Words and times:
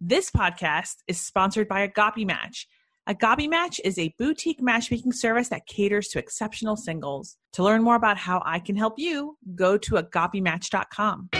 This 0.00 0.30
podcast 0.30 0.98
is 1.08 1.20
sponsored 1.20 1.66
by 1.66 1.80
Agape 1.80 2.24
Match. 2.24 2.68
Agape 3.08 3.50
Match 3.50 3.80
is 3.84 3.98
a 3.98 4.14
boutique 4.16 4.62
matchmaking 4.62 5.10
service 5.10 5.48
that 5.48 5.66
caters 5.66 6.06
to 6.08 6.20
exceptional 6.20 6.76
singles. 6.76 7.36
To 7.54 7.64
learn 7.64 7.82
more 7.82 7.96
about 7.96 8.16
how 8.16 8.40
I 8.46 8.60
can 8.60 8.76
help 8.76 8.94
you, 8.96 9.38
go 9.56 9.76
to 9.76 9.94
agapematch.com. 9.94 11.30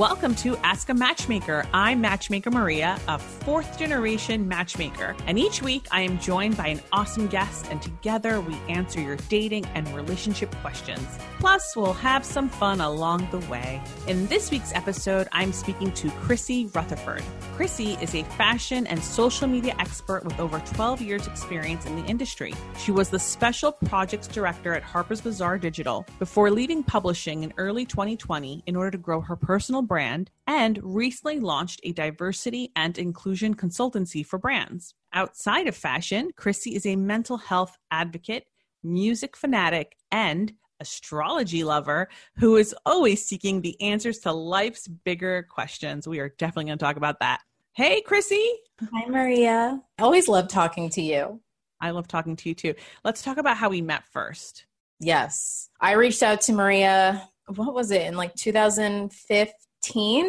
Welcome 0.00 0.34
to 0.36 0.56
Ask 0.64 0.88
a 0.88 0.94
Matchmaker. 0.94 1.66
I'm 1.74 2.00
Matchmaker 2.00 2.50
Maria, 2.50 2.98
a 3.06 3.18
fourth 3.18 3.78
generation 3.78 4.48
matchmaker. 4.48 5.14
And 5.26 5.38
each 5.38 5.60
week 5.60 5.86
I 5.90 6.00
am 6.00 6.18
joined 6.18 6.56
by 6.56 6.68
an 6.68 6.80
awesome 6.90 7.26
guest, 7.26 7.66
and 7.70 7.82
together 7.82 8.40
we 8.40 8.54
answer 8.70 8.98
your 8.98 9.16
dating 9.28 9.66
and 9.74 9.86
relationship 9.94 10.54
questions. 10.62 11.06
Plus, 11.38 11.76
we'll 11.76 11.92
have 11.92 12.24
some 12.24 12.48
fun 12.48 12.80
along 12.80 13.28
the 13.30 13.40
way. 13.50 13.82
In 14.06 14.26
this 14.28 14.50
week's 14.50 14.74
episode, 14.74 15.28
I'm 15.32 15.52
speaking 15.52 15.92
to 15.92 16.10
Chrissy 16.12 16.70
Rutherford. 16.74 17.22
Chrissy 17.54 17.98
is 18.00 18.14
a 18.14 18.22
fashion 18.22 18.86
and 18.86 19.04
social 19.04 19.48
media 19.48 19.74
expert 19.78 20.24
with 20.24 20.40
over 20.40 20.60
12 20.60 21.02
years' 21.02 21.26
experience 21.26 21.84
in 21.84 21.96
the 21.96 22.04
industry. 22.06 22.54
She 22.78 22.90
was 22.90 23.10
the 23.10 23.18
special 23.18 23.72
projects 23.72 24.28
director 24.28 24.72
at 24.72 24.82
Harper's 24.82 25.20
Bazaar 25.20 25.58
Digital 25.58 26.06
before 26.18 26.50
leaving 26.50 26.82
publishing 26.82 27.42
in 27.42 27.52
early 27.58 27.84
2020 27.84 28.62
in 28.64 28.76
order 28.76 28.90
to 28.90 28.98
grow 28.98 29.20
her 29.20 29.36
personal 29.36 29.82
brand 29.90 30.30
and 30.46 30.78
recently 30.84 31.40
launched 31.40 31.80
a 31.82 31.90
diversity 31.90 32.70
and 32.76 32.96
inclusion 32.96 33.56
consultancy 33.56 34.24
for 34.24 34.38
brands. 34.38 34.94
Outside 35.12 35.66
of 35.66 35.74
fashion, 35.74 36.30
Chrissy 36.36 36.76
is 36.76 36.86
a 36.86 36.94
mental 36.94 37.36
health 37.36 37.76
advocate, 37.90 38.44
music 38.84 39.36
fanatic, 39.36 39.96
and 40.12 40.52
astrology 40.78 41.64
lover 41.64 42.08
who 42.36 42.56
is 42.56 42.72
always 42.86 43.26
seeking 43.26 43.60
the 43.60 43.78
answers 43.82 44.20
to 44.20 44.30
life's 44.30 44.86
bigger 44.86 45.44
questions. 45.50 46.06
We 46.06 46.20
are 46.20 46.32
definitely 46.38 46.66
going 46.66 46.78
to 46.78 46.84
talk 46.84 46.96
about 46.96 47.18
that. 47.18 47.40
Hey, 47.72 48.00
Chrissy. 48.00 48.48
Hi, 48.92 49.08
Maria. 49.08 49.82
I 49.98 50.02
always 50.02 50.28
love 50.28 50.46
talking 50.46 50.88
to 50.90 51.02
you. 51.02 51.40
I 51.80 51.90
love 51.90 52.06
talking 52.06 52.36
to 52.36 52.48
you 52.48 52.54
too. 52.54 52.74
Let's 53.04 53.22
talk 53.22 53.38
about 53.38 53.56
how 53.56 53.70
we 53.70 53.82
met 53.82 54.04
first. 54.06 54.66
Yes. 55.00 55.68
I 55.80 55.94
reached 55.94 56.22
out 56.22 56.42
to 56.42 56.52
Maria, 56.52 57.28
what 57.48 57.74
was 57.74 57.90
it, 57.90 58.02
in 58.02 58.16
like 58.16 58.36
2015? 58.36 59.52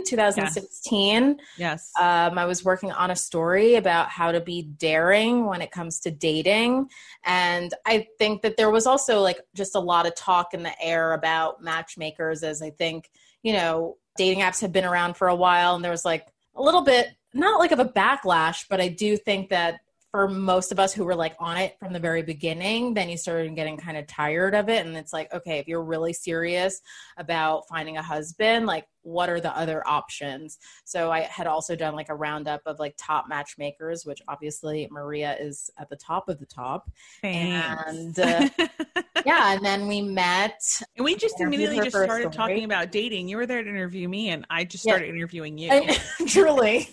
2016 0.03 1.39
yes. 1.57 1.91
um, 1.99 2.37
i 2.37 2.45
was 2.45 2.63
working 2.63 2.91
on 2.91 3.11
a 3.11 3.15
story 3.15 3.75
about 3.75 4.09
how 4.09 4.31
to 4.31 4.39
be 4.39 4.61
daring 4.61 5.45
when 5.45 5.61
it 5.61 5.71
comes 5.71 5.99
to 5.99 6.11
dating. 6.11 6.87
And 7.25 7.73
i 7.85 8.07
think 8.17 8.41
that 8.41 8.57
there 8.57 8.71
was 8.71 8.85
also 8.85 9.21
like 9.21 9.39
just 9.53 9.75
a 9.75 9.79
lot 9.79 10.07
of 10.07 10.15
talk 10.15 10.53
in 10.53 10.63
the 10.63 10.73
air 10.81 11.13
about 11.13 11.61
matchmakers 11.61 12.43
as 12.43 12.61
i 12.61 12.69
think 12.69 13.09
you 13.43 13.53
know 13.53 13.97
dating 14.17 14.39
apps 14.39 14.61
have 14.61 14.71
been 14.71 14.85
around 14.85 15.15
for 15.15 15.29
a 15.29 15.35
while. 15.35 15.75
And 15.75 15.83
there 15.83 15.91
was 15.91 16.05
like 16.05 16.27
a 16.55 16.61
little 16.61 16.81
bit 16.81 17.09
not 17.33 17.59
like 17.59 17.71
of 17.71 17.79
a 17.79 17.85
backlash 17.85 18.65
but 18.69 18.81
i 18.81 18.87
do 18.87 19.15
think 19.15 19.49
that 19.49 19.79
for 20.11 20.27
most 20.27 20.73
of 20.73 20.79
us 20.79 20.93
who 20.93 21.05
were 21.05 21.15
like 21.15 21.35
on 21.39 21.57
it 21.57 21.77
from 21.79 21.93
the 21.93 21.99
very 21.99 22.21
beginning, 22.21 22.93
then 22.93 23.09
you 23.09 23.17
started 23.17 23.55
getting 23.55 23.77
kind 23.77 23.97
of 23.97 24.05
tired 24.07 24.53
of 24.53 24.67
it. 24.67 24.85
And 24.85 24.95
it's 24.97 25.13
like, 25.13 25.33
okay, 25.33 25.57
if 25.57 25.67
you're 25.67 25.83
really 25.83 26.11
serious 26.11 26.81
about 27.17 27.67
finding 27.69 27.95
a 27.95 28.03
husband, 28.03 28.65
like, 28.65 28.85
what 29.03 29.29
are 29.29 29.39
the 29.39 29.55
other 29.57 29.87
options? 29.87 30.59
So 30.83 31.11
I 31.11 31.21
had 31.21 31.47
also 31.47 31.75
done 31.75 31.95
like 31.95 32.09
a 32.09 32.15
roundup 32.15 32.61
of 32.65 32.77
like 32.77 32.93
top 32.97 33.27
matchmakers, 33.29 34.05
which 34.05 34.21
obviously 34.27 34.87
Maria 34.91 35.37
is 35.39 35.69
at 35.79 35.89
the 35.89 35.95
top 35.95 36.27
of 36.27 36.39
the 36.39 36.45
top. 36.45 36.91
Thanks. 37.21 37.87
And 37.87 38.19
uh, 38.19 38.49
yeah, 39.25 39.53
and 39.53 39.65
then 39.65 39.87
we 39.87 40.01
met. 40.01 40.61
And 40.97 41.05
we 41.05 41.15
just 41.15 41.39
immediately 41.39 41.77
just 41.77 41.91
started 41.91 42.33
talking 42.33 42.65
about 42.65 42.91
dating. 42.91 43.29
You 43.29 43.37
were 43.37 43.45
there 43.45 43.63
to 43.63 43.69
interview 43.69 44.09
me, 44.09 44.29
and 44.29 44.45
I 44.49 44.65
just 44.65 44.83
started 44.83 45.05
yeah. 45.05 45.13
interviewing 45.13 45.57
you. 45.57 45.71
I, 45.71 45.97
truly. 46.27 46.89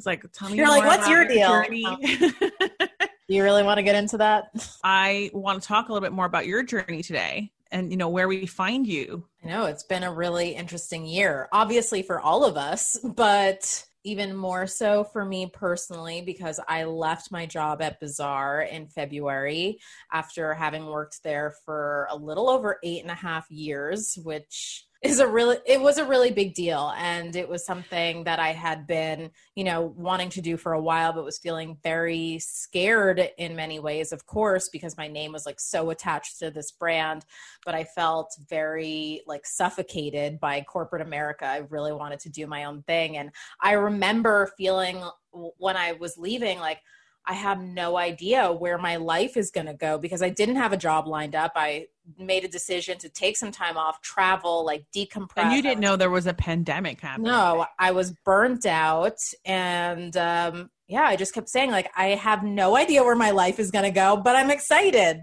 It's 0.00 0.06
like, 0.06 0.24
tell 0.32 0.48
me. 0.48 0.56
You're 0.56 0.66
like, 0.66 0.86
what's 0.86 1.06
your 1.10 1.26
deal? 1.26 1.62
Do 1.68 3.36
you 3.36 3.42
really 3.42 3.62
want 3.62 3.76
to 3.76 3.82
get 3.82 3.96
into 3.96 4.16
that? 4.16 4.44
I 4.82 5.30
want 5.34 5.60
to 5.60 5.68
talk 5.68 5.90
a 5.90 5.92
little 5.92 6.00
bit 6.00 6.14
more 6.14 6.24
about 6.24 6.46
your 6.46 6.62
journey 6.62 7.02
today 7.02 7.52
and 7.70 7.90
you 7.90 7.98
know 7.98 8.08
where 8.08 8.26
we 8.26 8.46
find 8.46 8.86
you. 8.86 9.26
I 9.44 9.48
know 9.48 9.66
it's 9.66 9.82
been 9.82 10.02
a 10.02 10.10
really 10.10 10.54
interesting 10.54 11.04
year, 11.04 11.50
obviously 11.52 12.00
for 12.00 12.18
all 12.18 12.46
of 12.46 12.56
us, 12.56 12.96
but 13.04 13.84
even 14.02 14.34
more 14.34 14.66
so 14.66 15.04
for 15.04 15.22
me 15.22 15.50
personally 15.52 16.22
because 16.22 16.58
I 16.66 16.84
left 16.84 17.30
my 17.30 17.44
job 17.44 17.82
at 17.82 18.00
Bazaar 18.00 18.62
in 18.62 18.86
February 18.86 19.80
after 20.10 20.54
having 20.54 20.86
worked 20.86 21.22
there 21.22 21.52
for 21.66 22.08
a 22.10 22.16
little 22.16 22.48
over 22.48 22.78
eight 22.82 23.02
and 23.02 23.10
a 23.10 23.14
half 23.14 23.50
years, 23.50 24.18
which 24.22 24.86
is 25.02 25.18
a 25.18 25.26
really 25.26 25.56
it 25.66 25.80
was 25.80 25.96
a 25.96 26.04
really 26.04 26.30
big 26.30 26.54
deal. 26.54 26.92
And 26.96 27.34
it 27.34 27.48
was 27.48 27.64
something 27.64 28.24
that 28.24 28.38
i 28.38 28.52
had 28.52 28.86
been 28.86 29.30
you 29.54 29.64
know 29.64 29.94
wanting 29.96 30.28
to 30.30 30.40
do 30.40 30.56
for 30.56 30.72
a 30.72 30.80
while 30.80 31.12
but 31.12 31.24
was 31.24 31.38
feeling 31.38 31.78
very 31.82 32.38
scared 32.38 33.30
in 33.38 33.56
many 33.56 33.78
ways 33.78 34.12
of 34.12 34.26
course 34.26 34.68
because 34.68 34.96
my 34.96 35.08
name 35.08 35.32
was 35.32 35.46
like 35.46 35.60
so 35.60 35.90
attached 35.90 36.38
to 36.40 36.50
this 36.50 36.70
brand. 36.72 37.24
But 37.64 37.74
i 37.74 37.84
felt 37.84 38.36
very 38.48 39.22
like 39.26 39.46
suffocated 39.46 40.38
by 40.40 40.60
corporate 40.62 41.02
america. 41.02 41.46
I 41.46 41.58
really 41.70 41.92
wanted 41.92 42.20
to 42.20 42.28
do 42.28 42.46
my 42.46 42.64
own 42.64 42.82
thing. 42.82 43.16
And 43.16 43.30
i 43.62 43.72
remember 43.72 44.52
feeling 44.58 45.02
when 45.32 45.76
i 45.76 45.92
was 45.92 46.18
leaving 46.18 46.58
like 46.58 46.80
I 47.30 47.34
have 47.34 47.62
no 47.62 47.96
idea 47.96 48.50
where 48.50 48.76
my 48.76 48.96
life 48.96 49.36
is 49.36 49.52
going 49.52 49.68
to 49.68 49.72
go 49.72 49.98
because 49.98 50.20
I 50.20 50.30
didn't 50.30 50.56
have 50.56 50.72
a 50.72 50.76
job 50.76 51.06
lined 51.06 51.36
up. 51.36 51.52
I 51.54 51.86
made 52.18 52.44
a 52.44 52.48
decision 52.48 52.98
to 52.98 53.08
take 53.08 53.36
some 53.36 53.52
time 53.52 53.76
off, 53.76 54.02
travel, 54.02 54.66
like 54.66 54.84
decompress. 54.92 55.44
And 55.44 55.52
you 55.52 55.62
didn't 55.62 55.78
know 55.78 55.94
there 55.94 56.10
was 56.10 56.26
a 56.26 56.34
pandemic 56.34 57.00
happening. 57.00 57.30
No, 57.30 57.66
I 57.78 57.92
was 57.92 58.10
burnt 58.24 58.66
out. 58.66 59.20
And 59.44 60.16
um, 60.16 60.70
yeah, 60.88 61.04
I 61.04 61.14
just 61.14 61.32
kept 61.32 61.48
saying, 61.48 61.70
like, 61.70 61.88
I 61.96 62.16
have 62.16 62.42
no 62.42 62.76
idea 62.76 63.04
where 63.04 63.14
my 63.14 63.30
life 63.30 63.60
is 63.60 63.70
going 63.70 63.84
to 63.84 63.92
go, 63.92 64.16
but 64.16 64.34
I'm 64.34 64.50
excited. 64.50 65.22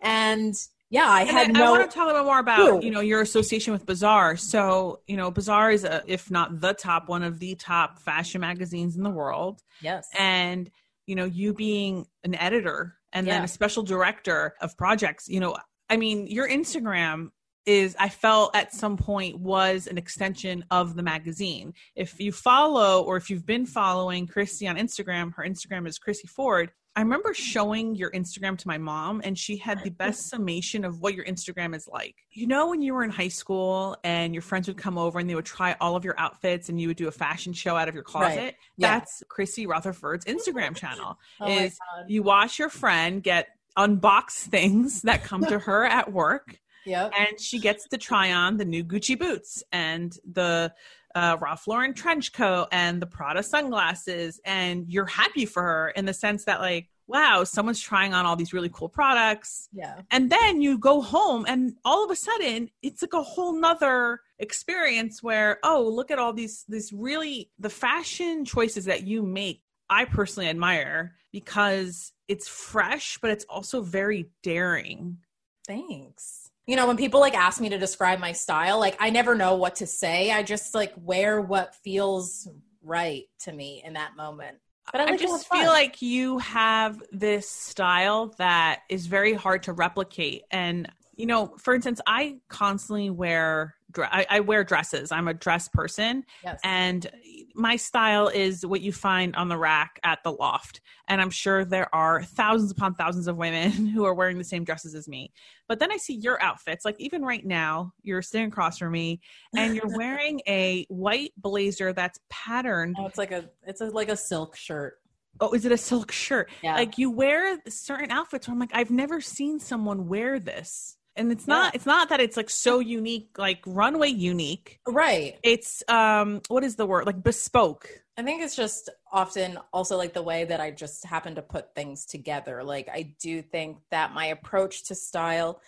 And 0.00 0.54
yeah, 0.90 1.08
I 1.08 1.22
and 1.22 1.30
had 1.30 1.48
I, 1.48 1.50
no. 1.50 1.66
I 1.66 1.70
want 1.78 1.90
to 1.90 1.92
talk 1.92 2.04
a 2.04 2.06
little 2.06 2.22
bit 2.22 2.26
more 2.26 2.38
about 2.38 2.60
Ooh. 2.60 2.80
you 2.84 2.92
know 2.92 3.00
your 3.00 3.20
association 3.20 3.72
with 3.72 3.84
Bazaar. 3.84 4.36
So 4.36 5.00
you 5.08 5.16
know, 5.16 5.32
Bazaar 5.32 5.72
is 5.72 5.82
a, 5.82 6.04
if 6.06 6.30
not 6.30 6.60
the 6.60 6.72
top, 6.72 7.08
one 7.08 7.24
of 7.24 7.40
the 7.40 7.56
top 7.56 7.98
fashion 7.98 8.42
magazines 8.42 8.96
in 8.96 9.02
the 9.02 9.10
world. 9.10 9.60
Yes, 9.82 10.08
and 10.16 10.70
you 11.08 11.14
know, 11.14 11.24
you 11.24 11.54
being 11.54 12.06
an 12.22 12.34
editor 12.34 12.94
and 13.12 13.26
yeah. 13.26 13.34
then 13.34 13.44
a 13.44 13.48
special 13.48 13.82
director 13.82 14.54
of 14.60 14.76
projects, 14.76 15.28
you 15.28 15.40
know, 15.40 15.56
I 15.88 15.96
mean, 15.96 16.26
your 16.26 16.48
Instagram 16.48 17.30
is 17.64 17.96
I 17.98 18.08
felt 18.08 18.54
at 18.54 18.74
some 18.74 18.96
point 18.96 19.38
was 19.38 19.86
an 19.86 19.98
extension 19.98 20.64
of 20.70 20.96
the 20.96 21.02
magazine. 21.02 21.74
If 21.94 22.18
you 22.20 22.32
follow 22.32 23.02
or 23.02 23.16
if 23.16 23.30
you've 23.30 23.46
been 23.46 23.66
following 23.66 24.26
Chrissy 24.26 24.68
on 24.68 24.76
Instagram, 24.76 25.34
her 25.34 25.44
Instagram 25.44 25.86
is 25.86 25.98
Chrissy 25.98 26.28
Ford. 26.28 26.70
I 26.98 27.02
remember 27.02 27.32
showing 27.32 27.94
your 27.94 28.10
Instagram 28.10 28.58
to 28.58 28.66
my 28.66 28.76
mom, 28.76 29.20
and 29.22 29.38
she 29.38 29.56
had 29.56 29.84
the 29.84 29.90
best 29.90 30.28
summation 30.28 30.84
of 30.84 31.00
what 31.00 31.14
your 31.14 31.24
Instagram 31.26 31.72
is 31.76 31.86
like. 31.86 32.16
You 32.32 32.48
know, 32.48 32.70
when 32.70 32.82
you 32.82 32.92
were 32.92 33.04
in 33.04 33.10
high 33.10 33.28
school 33.28 33.96
and 34.02 34.34
your 34.34 34.42
friends 34.42 34.66
would 34.66 34.78
come 34.78 34.98
over 34.98 35.20
and 35.20 35.30
they 35.30 35.36
would 35.36 35.44
try 35.44 35.76
all 35.80 35.94
of 35.94 36.04
your 36.04 36.18
outfits 36.18 36.68
and 36.68 36.80
you 36.80 36.88
would 36.88 36.96
do 36.96 37.06
a 37.06 37.12
fashion 37.12 37.52
show 37.52 37.76
out 37.76 37.86
of 37.86 37.94
your 37.94 38.02
closet? 38.02 38.36
Right. 38.36 38.54
Yeah. 38.78 38.98
That's 38.98 39.22
Chrissy 39.28 39.68
Rutherford's 39.68 40.24
Instagram 40.24 40.74
channel. 40.74 41.20
oh 41.40 41.46
is 41.46 41.78
you 42.08 42.24
watch 42.24 42.58
your 42.58 42.68
friend 42.68 43.22
get 43.22 43.46
unbox 43.78 44.30
things 44.32 45.02
that 45.02 45.22
come 45.22 45.44
to 45.44 45.60
her 45.60 45.84
at 45.84 46.12
work 46.12 46.58
Yep. 46.88 47.12
And 47.18 47.38
she 47.38 47.58
gets 47.58 47.86
to 47.88 47.98
try 47.98 48.32
on 48.32 48.56
the 48.56 48.64
new 48.64 48.82
Gucci 48.82 49.18
boots 49.18 49.62
and 49.72 50.16
the 50.24 50.72
uh, 51.18 51.36
Ralph 51.40 51.66
Lauren 51.66 51.94
trench 51.94 52.32
coat 52.32 52.68
and 52.72 53.02
the 53.02 53.06
Prada 53.06 53.42
sunglasses. 53.42 54.40
And 54.44 54.86
you're 54.88 55.06
happy 55.06 55.46
for 55.46 55.62
her 55.62 55.88
in 55.90 56.04
the 56.04 56.14
sense 56.14 56.44
that, 56.44 56.60
like, 56.60 56.88
wow, 57.08 57.42
someone's 57.42 57.80
trying 57.80 58.14
on 58.14 58.26
all 58.26 58.36
these 58.36 58.52
really 58.52 58.68
cool 58.72 58.88
products. 58.88 59.68
Yeah. 59.72 60.02
And 60.10 60.30
then 60.30 60.60
you 60.60 60.78
go 60.78 61.00
home 61.00 61.46
and 61.48 61.74
all 61.84 62.04
of 62.04 62.10
a 62.10 62.16
sudden 62.16 62.70
it's 62.82 63.02
like 63.02 63.14
a 63.14 63.22
whole 63.22 63.58
nother 63.58 64.20
experience 64.38 65.22
where, 65.22 65.58
oh, 65.64 65.90
look 65.92 66.10
at 66.10 66.18
all 66.18 66.34
these 66.34 66.64
these 66.68 66.92
really 66.92 67.50
the 67.58 67.70
fashion 67.70 68.44
choices 68.44 68.84
that 68.84 69.04
you 69.04 69.22
make, 69.22 69.62
I 69.88 70.04
personally 70.04 70.50
admire 70.50 71.14
because 71.32 72.12
it's 72.28 72.46
fresh, 72.46 73.18
but 73.22 73.30
it's 73.30 73.46
also 73.46 73.80
very 73.80 74.28
daring. 74.42 75.18
Thanks. 75.66 76.47
You 76.68 76.76
know, 76.76 76.86
when 76.86 76.98
people 76.98 77.18
like 77.18 77.34
ask 77.34 77.62
me 77.62 77.70
to 77.70 77.78
describe 77.78 78.20
my 78.20 78.32
style, 78.32 78.78
like 78.78 78.94
I 79.00 79.08
never 79.08 79.34
know 79.34 79.56
what 79.56 79.76
to 79.76 79.86
say. 79.86 80.30
I 80.30 80.42
just 80.42 80.74
like 80.74 80.92
wear 80.96 81.40
what 81.40 81.74
feels 81.76 82.46
right 82.82 83.24
to 83.40 83.52
me 83.52 83.82
in 83.86 83.94
that 83.94 84.16
moment. 84.16 84.58
But 84.92 85.00
I, 85.00 85.04
like 85.04 85.14
I 85.14 85.16
just 85.16 85.48
feel 85.50 85.68
like 85.68 86.02
you 86.02 86.36
have 86.40 87.02
this 87.10 87.48
style 87.48 88.34
that 88.36 88.80
is 88.90 89.06
very 89.06 89.32
hard 89.32 89.62
to 89.62 89.72
replicate. 89.72 90.42
And, 90.50 90.92
you 91.16 91.24
know, 91.24 91.54
for 91.56 91.74
instance, 91.74 92.02
I 92.06 92.36
constantly 92.48 93.08
wear 93.08 93.74
I, 93.96 94.26
I, 94.28 94.40
wear 94.40 94.64
dresses. 94.64 95.10
I'm 95.10 95.28
a 95.28 95.34
dress 95.34 95.68
person, 95.68 96.24
yes. 96.44 96.60
and 96.62 97.10
my 97.54 97.76
style 97.76 98.28
is 98.28 98.64
what 98.64 98.80
you 98.80 98.92
find 98.92 99.34
on 99.34 99.48
the 99.48 99.56
rack 99.56 99.98
at 100.02 100.22
the 100.22 100.32
loft. 100.32 100.80
And 101.08 101.20
I'm 101.20 101.30
sure 101.30 101.64
there 101.64 101.92
are 101.94 102.22
thousands 102.22 102.70
upon 102.70 102.94
thousands 102.94 103.28
of 103.28 103.36
women 103.36 103.70
who 103.86 104.04
are 104.04 104.14
wearing 104.14 104.38
the 104.38 104.44
same 104.44 104.64
dresses 104.64 104.94
as 104.94 105.08
me. 105.08 105.32
But 105.68 105.80
then 105.80 105.90
I 105.90 105.96
see 105.96 106.14
your 106.14 106.40
outfits, 106.42 106.84
like 106.84 106.96
even 106.98 107.22
right 107.22 107.44
now, 107.44 107.92
you're 108.02 108.22
sitting 108.22 108.48
across 108.48 108.78
from 108.78 108.92
me, 108.92 109.20
and 109.56 109.74
you're 109.74 109.88
wearing 109.96 110.40
a 110.46 110.86
white 110.88 111.32
blazer 111.38 111.92
that's 111.92 112.20
patterned. 112.28 112.96
Oh, 112.98 113.06
it's 113.06 113.18
like 113.18 113.32
a 113.32 113.48
it's 113.66 113.80
a, 113.80 113.86
like 113.86 114.10
a 114.10 114.16
silk 114.16 114.54
shirt. 114.54 114.98
Oh, 115.40 115.52
is 115.52 115.64
it 115.64 115.72
a 115.72 115.78
silk 115.78 116.12
shirt? 116.12 116.50
Yeah. 116.62 116.74
Like 116.74 116.98
you 116.98 117.10
wear 117.10 117.58
certain 117.68 118.10
outfits 118.10 118.48
where 118.48 118.52
I'm 118.52 118.58
like, 118.58 118.70
I've 118.74 118.90
never 118.90 119.20
seen 119.20 119.60
someone 119.60 120.08
wear 120.08 120.40
this 120.40 120.97
and 121.18 121.32
it's 121.32 121.46
not 121.46 121.66
yeah. 121.66 121.70
it's 121.74 121.86
not 121.86 122.08
that 122.08 122.20
it's 122.20 122.36
like 122.36 122.48
so 122.48 122.78
unique 122.78 123.36
like 123.36 123.62
runway 123.66 124.08
unique. 124.08 124.80
Right. 124.86 125.38
It's 125.42 125.82
um 125.88 126.40
what 126.48 126.64
is 126.64 126.76
the 126.76 126.86
word? 126.86 127.06
Like 127.06 127.22
bespoke. 127.22 127.90
I 128.16 128.22
think 128.22 128.42
it's 128.42 128.56
just 128.56 128.88
often 129.12 129.58
also 129.72 129.96
like 129.96 130.12
the 130.12 130.22
way 130.22 130.44
that 130.44 130.60
i 130.60 130.70
just 130.70 131.04
happen 131.04 131.36
to 131.36 131.42
put 131.42 131.74
things 131.74 132.06
together. 132.06 132.62
Like 132.64 132.88
i 132.92 133.14
do 133.20 133.42
think 133.42 133.78
that 133.90 134.14
my 134.14 134.26
approach 134.26 134.84
to 134.88 134.94
style 134.94 135.60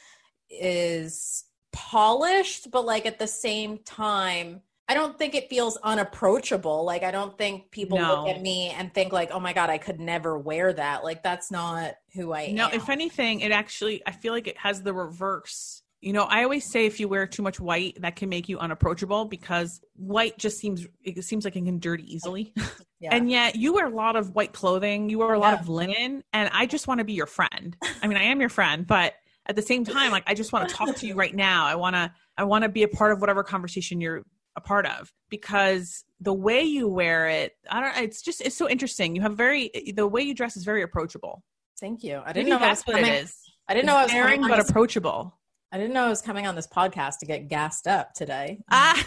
is 0.49 1.45
polished 1.73 2.71
but 2.73 2.85
like 2.85 3.07
at 3.07 3.21
the 3.21 3.29
same 3.29 3.79
time 3.79 4.61
I 4.91 4.95
don't 4.95 5.17
think 5.17 5.37
it 5.37 5.49
feels 5.49 5.77
unapproachable. 5.85 6.85
Like 6.85 7.05
I 7.05 7.13
don't 7.13 7.39
think 7.39 7.71
people 7.71 7.97
no. 7.97 8.25
look 8.25 8.35
at 8.35 8.43
me 8.43 8.71
and 8.71 8.93
think 8.93 9.13
like, 9.13 9.31
"Oh 9.31 9.39
my 9.39 9.53
god, 9.53 9.71
I 9.71 9.79
could 9.79 10.01
never 10.01 10.37
wear 10.37 10.73
that." 10.73 11.05
Like 11.05 11.23
that's 11.23 11.49
not 11.49 11.95
who 12.13 12.33
I 12.33 12.47
no, 12.49 12.65
am. 12.65 12.71
No, 12.71 12.77
if 12.77 12.89
anything, 12.89 13.39
it 13.39 13.53
actually 13.53 14.03
I 14.05 14.11
feel 14.11 14.33
like 14.33 14.49
it 14.49 14.59
has 14.59 14.83
the 14.83 14.93
reverse. 14.93 15.85
You 16.01 16.13
know, 16.13 16.25
I 16.25 16.43
always 16.43 16.69
say 16.69 16.87
if 16.87 16.99
you 16.99 17.07
wear 17.07 17.29
too 17.29 17.45
much 17.45 17.61
white, 17.61 17.99
that 18.01 18.17
can 18.17 18.29
make 18.29 18.49
you 18.49 18.59
unapproachable 18.59 19.27
because 19.27 19.81
white 19.95 20.37
just 20.39 20.59
seems 20.59 20.89
it 21.05 21.23
seems 21.23 21.45
like 21.45 21.55
it 21.55 21.65
can 21.65 21.79
dirty 21.79 22.13
easily. 22.13 22.53
Yeah. 23.03 23.15
and 23.15 23.31
yet 23.31 23.57
you 23.57 23.73
wear 23.73 23.87
a 23.87 23.95
lot 23.97 24.15
of 24.15 24.35
white 24.35 24.53
clothing, 24.53 25.09
you 25.09 25.21
wear 25.21 25.33
a 25.33 25.39
lot 25.39 25.55
yeah. 25.55 25.61
of 25.61 25.71
linen, 25.71 26.23
and 26.35 26.51
I 26.53 26.67
just 26.67 26.87
want 26.87 26.99
to 26.99 27.05
be 27.05 27.15
your 27.15 27.25
friend. 27.25 27.75
I 28.03 28.07
mean, 28.07 28.19
I 28.19 28.25
am 28.25 28.41
your 28.41 28.51
friend, 28.51 28.87
but 28.87 29.15
at 29.47 29.57
the 29.57 29.63
same 29.63 29.87
time, 29.87 30.11
like 30.11 30.25
I 30.27 30.35
just 30.35 30.53
want 30.53 30.69
to 30.69 30.75
talk 30.75 30.97
to 30.97 31.07
you 31.07 31.15
right 31.15 31.35
now. 31.35 31.65
I 31.65 31.77
want 31.77 31.97
to 31.97 32.13
I 32.37 32.45
want 32.45 32.65
to 32.65 32.69
be 32.69 32.83
a 32.83 32.89
part 32.89 33.13
of 33.13 33.23
whatever 33.23 33.43
conversation 33.43 34.03
you're 34.03 34.23
a 34.61 34.67
part 34.67 34.87
of 34.87 35.13
because 35.29 36.05
the 36.21 36.33
way 36.33 36.63
you 36.63 36.89
wear 36.89 37.29
it, 37.29 37.53
I 37.71 37.81
don't. 37.81 38.05
It's 38.05 38.23
just 38.23 38.41
it's 38.41 38.57
so 38.57 38.69
interesting. 38.69 39.17
You 39.17 39.23
have 39.23 39.37
very 39.37 39.71
the 39.95 40.07
way 40.07 40.23
you 40.23 40.35
dress 40.35 40.57
is 40.57 40.65
very 40.65 40.83
approachable. 40.83 41.43
Thank 41.81 42.05
you. 42.05 42.21
I 42.25 42.33
didn't 42.33 42.49
Maybe 42.49 42.51
know 42.51 42.59
that's 42.59 42.87
what 42.87 42.97
coming, 42.97 43.11
it 43.11 43.25
is. 43.25 43.37
I 43.69 43.75
didn't 43.75 43.87
know 43.87 43.97
I 43.97 44.03
was 44.03 44.13
daring 44.13 44.43
but 44.43 44.57
this, 44.57 44.71
approachable. 44.71 45.39
I 45.73 45.79
didn't 45.79 45.95
know 45.95 46.05
I 46.05 46.09
was 46.09 46.21
coming 46.21 46.47
on 46.47 46.57
this 46.57 46.67
podcast 46.67 47.19
to 47.21 47.27
get 47.27 47.49
gassed 47.49 47.87
up 47.87 48.13
today. 48.13 48.59
Ah. 48.71 49.07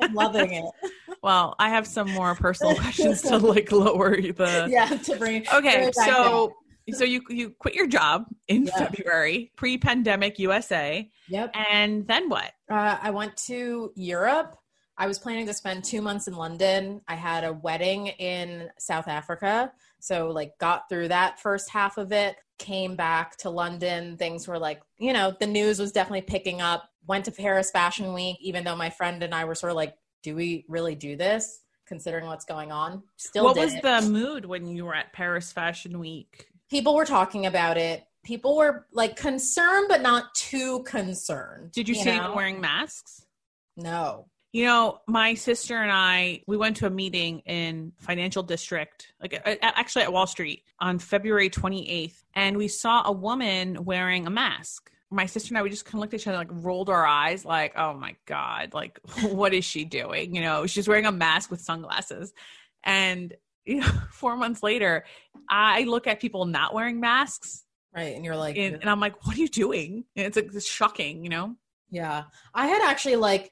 I'm 0.00 0.14
loving 0.14 0.52
it. 0.52 0.64
Well, 1.22 1.54
I 1.60 1.68
have 1.68 1.86
some 1.86 2.10
more 2.10 2.34
personal 2.34 2.74
questions 2.74 3.22
to 3.22 3.38
like 3.38 3.70
lower 3.70 4.20
the 4.20 4.66
yeah 4.72 4.86
to 4.88 5.14
bring. 5.14 5.46
Okay, 5.54 5.92
so 5.92 6.52
so 6.90 7.04
you 7.04 7.22
you 7.28 7.50
quit 7.50 7.74
your 7.74 7.86
job 7.86 8.24
in 8.48 8.64
yep. 8.64 8.74
February, 8.76 9.52
pre-pandemic 9.56 10.40
USA. 10.40 11.08
Yep. 11.28 11.54
And 11.54 12.08
then 12.08 12.28
what? 12.28 12.50
Uh, 12.68 12.98
I 13.00 13.10
went 13.10 13.36
to 13.46 13.92
Europe 13.94 14.56
I 14.98 15.06
was 15.06 15.18
planning 15.18 15.46
to 15.46 15.54
spend 15.54 15.84
two 15.84 16.02
months 16.02 16.28
in 16.28 16.34
London. 16.34 17.00
I 17.08 17.14
had 17.14 17.44
a 17.44 17.52
wedding 17.52 18.08
in 18.08 18.68
South 18.78 19.08
Africa. 19.08 19.72
So, 20.00 20.28
like, 20.28 20.58
got 20.58 20.88
through 20.88 21.08
that 21.08 21.40
first 21.40 21.70
half 21.70 21.96
of 21.96 22.12
it, 22.12 22.36
came 22.58 22.94
back 22.94 23.36
to 23.38 23.50
London. 23.50 24.16
Things 24.16 24.46
were 24.46 24.58
like, 24.58 24.82
you 24.98 25.12
know, 25.12 25.34
the 25.38 25.46
news 25.46 25.78
was 25.78 25.92
definitely 25.92 26.22
picking 26.22 26.60
up. 26.60 26.88
Went 27.06 27.24
to 27.24 27.32
Paris 27.32 27.70
Fashion 27.70 28.12
Week, 28.12 28.36
even 28.40 28.64
though 28.64 28.76
my 28.76 28.90
friend 28.90 29.22
and 29.22 29.34
I 29.34 29.44
were 29.44 29.54
sort 29.54 29.70
of 29.70 29.76
like, 29.76 29.94
do 30.22 30.36
we 30.36 30.64
really 30.68 30.94
do 30.94 31.16
this? 31.16 31.60
Considering 31.86 32.26
what's 32.26 32.44
going 32.44 32.70
on. 32.70 33.02
Still, 33.16 33.44
what 33.44 33.56
was 33.56 33.74
it. 33.74 33.82
the 33.82 34.02
mood 34.02 34.44
when 34.44 34.66
you 34.66 34.84
were 34.84 34.94
at 34.94 35.12
Paris 35.12 35.52
Fashion 35.52 35.98
Week? 35.98 36.46
People 36.70 36.94
were 36.94 37.04
talking 37.04 37.46
about 37.46 37.76
it. 37.76 38.04
People 38.24 38.56
were 38.56 38.86
like 38.92 39.16
concerned, 39.16 39.86
but 39.88 40.00
not 40.00 40.32
too 40.34 40.84
concerned. 40.84 41.72
Did 41.72 41.88
you, 41.88 41.96
you 41.96 42.02
see 42.02 42.16
know? 42.16 42.34
wearing 42.34 42.60
masks? 42.60 43.26
No. 43.76 44.26
You 44.52 44.66
know, 44.66 44.98
my 45.06 45.32
sister 45.32 45.78
and 45.78 45.90
I, 45.90 46.42
we 46.46 46.58
went 46.58 46.76
to 46.78 46.86
a 46.86 46.90
meeting 46.90 47.38
in 47.40 47.92
Financial 47.96 48.42
District, 48.42 49.10
like 49.18 49.40
actually 49.46 50.02
at 50.02 50.12
Wall 50.12 50.26
Street 50.26 50.64
on 50.78 50.98
February 50.98 51.48
28th, 51.48 52.22
and 52.34 52.58
we 52.58 52.68
saw 52.68 53.02
a 53.06 53.12
woman 53.12 53.82
wearing 53.84 54.26
a 54.26 54.30
mask. 54.30 54.90
My 55.10 55.24
sister 55.24 55.52
and 55.52 55.58
I, 55.58 55.62
we 55.62 55.70
just 55.70 55.86
kind 55.86 55.94
of 55.94 56.00
looked 56.00 56.12
at 56.12 56.20
each 56.20 56.26
other, 56.26 56.36
like 56.36 56.50
rolled 56.50 56.90
our 56.90 57.06
eyes, 57.06 57.46
like, 57.46 57.72
oh 57.78 57.94
my 57.94 58.14
God, 58.26 58.74
like, 58.74 59.00
what 59.22 59.54
is 59.54 59.64
she 59.64 59.86
doing? 59.86 60.34
You 60.34 60.42
know, 60.42 60.66
she's 60.66 60.86
wearing 60.86 61.06
a 61.06 61.12
mask 61.12 61.50
with 61.50 61.62
sunglasses. 61.62 62.34
And, 62.84 63.34
you 63.64 63.80
know, 63.80 63.86
four 64.10 64.36
months 64.36 64.62
later, 64.62 65.06
I 65.48 65.84
look 65.84 66.06
at 66.06 66.20
people 66.20 66.44
not 66.44 66.74
wearing 66.74 67.00
masks. 67.00 67.64
Right. 67.94 68.14
And 68.14 68.22
you're 68.22 68.36
like, 68.36 68.58
and, 68.58 68.76
and 68.76 68.90
I'm 68.90 69.00
like, 69.00 69.26
what 69.26 69.36
are 69.36 69.40
you 69.40 69.48
doing? 69.48 70.04
And 70.14 70.26
it's 70.26 70.36
like, 70.36 70.50
it's 70.52 70.68
shocking, 70.68 71.24
you 71.24 71.30
know? 71.30 71.56
Yeah. 71.90 72.24
I 72.54 72.66
had 72.66 72.82
actually 72.82 73.16
like, 73.16 73.50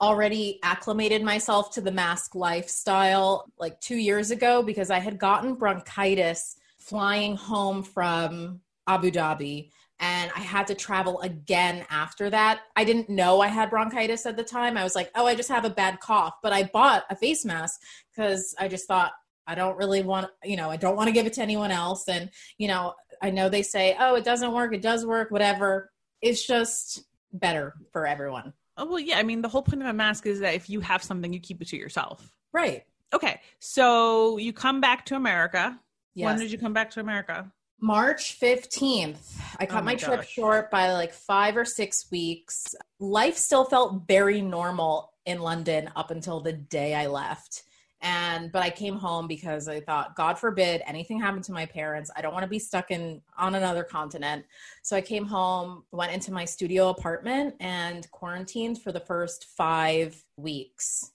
already 0.00 0.58
acclimated 0.62 1.22
myself 1.22 1.72
to 1.72 1.80
the 1.80 1.92
mask 1.92 2.34
lifestyle 2.34 3.50
like 3.58 3.80
two 3.80 3.96
years 3.96 4.30
ago 4.30 4.62
because 4.62 4.90
I 4.90 4.98
had 4.98 5.18
gotten 5.18 5.54
bronchitis 5.54 6.56
flying 6.78 7.36
home 7.36 7.82
from 7.82 8.60
Abu 8.86 9.10
Dhabi 9.10 9.70
and 9.98 10.30
I 10.36 10.40
had 10.40 10.66
to 10.66 10.74
travel 10.74 11.20
again 11.22 11.86
after 11.88 12.28
that. 12.30 12.60
I 12.76 12.84
didn't 12.84 13.08
know 13.08 13.40
I 13.40 13.46
had 13.48 13.70
bronchitis 13.70 14.26
at 14.26 14.36
the 14.36 14.44
time. 14.44 14.76
I 14.76 14.84
was 14.84 14.94
like, 14.94 15.10
oh, 15.14 15.26
I 15.26 15.34
just 15.34 15.48
have 15.48 15.64
a 15.64 15.70
bad 15.70 16.00
cough. 16.00 16.34
But 16.42 16.52
I 16.52 16.64
bought 16.64 17.04
a 17.08 17.16
face 17.16 17.44
mask 17.44 17.80
because 18.14 18.54
I 18.58 18.68
just 18.68 18.86
thought, 18.86 19.12
I 19.46 19.54
don't 19.54 19.78
really 19.78 20.02
want, 20.02 20.30
you 20.44 20.56
know, 20.56 20.70
I 20.70 20.76
don't 20.76 20.96
want 20.96 21.08
to 21.08 21.12
give 21.12 21.26
it 21.26 21.32
to 21.34 21.42
anyone 21.42 21.70
else. 21.70 22.08
And, 22.08 22.30
you 22.58 22.68
know, 22.68 22.94
I 23.22 23.30
know 23.30 23.48
they 23.48 23.62
say, 23.62 23.96
oh, 23.98 24.16
it 24.16 24.24
doesn't 24.24 24.52
work, 24.52 24.74
it 24.74 24.82
does 24.82 25.06
work, 25.06 25.30
whatever. 25.30 25.90
It's 26.20 26.46
just 26.46 27.04
better 27.32 27.74
for 27.92 28.06
everyone. 28.06 28.52
Oh, 28.76 28.86
well, 28.86 29.00
yeah. 29.00 29.18
I 29.18 29.22
mean, 29.22 29.42
the 29.42 29.48
whole 29.48 29.62
point 29.62 29.82
of 29.82 29.88
a 29.88 29.92
mask 29.92 30.26
is 30.26 30.40
that 30.40 30.54
if 30.54 30.68
you 30.68 30.80
have 30.80 31.02
something, 31.02 31.32
you 31.32 31.40
keep 31.40 31.62
it 31.62 31.68
to 31.68 31.76
yourself. 31.76 32.32
Right. 32.52 32.84
Okay. 33.12 33.40
So 33.58 34.36
you 34.38 34.52
come 34.52 34.80
back 34.80 35.06
to 35.06 35.16
America. 35.16 35.78
Yes. 36.14 36.26
When 36.26 36.38
did 36.38 36.50
you 36.50 36.58
come 36.58 36.72
back 36.72 36.90
to 36.92 37.00
America? 37.00 37.50
March 37.80 38.38
15th. 38.40 39.38
I 39.58 39.64
oh 39.64 39.66
cut 39.66 39.70
oh 39.70 39.84
my, 39.84 39.92
my 39.92 39.94
trip 39.94 40.22
short 40.24 40.70
by 40.70 40.92
like 40.92 41.12
five 41.12 41.56
or 41.56 41.64
six 41.64 42.10
weeks. 42.10 42.74
Life 42.98 43.36
still 43.36 43.64
felt 43.64 44.06
very 44.06 44.40
normal 44.40 45.12
in 45.26 45.40
London 45.40 45.90
up 45.94 46.10
until 46.10 46.40
the 46.40 46.52
day 46.52 46.94
I 46.94 47.06
left 47.06 47.64
and 48.02 48.52
but 48.52 48.62
i 48.62 48.68
came 48.68 48.96
home 48.96 49.26
because 49.26 49.68
i 49.68 49.80
thought 49.80 50.14
god 50.14 50.38
forbid 50.38 50.82
anything 50.86 51.18
happened 51.18 51.44
to 51.44 51.52
my 51.52 51.64
parents. 51.66 52.10
I 52.14 52.20
don't 52.20 52.32
want 52.32 52.42
to 52.42 52.48
be 52.48 52.58
stuck 52.58 52.90
in 52.90 53.22
on 53.38 53.54
another 53.54 53.84
continent. 53.84 54.44
So 54.82 54.96
i 54.96 55.00
came 55.00 55.24
home 55.24 55.84
went 55.92 56.12
into 56.12 56.32
my 56.32 56.44
studio 56.44 56.90
apartment 56.90 57.54
and 57.60 58.10
quarantined 58.10 58.82
for 58.82 58.92
the 58.92 59.00
first 59.00 59.46
five 59.56 60.22
weeks 60.36 61.12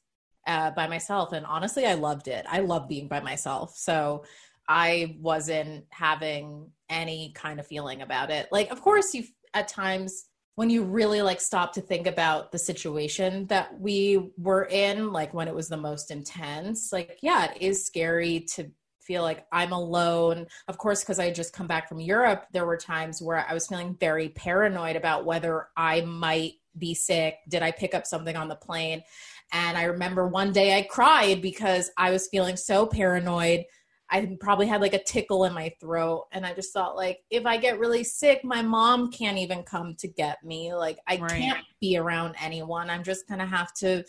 uh, 0.47 0.71
by 0.71 0.87
myself. 0.87 1.33
And 1.33 1.45
honestly 1.45 1.85
i 1.85 1.93
loved 1.93 2.27
it. 2.27 2.45
I 2.49 2.59
love 2.59 2.87
being 2.87 3.07
by 3.07 3.19
myself. 3.19 3.77
So 3.77 4.23
i 4.67 5.15
wasn't 5.19 5.85
having 5.89 6.71
any 6.89 7.31
kind 7.35 7.59
of 7.59 7.67
feeling 7.67 8.01
about 8.01 8.31
it. 8.31 8.47
Like 8.51 8.71
of 8.71 8.81
course 8.81 9.13
you 9.13 9.25
at 9.53 9.67
times 9.67 10.25
when 10.61 10.69
you 10.69 10.83
really 10.83 11.23
like 11.23 11.41
stop 11.41 11.73
to 11.73 11.81
think 11.81 12.05
about 12.05 12.51
the 12.51 12.59
situation 12.59 13.47
that 13.47 13.79
we 13.79 14.29
were 14.37 14.65
in 14.65 15.11
like 15.11 15.33
when 15.33 15.47
it 15.47 15.55
was 15.55 15.67
the 15.67 15.75
most 15.75 16.11
intense 16.11 16.93
like 16.93 17.17
yeah 17.23 17.51
it 17.51 17.59
is 17.59 17.83
scary 17.83 18.41
to 18.41 18.69
feel 19.01 19.23
like 19.23 19.45
I'm 19.51 19.71
alone. 19.71 20.47
Of 20.67 20.77
course, 20.77 21.01
because 21.01 21.19
I 21.19 21.31
just 21.31 21.53
come 21.53 21.67
back 21.67 21.89
from 21.89 21.99
Europe, 21.99 22.45
there 22.53 22.65
were 22.65 22.77
times 22.77 23.21
where 23.21 23.45
I 23.49 23.53
was 23.53 23.67
feeling 23.67 23.97
very 23.99 24.29
paranoid 24.29 24.95
about 24.95 25.25
whether 25.25 25.67
I 25.75 26.01
might 26.01 26.53
be 26.77 26.93
sick. 26.93 27.35
Did 27.49 27.63
I 27.63 27.71
pick 27.71 27.93
up 27.93 28.05
something 28.05 28.35
on 28.35 28.47
the 28.47 28.55
plane? 28.55 29.03
And 29.51 29.77
I 29.77 29.83
remember 29.83 30.27
one 30.27 30.53
day 30.53 30.77
I 30.77 30.83
cried 30.83 31.41
because 31.41 31.91
I 31.97 32.11
was 32.11 32.29
feeling 32.29 32.55
so 32.55 32.85
paranoid. 32.85 33.65
I 34.11 34.37
probably 34.41 34.67
had 34.67 34.81
like 34.81 34.93
a 34.93 35.03
tickle 35.03 35.45
in 35.45 35.53
my 35.53 35.73
throat. 35.79 36.27
And 36.33 36.45
I 36.45 36.53
just 36.53 36.73
thought, 36.73 36.97
like, 36.97 37.19
if 37.29 37.45
I 37.45 37.55
get 37.57 37.79
really 37.79 38.03
sick, 38.03 38.43
my 38.43 38.61
mom 38.61 39.09
can't 39.09 39.37
even 39.37 39.63
come 39.63 39.95
to 39.95 40.07
get 40.07 40.43
me. 40.43 40.73
Like, 40.73 40.99
I 41.07 41.17
right. 41.17 41.31
can't 41.31 41.65
be 41.79 41.97
around 41.97 42.35
anyone. 42.41 42.89
I'm 42.89 43.03
just 43.03 43.27
going 43.27 43.39
to 43.39 43.45
have 43.45 43.73
to 43.75 44.03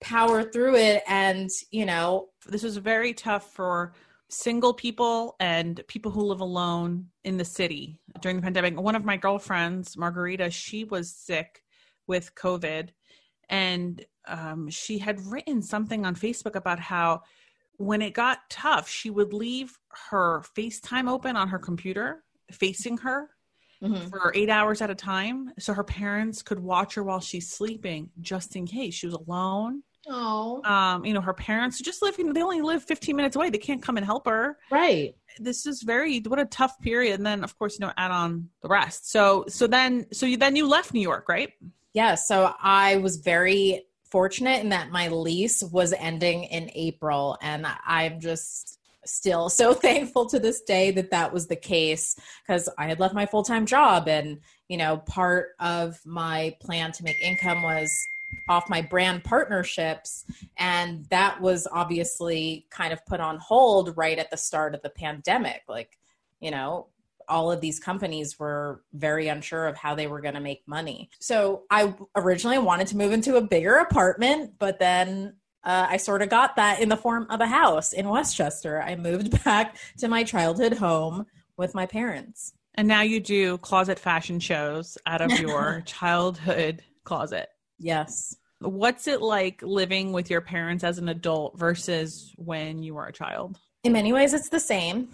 power 0.00 0.44
through 0.44 0.76
it. 0.76 1.02
And, 1.08 1.50
you 1.72 1.86
know, 1.86 2.28
this 2.46 2.62
was 2.62 2.76
very 2.76 3.12
tough 3.12 3.52
for 3.52 3.94
single 4.30 4.74
people 4.74 5.34
and 5.40 5.82
people 5.88 6.12
who 6.12 6.22
live 6.22 6.40
alone 6.40 7.06
in 7.24 7.36
the 7.36 7.44
city 7.44 7.98
during 8.20 8.36
the 8.36 8.42
pandemic. 8.42 8.78
One 8.80 8.94
of 8.94 9.04
my 9.04 9.16
girlfriends, 9.16 9.96
Margarita, 9.96 10.50
she 10.50 10.84
was 10.84 11.12
sick 11.12 11.62
with 12.06 12.34
COVID. 12.36 12.90
And 13.48 14.04
um, 14.28 14.68
she 14.68 14.98
had 14.98 15.20
written 15.26 15.62
something 15.62 16.06
on 16.06 16.14
Facebook 16.14 16.54
about 16.54 16.78
how 16.78 17.22
when 17.78 18.02
it 18.02 18.12
got 18.12 18.38
tough, 18.50 18.88
she 18.88 19.10
would 19.10 19.32
leave 19.32 19.76
her 20.10 20.42
FaceTime 20.56 21.10
open 21.10 21.36
on 21.36 21.48
her 21.48 21.58
computer 21.58 22.24
facing 22.52 22.98
her 22.98 23.30
mm-hmm. 23.82 24.08
for 24.08 24.32
eight 24.34 24.50
hours 24.50 24.80
at 24.80 24.90
a 24.90 24.94
time 24.94 25.50
so 25.58 25.72
her 25.72 25.84
parents 25.84 26.42
could 26.42 26.60
watch 26.60 26.94
her 26.94 27.02
while 27.02 27.20
she's 27.20 27.50
sleeping 27.50 28.10
just 28.20 28.56
in 28.56 28.66
case 28.66 28.94
she 28.94 29.06
was 29.06 29.14
alone 29.14 29.82
Oh, 30.10 30.62
um, 30.64 31.04
you 31.04 31.12
know, 31.12 31.20
her 31.20 31.34
parents 31.34 31.80
just 31.80 32.02
live. 32.02 32.18
You 32.18 32.24
know, 32.24 32.32
they 32.32 32.42
only 32.42 32.62
live 32.62 32.82
15 32.84 33.14
minutes 33.14 33.36
away. 33.36 33.50
They 33.50 33.58
can't 33.58 33.82
come 33.82 33.96
and 33.96 34.06
help 34.06 34.26
her. 34.26 34.56
Right. 34.70 35.14
This 35.38 35.66
is 35.66 35.82
very 35.82 36.20
what 36.20 36.38
a 36.38 36.46
tough 36.46 36.80
period. 36.80 37.16
And 37.16 37.26
then, 37.26 37.44
of 37.44 37.58
course, 37.58 37.78
you 37.78 37.86
know, 37.86 37.92
add 37.96 38.10
on 38.10 38.48
the 38.62 38.68
rest. 38.68 39.10
So, 39.10 39.44
so 39.48 39.66
then, 39.66 40.06
so 40.12 40.24
you 40.24 40.36
then 40.36 40.56
you 40.56 40.66
left 40.66 40.94
New 40.94 41.00
York, 41.00 41.28
right? 41.28 41.52
Yeah. 41.92 42.14
So 42.14 42.54
I 42.62 42.96
was 42.98 43.18
very 43.18 43.84
fortunate 44.10 44.62
in 44.62 44.70
that 44.70 44.90
my 44.90 45.08
lease 45.08 45.62
was 45.62 45.92
ending 45.92 46.44
in 46.44 46.70
April, 46.74 47.36
and 47.42 47.66
I'm 47.86 48.20
just 48.20 48.78
still 49.04 49.48
so 49.48 49.72
thankful 49.86 50.26
to 50.26 50.38
this 50.38 50.60
day 50.62 50.90
that 50.92 51.10
that 51.10 51.32
was 51.32 51.46
the 51.46 51.56
case 51.56 52.16
because 52.46 52.68
I 52.78 52.86
had 52.86 53.00
left 53.00 53.14
my 53.14 53.26
full 53.26 53.42
time 53.42 53.66
job, 53.66 54.08
and 54.08 54.40
you 54.68 54.76
know, 54.76 54.98
part 54.98 55.50
of 55.60 56.00
my 56.04 56.56
plan 56.60 56.92
to 56.92 57.04
make 57.04 57.20
income 57.22 57.62
was 57.62 57.90
off 58.48 58.68
my 58.68 58.82
brand 58.82 59.24
partnerships 59.24 60.24
and 60.58 61.06
that 61.06 61.40
was 61.40 61.66
obviously 61.72 62.66
kind 62.70 62.92
of 62.92 63.04
put 63.06 63.20
on 63.20 63.38
hold 63.38 63.96
right 63.96 64.18
at 64.18 64.30
the 64.30 64.36
start 64.36 64.74
of 64.74 64.82
the 64.82 64.90
pandemic. 64.90 65.62
Like 65.66 65.98
you 66.40 66.50
know 66.50 66.88
all 67.28 67.52
of 67.52 67.60
these 67.60 67.78
companies 67.78 68.38
were 68.38 68.82
very 68.92 69.28
unsure 69.28 69.66
of 69.66 69.76
how 69.76 69.94
they 69.94 70.06
were 70.06 70.20
going 70.20 70.34
to 70.34 70.40
make 70.40 70.62
money 70.66 71.10
so 71.20 71.62
i 71.70 71.94
originally 72.16 72.58
wanted 72.58 72.86
to 72.86 72.96
move 72.96 73.12
into 73.12 73.36
a 73.36 73.40
bigger 73.40 73.76
apartment 73.76 74.52
but 74.58 74.78
then 74.78 75.34
uh, 75.64 75.86
I 75.90 75.96
sort 75.98 76.22
of 76.22 76.30
got 76.30 76.56
that 76.56 76.80
in 76.80 76.88
the 76.88 76.96
form 76.96 77.26
of 77.28 77.40
a 77.40 77.46
house 77.46 77.92
in 77.92 78.08
Westchester. 78.08 78.80
I 78.80 78.96
moved 78.96 79.44
back 79.44 79.76
to 79.98 80.08
my 80.08 80.24
childhood 80.24 80.72
home 80.72 81.26
with 81.58 81.74
my 81.74 81.84
parents. 81.84 82.54
And 82.74 82.86
now 82.86 83.02
you 83.02 83.20
do 83.20 83.58
closet 83.58 83.98
fashion 83.98 84.38
shows 84.40 84.96
out 85.04 85.20
of 85.20 85.32
your 85.40 85.82
childhood 85.86 86.82
closet. 87.04 87.48
Yes. 87.78 88.36
What's 88.60 89.08
it 89.08 89.20
like 89.20 89.60
living 89.62 90.12
with 90.12 90.30
your 90.30 90.40
parents 90.40 90.84
as 90.84 90.98
an 90.98 91.08
adult 91.08 91.58
versus 91.58 92.32
when 92.36 92.82
you 92.82 92.94
were 92.94 93.06
a 93.06 93.12
child? 93.12 93.58
In 93.84 93.92
many 93.92 94.12
ways, 94.12 94.32
it's 94.32 94.48
the 94.48 94.60
same. 94.60 95.08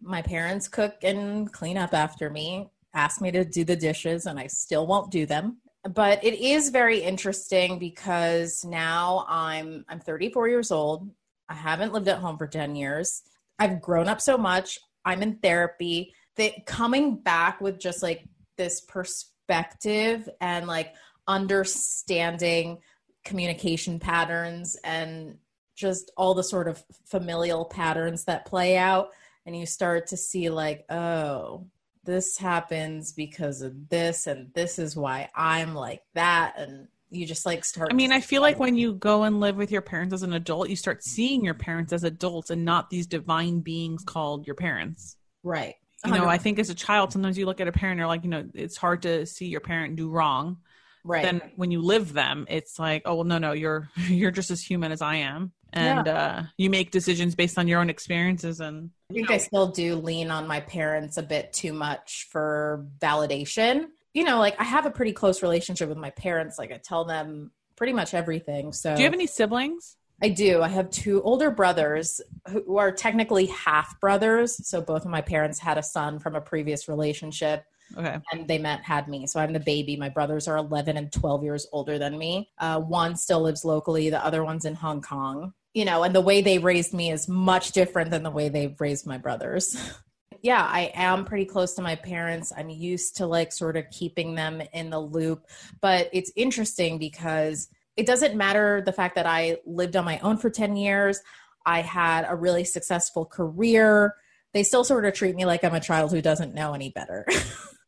My 0.00 0.22
parents 0.22 0.68
cook 0.68 0.96
and 1.02 1.52
clean 1.52 1.76
up 1.76 1.94
after 1.94 2.30
me, 2.30 2.70
ask 2.94 3.20
me 3.20 3.30
to 3.32 3.44
do 3.44 3.64
the 3.64 3.76
dishes, 3.76 4.26
and 4.26 4.38
I 4.38 4.46
still 4.46 4.86
won't 4.86 5.10
do 5.10 5.26
them. 5.26 5.58
But 5.88 6.22
it 6.24 6.34
is 6.34 6.70
very 6.70 7.00
interesting 7.00 7.78
because 7.78 8.64
now 8.64 9.24
I'm 9.28 9.84
I'm 9.88 10.00
34 10.00 10.48
years 10.48 10.70
old. 10.70 11.10
I 11.48 11.54
haven't 11.54 11.92
lived 11.92 12.08
at 12.08 12.18
home 12.18 12.36
for 12.36 12.46
10 12.46 12.76
years. 12.76 13.22
I've 13.58 13.80
grown 13.80 14.08
up 14.08 14.20
so 14.20 14.36
much. 14.36 14.78
I'm 15.04 15.22
in 15.22 15.36
therapy. 15.36 16.14
That 16.36 16.66
coming 16.66 17.16
back 17.16 17.60
with 17.60 17.78
just 17.78 18.02
like 18.02 18.24
this 18.56 18.80
perspective 18.82 20.28
and 20.40 20.66
like 20.66 20.94
understanding 21.26 22.78
communication 23.24 23.98
patterns 23.98 24.76
and 24.84 25.38
just 25.76 26.10
all 26.16 26.34
the 26.34 26.44
sort 26.44 26.68
of 26.68 26.84
familial 27.06 27.64
patterns 27.64 28.24
that 28.24 28.44
play 28.44 28.76
out 28.76 29.10
and 29.50 29.58
you 29.58 29.66
start 29.66 30.06
to 30.06 30.16
see 30.16 30.48
like 30.48 30.84
oh 30.90 31.66
this 32.04 32.38
happens 32.38 33.12
because 33.12 33.62
of 33.62 33.88
this 33.88 34.28
and 34.28 34.54
this 34.54 34.78
is 34.78 34.94
why 34.96 35.28
i'm 35.34 35.74
like 35.74 36.02
that 36.14 36.54
and 36.56 36.86
you 37.10 37.26
just 37.26 37.44
like 37.44 37.64
start 37.64 37.88
i 37.90 37.94
mean 37.94 38.12
i 38.12 38.20
feel 38.20 38.42
like 38.42 38.60
when 38.60 38.76
you 38.76 38.92
go 38.94 39.24
and 39.24 39.40
live 39.40 39.56
with 39.56 39.72
your 39.72 39.82
parents 39.82 40.14
as 40.14 40.22
an 40.22 40.34
adult 40.34 40.70
you 40.70 40.76
start 40.76 41.02
seeing 41.02 41.44
your 41.44 41.54
parents 41.54 41.92
as 41.92 42.04
adults 42.04 42.50
and 42.50 42.64
not 42.64 42.90
these 42.90 43.08
divine 43.08 43.58
beings 43.58 44.04
called 44.04 44.46
your 44.46 44.54
parents. 44.54 45.16
Right. 45.42 45.74
100%. 46.06 46.14
you 46.14 46.20
know 46.20 46.28
i 46.28 46.38
think 46.38 46.60
as 46.60 46.70
a 46.70 46.74
child 46.74 47.12
sometimes 47.12 47.36
you 47.36 47.44
look 47.44 47.60
at 47.60 47.66
a 47.66 47.72
parent 47.72 47.94
and 47.94 47.98
you're 47.98 48.06
like 48.06 48.22
you 48.22 48.30
know 48.30 48.48
it's 48.54 48.76
hard 48.76 49.02
to 49.02 49.26
see 49.26 49.46
your 49.46 49.60
parent 49.60 49.96
do 49.96 50.08
wrong. 50.08 50.58
Right. 51.02 51.22
Then 51.22 51.40
when 51.56 51.72
you 51.72 51.82
live 51.82 52.12
them 52.12 52.46
it's 52.48 52.78
like 52.78 53.02
oh 53.04 53.16
well 53.16 53.24
no 53.24 53.38
no 53.38 53.50
you're 53.50 53.90
you're 54.06 54.30
just 54.30 54.52
as 54.52 54.62
human 54.62 54.92
as 54.92 55.02
i 55.02 55.16
am 55.16 55.50
and 55.72 56.06
yeah. 56.06 56.12
uh 56.12 56.42
you 56.56 56.70
make 56.70 56.90
decisions 56.90 57.34
based 57.34 57.58
on 57.58 57.68
your 57.68 57.80
own 57.80 57.90
experiences 57.90 58.60
and 58.60 58.90
i 59.10 59.14
think 59.14 59.28
know. 59.28 59.34
i 59.34 59.38
still 59.38 59.68
do 59.68 59.96
lean 59.96 60.30
on 60.30 60.46
my 60.46 60.60
parents 60.60 61.16
a 61.16 61.22
bit 61.22 61.52
too 61.52 61.72
much 61.72 62.28
for 62.30 62.86
validation 62.98 63.86
you 64.14 64.24
know 64.24 64.38
like 64.38 64.58
i 64.60 64.64
have 64.64 64.86
a 64.86 64.90
pretty 64.90 65.12
close 65.12 65.42
relationship 65.42 65.88
with 65.88 65.98
my 65.98 66.10
parents 66.10 66.58
like 66.58 66.72
i 66.72 66.76
tell 66.76 67.04
them 67.04 67.50
pretty 67.76 67.92
much 67.92 68.14
everything 68.14 68.72
so 68.72 68.94
do 68.94 69.00
you 69.00 69.06
have 69.06 69.14
any 69.14 69.26
siblings 69.26 69.96
I 70.22 70.28
do. 70.28 70.62
I 70.62 70.68
have 70.68 70.90
two 70.90 71.22
older 71.22 71.50
brothers 71.50 72.20
who 72.48 72.76
are 72.76 72.92
technically 72.92 73.46
half 73.46 73.98
brothers. 74.00 74.66
So 74.68 74.82
both 74.82 75.04
of 75.04 75.10
my 75.10 75.22
parents 75.22 75.58
had 75.58 75.78
a 75.78 75.82
son 75.82 76.18
from 76.18 76.34
a 76.34 76.40
previous 76.40 76.88
relationship. 76.88 77.64
Okay. 77.96 78.18
And 78.30 78.46
they 78.46 78.58
met, 78.58 78.82
had 78.82 79.08
me. 79.08 79.26
So 79.26 79.40
I'm 79.40 79.52
the 79.52 79.60
baby. 79.60 79.96
My 79.96 80.10
brothers 80.10 80.46
are 80.46 80.56
11 80.56 80.96
and 80.96 81.10
12 81.10 81.42
years 81.42 81.66
older 81.72 81.98
than 81.98 82.18
me. 82.18 82.50
Uh, 82.58 82.80
one 82.80 83.16
still 83.16 83.40
lives 83.40 83.64
locally, 83.64 84.10
the 84.10 84.24
other 84.24 84.44
one's 84.44 84.64
in 84.64 84.74
Hong 84.74 85.00
Kong. 85.00 85.54
You 85.74 85.84
know, 85.84 86.02
and 86.02 86.14
the 86.14 86.20
way 86.20 86.42
they 86.42 86.58
raised 86.58 86.92
me 86.92 87.12
is 87.12 87.28
much 87.28 87.72
different 87.72 88.10
than 88.10 88.22
the 88.22 88.30
way 88.30 88.48
they've 88.48 88.78
raised 88.80 89.06
my 89.06 89.18
brothers. 89.18 89.76
yeah, 90.42 90.64
I 90.64 90.90
am 90.94 91.24
pretty 91.24 91.44
close 91.44 91.74
to 91.74 91.82
my 91.82 91.94
parents. 91.94 92.52
I'm 92.56 92.70
used 92.70 93.16
to 93.18 93.26
like 93.26 93.52
sort 93.52 93.76
of 93.76 93.88
keeping 93.90 94.34
them 94.34 94.62
in 94.72 94.90
the 94.90 94.98
loop. 94.98 95.46
But 95.80 96.10
it's 96.12 96.32
interesting 96.34 96.98
because 96.98 97.68
it 97.96 98.06
doesn't 98.06 98.34
matter 98.34 98.82
the 98.84 98.92
fact 98.92 99.14
that 99.14 99.26
I 99.26 99.58
lived 99.64 99.96
on 99.96 100.04
my 100.04 100.18
own 100.20 100.38
for 100.38 100.50
10 100.50 100.76
years. 100.76 101.20
I 101.64 101.82
had 101.82 102.26
a 102.28 102.34
really 102.34 102.64
successful 102.64 103.24
career. 103.24 104.16
They 104.52 104.64
still 104.64 104.82
sort 104.82 105.04
of 105.04 105.14
treat 105.14 105.36
me 105.36 105.44
like 105.44 105.62
I'm 105.62 105.74
a 105.74 105.80
child 105.80 106.10
who 106.10 106.20
doesn't 106.20 106.54
know 106.54 106.72
any 106.74 106.90
better. 106.90 107.26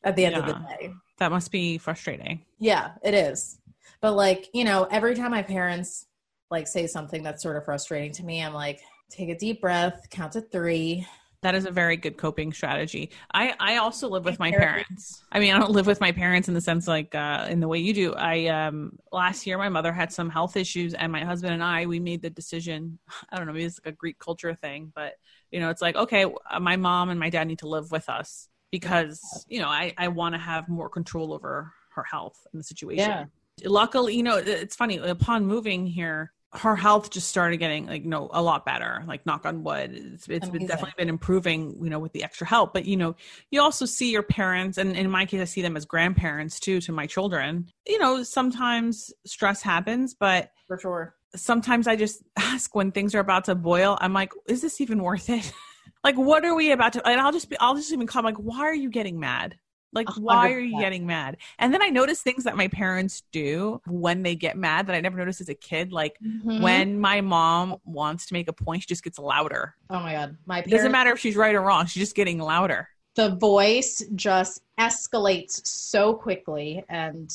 at 0.05 0.17
the 0.17 0.25
end 0.25 0.37
yeah. 0.37 0.41
of 0.41 0.47
the 0.47 0.55
day. 0.55 0.93
That 1.19 1.31
must 1.31 1.51
be 1.51 1.79
frustrating. 1.79 2.45
Yeah, 2.59 2.93
it 3.03 3.15
is. 3.15 3.59
But 4.01 4.13
like, 4.13 4.49
you 4.53 4.65
know, 4.65 4.85
every 4.91 5.15
time 5.15 5.31
my 5.31 5.43
parents 5.43 6.07
like 6.53 6.69
say 6.69 6.87
something 6.87 7.25
that's 7.25 7.43
sort 7.43 7.57
of 7.57 7.65
frustrating 7.65 8.13
to 8.13 8.25
me, 8.25 8.43
I'm 8.43 8.55
like, 8.55 8.81
take 9.11 9.29
a 9.29 9.37
deep 9.37 9.61
breath, 9.61 10.07
count 10.11 10.33
to 10.35 10.41
3, 10.41 11.05
that 11.43 11.57
is 11.57 11.67
a 11.67 11.73
very 11.73 11.97
good 11.97 12.17
coping 12.17 12.53
strategy. 12.53 13.11
I 13.35 13.55
I 13.59 13.77
also 13.79 14.09
live 14.09 14.25
with 14.25 14.39
my 14.39 14.53
parents. 14.53 15.25
I 15.33 15.41
mean, 15.41 15.53
I 15.53 15.59
don't 15.59 15.73
live 15.73 15.89
with 15.89 16.01
my 16.01 16.13
parents 16.13 16.47
in 16.47 16.55
the 16.55 16.61
sense 16.61 16.87
like 16.87 17.15
uh, 17.17 17.49
in 17.51 17.59
the 17.59 17.67
way 17.67 17.79
you 17.81 17.93
do. 17.93 18.15
I 18.15 18.47
um 18.47 18.97
last 19.11 19.45
year 19.45 19.59
my 19.59 19.69
mother 19.69 19.93
had 19.93 20.13
some 20.13 20.31
health 20.31 20.57
issues, 20.57 20.95
and 20.95 21.11
my 21.11 21.25
husband 21.25 21.53
and 21.53 21.63
I 21.63 21.87
we 21.87 21.99
made 21.99 22.23
the 22.23 22.31
decision. 22.31 22.99
I 23.31 23.37
don't 23.37 23.47
know, 23.47 23.53
maybe 23.53 23.65
it's 23.65 23.81
like 23.85 23.93
a 23.93 23.97
Greek 23.97 24.21
culture 24.21 24.55
thing, 24.55 24.93
but 24.95 25.15
you 25.51 25.59
know, 25.59 25.69
it's 25.69 25.83
like 25.83 25.97
okay, 25.97 26.27
my 26.61 26.77
mom 26.77 27.11
and 27.11 27.19
my 27.19 27.29
dad 27.29 27.49
need 27.49 27.59
to 27.59 27.69
live 27.69 27.91
with 27.91 28.09
us, 28.09 28.49
because 28.71 29.45
you 29.49 29.61
know 29.61 29.69
I 29.69 29.93
I 29.99 30.09
want 30.09 30.37
to 30.37 30.41
have 30.41 30.69
more 30.69 30.89
control 30.89 31.33
over 31.33 31.73
her 31.97 32.05
health 32.05 32.47
and 32.53 32.61
the 32.61 32.65
situation. 32.65 33.11
Yeah. 33.11 33.25
Luckily, 33.65 34.15
you 34.15 34.23
know, 34.23 34.37
it's 34.37 34.77
funny. 34.77 34.97
Upon 34.99 35.45
moving 35.45 35.87
here, 35.87 36.33
her 36.55 36.77
health 36.77 37.11
just 37.11 37.29
started 37.29 37.57
getting 37.57 37.87
like 37.87 38.03
you 38.03 38.09
know 38.09 38.29
a 38.33 38.43
lot 38.43 38.67
better. 38.67 39.03
Like 39.07 39.25
knock 39.25 39.47
on 39.47 39.65
wood 39.65 39.93
it's, 39.93 40.29
it's 40.29 40.49
been 40.49 40.67
definitely 40.67 40.95
been 40.99 41.09
improving 41.09 41.77
you 41.83 41.91
know 41.91 41.99
with 41.99 42.13
the 42.13 42.23
extra 42.23 42.47
help. 42.47 42.75
But 42.75 42.85
you 42.85 42.97
know 42.97 43.17
you 43.51 43.61
also 43.61 43.87
see 43.87 44.11
your 44.11 44.23
parents 44.23 44.79
and 44.79 44.97
in 44.97 45.11
my 45.11 45.25
case 45.25 45.41
i 45.41 45.45
see 45.45 45.63
them 45.63 45.77
as 45.77 45.85
grandparents 45.85 46.61
too 46.61 46.81
to 46.83 46.93
my 46.93 47.07
children. 47.07 47.69
You 47.87 47.99
know 47.99 48.23
sometimes 48.23 49.13
stress 49.25 49.63
happens 49.63 50.15
but 50.15 50.51
for 50.67 50.79
sure. 50.79 51.15
sometimes 51.35 51.87
i 51.87 51.97
just 51.97 52.23
ask 52.37 52.75
when 52.75 52.93
things 52.93 53.15
are 53.15 53.21
about 53.21 53.45
to 53.45 53.55
boil 53.55 53.97
i'm 54.01 54.13
like 54.13 54.33
is 54.47 54.61
this 54.61 54.81
even 54.81 55.03
worth 55.03 55.31
it? 55.31 55.53
Like 56.05 56.17
what 56.17 56.45
are 56.45 56.55
we 56.57 56.73
about 56.73 56.95
to 56.95 57.07
and 57.07 57.21
i'll 57.21 57.31
just 57.31 57.49
be 57.49 57.57
i'll 57.61 57.77
just 57.77 57.93
even 57.93 58.09
come 58.09 58.25
like 58.25 58.37
why 58.37 58.61
are 58.63 58.75
you 58.75 58.91
getting 58.91 59.21
mad 59.21 59.57
Like, 59.93 60.09
why 60.17 60.49
100%. 60.49 60.57
are 60.57 60.61
you 60.61 60.79
getting 60.81 61.07
mad? 61.07 61.37
And 61.59 61.73
then 61.73 61.83
I 61.83 61.89
notice 61.89 62.23
things 62.23 62.45
that 62.45 62.57
my 62.57 62.69
parents 62.69 63.23
do 63.31 63.81
when 63.87 64.23
they 64.23 64.35
get 64.35 64.57
mad 64.57 64.87
that 64.87 64.95
I 64.97 65.01
never 65.01 65.17
noticed 65.19 65.41
as 65.43 65.49
a 65.51 65.55
kid. 65.55 65.93
Like 65.93 66.17
Mhm. 66.25 66.61
when 66.63 66.99
my 66.99 67.21
mom 67.21 67.77
wants 67.85 68.27
to 68.27 68.35
make 68.35 68.49
a 68.49 68.53
point, 68.55 68.83
she 68.83 68.89
just 68.89 69.05
gets 69.05 69.19
louder. 69.19 69.75
oh 69.91 70.01
my 70.01 70.13
god, 70.13 70.37
my 70.47 70.61
It 70.61 70.71
doesn't 70.71 70.93
matter 70.93 71.11
if 71.13 71.19
she's 71.19 71.37
right 71.37 71.55
or 71.55 71.61
wrong. 71.61 71.85
She's 71.87 72.03
just 72.03 72.17
getting 72.17 72.39
louder. 72.39 72.89
the 73.15 73.37
voice 73.37 74.03
just 74.15 74.63
escalates 74.81 75.67
so 75.67 76.15
quickly, 76.15 76.83
and 76.89 77.31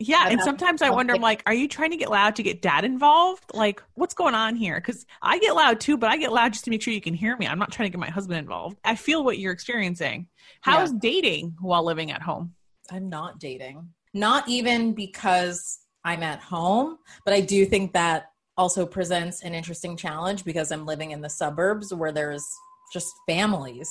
Yeah, 0.00 0.28
and 0.28 0.40
sometimes 0.40 0.80
I 0.80 0.90
wonder, 0.90 1.14
I'm 1.14 1.20
like, 1.20 1.42
are 1.46 1.54
you 1.54 1.66
trying 1.66 1.90
to 1.90 1.96
get 1.96 2.08
loud 2.08 2.36
to 2.36 2.42
get 2.44 2.62
dad 2.62 2.84
involved? 2.84 3.50
Like, 3.52 3.82
what's 3.94 4.14
going 4.14 4.34
on 4.34 4.54
here? 4.54 4.76
Because 4.76 5.04
I 5.20 5.40
get 5.40 5.56
loud 5.56 5.80
too, 5.80 5.96
but 5.96 6.08
I 6.08 6.16
get 6.16 6.32
loud 6.32 6.52
just 6.52 6.64
to 6.66 6.70
make 6.70 6.82
sure 6.82 6.94
you 6.94 7.00
can 7.00 7.14
hear 7.14 7.36
me. 7.36 7.48
I'm 7.48 7.58
not 7.58 7.72
trying 7.72 7.86
to 7.86 7.90
get 7.90 7.98
my 7.98 8.10
husband 8.10 8.38
involved. 8.38 8.78
I 8.84 8.94
feel 8.94 9.24
what 9.24 9.38
you're 9.38 9.52
experiencing. 9.52 10.28
How's 10.60 10.92
dating 10.92 11.56
while 11.60 11.84
living 11.84 12.12
at 12.12 12.22
home? 12.22 12.54
I'm 12.90 13.08
not 13.08 13.40
dating. 13.40 13.88
Not 14.14 14.48
even 14.48 14.92
because 14.92 15.80
I'm 16.04 16.22
at 16.22 16.40
home, 16.40 16.98
but 17.24 17.34
I 17.34 17.40
do 17.40 17.66
think 17.66 17.92
that 17.92 18.30
also 18.56 18.86
presents 18.86 19.42
an 19.42 19.54
interesting 19.54 19.96
challenge 19.96 20.44
because 20.44 20.70
I'm 20.70 20.86
living 20.86 21.10
in 21.10 21.20
the 21.20 21.30
suburbs 21.30 21.92
where 21.92 22.12
there's 22.12 22.46
just 22.92 23.12
families. 23.26 23.90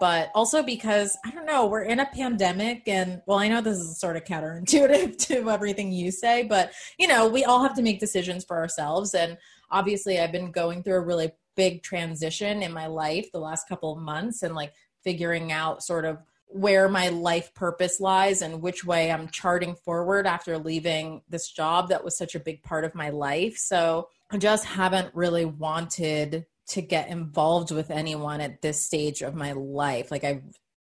But 0.00 0.30
also 0.34 0.62
because 0.62 1.16
I 1.24 1.30
don't 1.30 1.46
know, 1.46 1.66
we're 1.66 1.82
in 1.82 2.00
a 2.00 2.06
pandemic 2.06 2.88
and 2.88 3.22
well, 3.26 3.38
I 3.38 3.48
know 3.48 3.60
this 3.60 3.78
is 3.78 3.98
sort 3.98 4.16
of 4.16 4.24
counterintuitive 4.24 5.16
to 5.26 5.50
everything 5.50 5.92
you 5.92 6.10
say, 6.10 6.42
but 6.42 6.72
you 6.98 7.06
know, 7.06 7.28
we 7.28 7.44
all 7.44 7.62
have 7.62 7.74
to 7.76 7.82
make 7.82 8.00
decisions 8.00 8.44
for 8.44 8.56
ourselves 8.56 9.14
and 9.14 9.38
obviously 9.70 10.18
I've 10.18 10.32
been 10.32 10.50
going 10.50 10.82
through 10.82 10.96
a 10.96 11.00
really 11.00 11.32
big 11.56 11.82
transition 11.82 12.62
in 12.62 12.72
my 12.72 12.86
life 12.86 13.32
the 13.32 13.40
last 13.40 13.68
couple 13.68 13.92
of 13.92 13.98
months 13.98 14.42
and 14.42 14.54
like 14.54 14.72
figuring 15.02 15.52
out 15.52 15.82
sort 15.82 16.04
of 16.04 16.18
where 16.48 16.88
my 16.88 17.08
life 17.08 17.52
purpose 17.54 18.00
lies 18.00 18.42
and 18.42 18.62
which 18.62 18.84
way 18.84 19.10
I'm 19.10 19.28
charting 19.28 19.74
forward 19.74 20.26
after 20.26 20.58
leaving 20.58 21.22
this 21.28 21.50
job 21.50 21.88
that 21.88 22.04
was 22.04 22.16
such 22.16 22.34
a 22.34 22.40
big 22.40 22.62
part 22.62 22.84
of 22.84 22.94
my 22.94 23.10
life. 23.10 23.56
So 23.56 24.08
I 24.30 24.38
just 24.38 24.64
haven't 24.64 25.14
really 25.14 25.44
wanted 25.44 26.46
to 26.68 26.82
get 26.82 27.08
involved 27.08 27.70
with 27.70 27.90
anyone 27.90 28.40
at 28.40 28.62
this 28.62 28.82
stage 28.82 29.22
of 29.22 29.34
my 29.34 29.52
life. 29.52 30.10
Like 30.10 30.24
I 30.24 30.42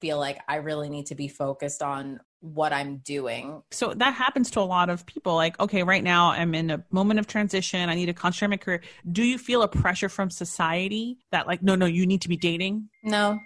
feel 0.01 0.19
like 0.19 0.39
I 0.49 0.57
really 0.57 0.89
need 0.89 1.07
to 1.07 1.15
be 1.15 1.29
focused 1.29 1.83
on 1.83 2.21
what 2.41 2.73
I'm 2.75 2.99
doing. 2.99 3.63
So 3.71 3.95
that 3.95 4.13
happens 4.15 4.51
to 4.53 4.61
a 4.61 4.63
lot 4.63 4.91
of 4.91 5.07
people. 5.07 5.35
Like, 5.35 5.59
okay, 5.59 5.83
right 5.83 6.05
now 6.05 6.31
I'm 6.31 6.55
in 6.55 6.71
a 6.71 6.85
moment 6.91 7.19
of 7.19 7.27
transition. 7.27 7.89
I 7.89 7.95
need 7.95 8.07
to 8.07 8.13
concentrate 8.13 8.47
on 8.47 8.51
my 8.51 8.57
career. 8.59 8.83
Do 9.11 9.23
you 9.23 9.39
feel 9.39 9.63
a 9.63 9.69
pressure 9.69 10.11
from 10.11 10.29
society 10.31 11.17
that, 11.33 11.47
like, 11.47 11.63
no, 11.63 11.75
no, 11.75 11.87
you 11.87 12.07
need 12.07 12.21
to 12.23 12.29
be 12.29 12.37
dating? 12.37 12.91
No, 13.03 13.39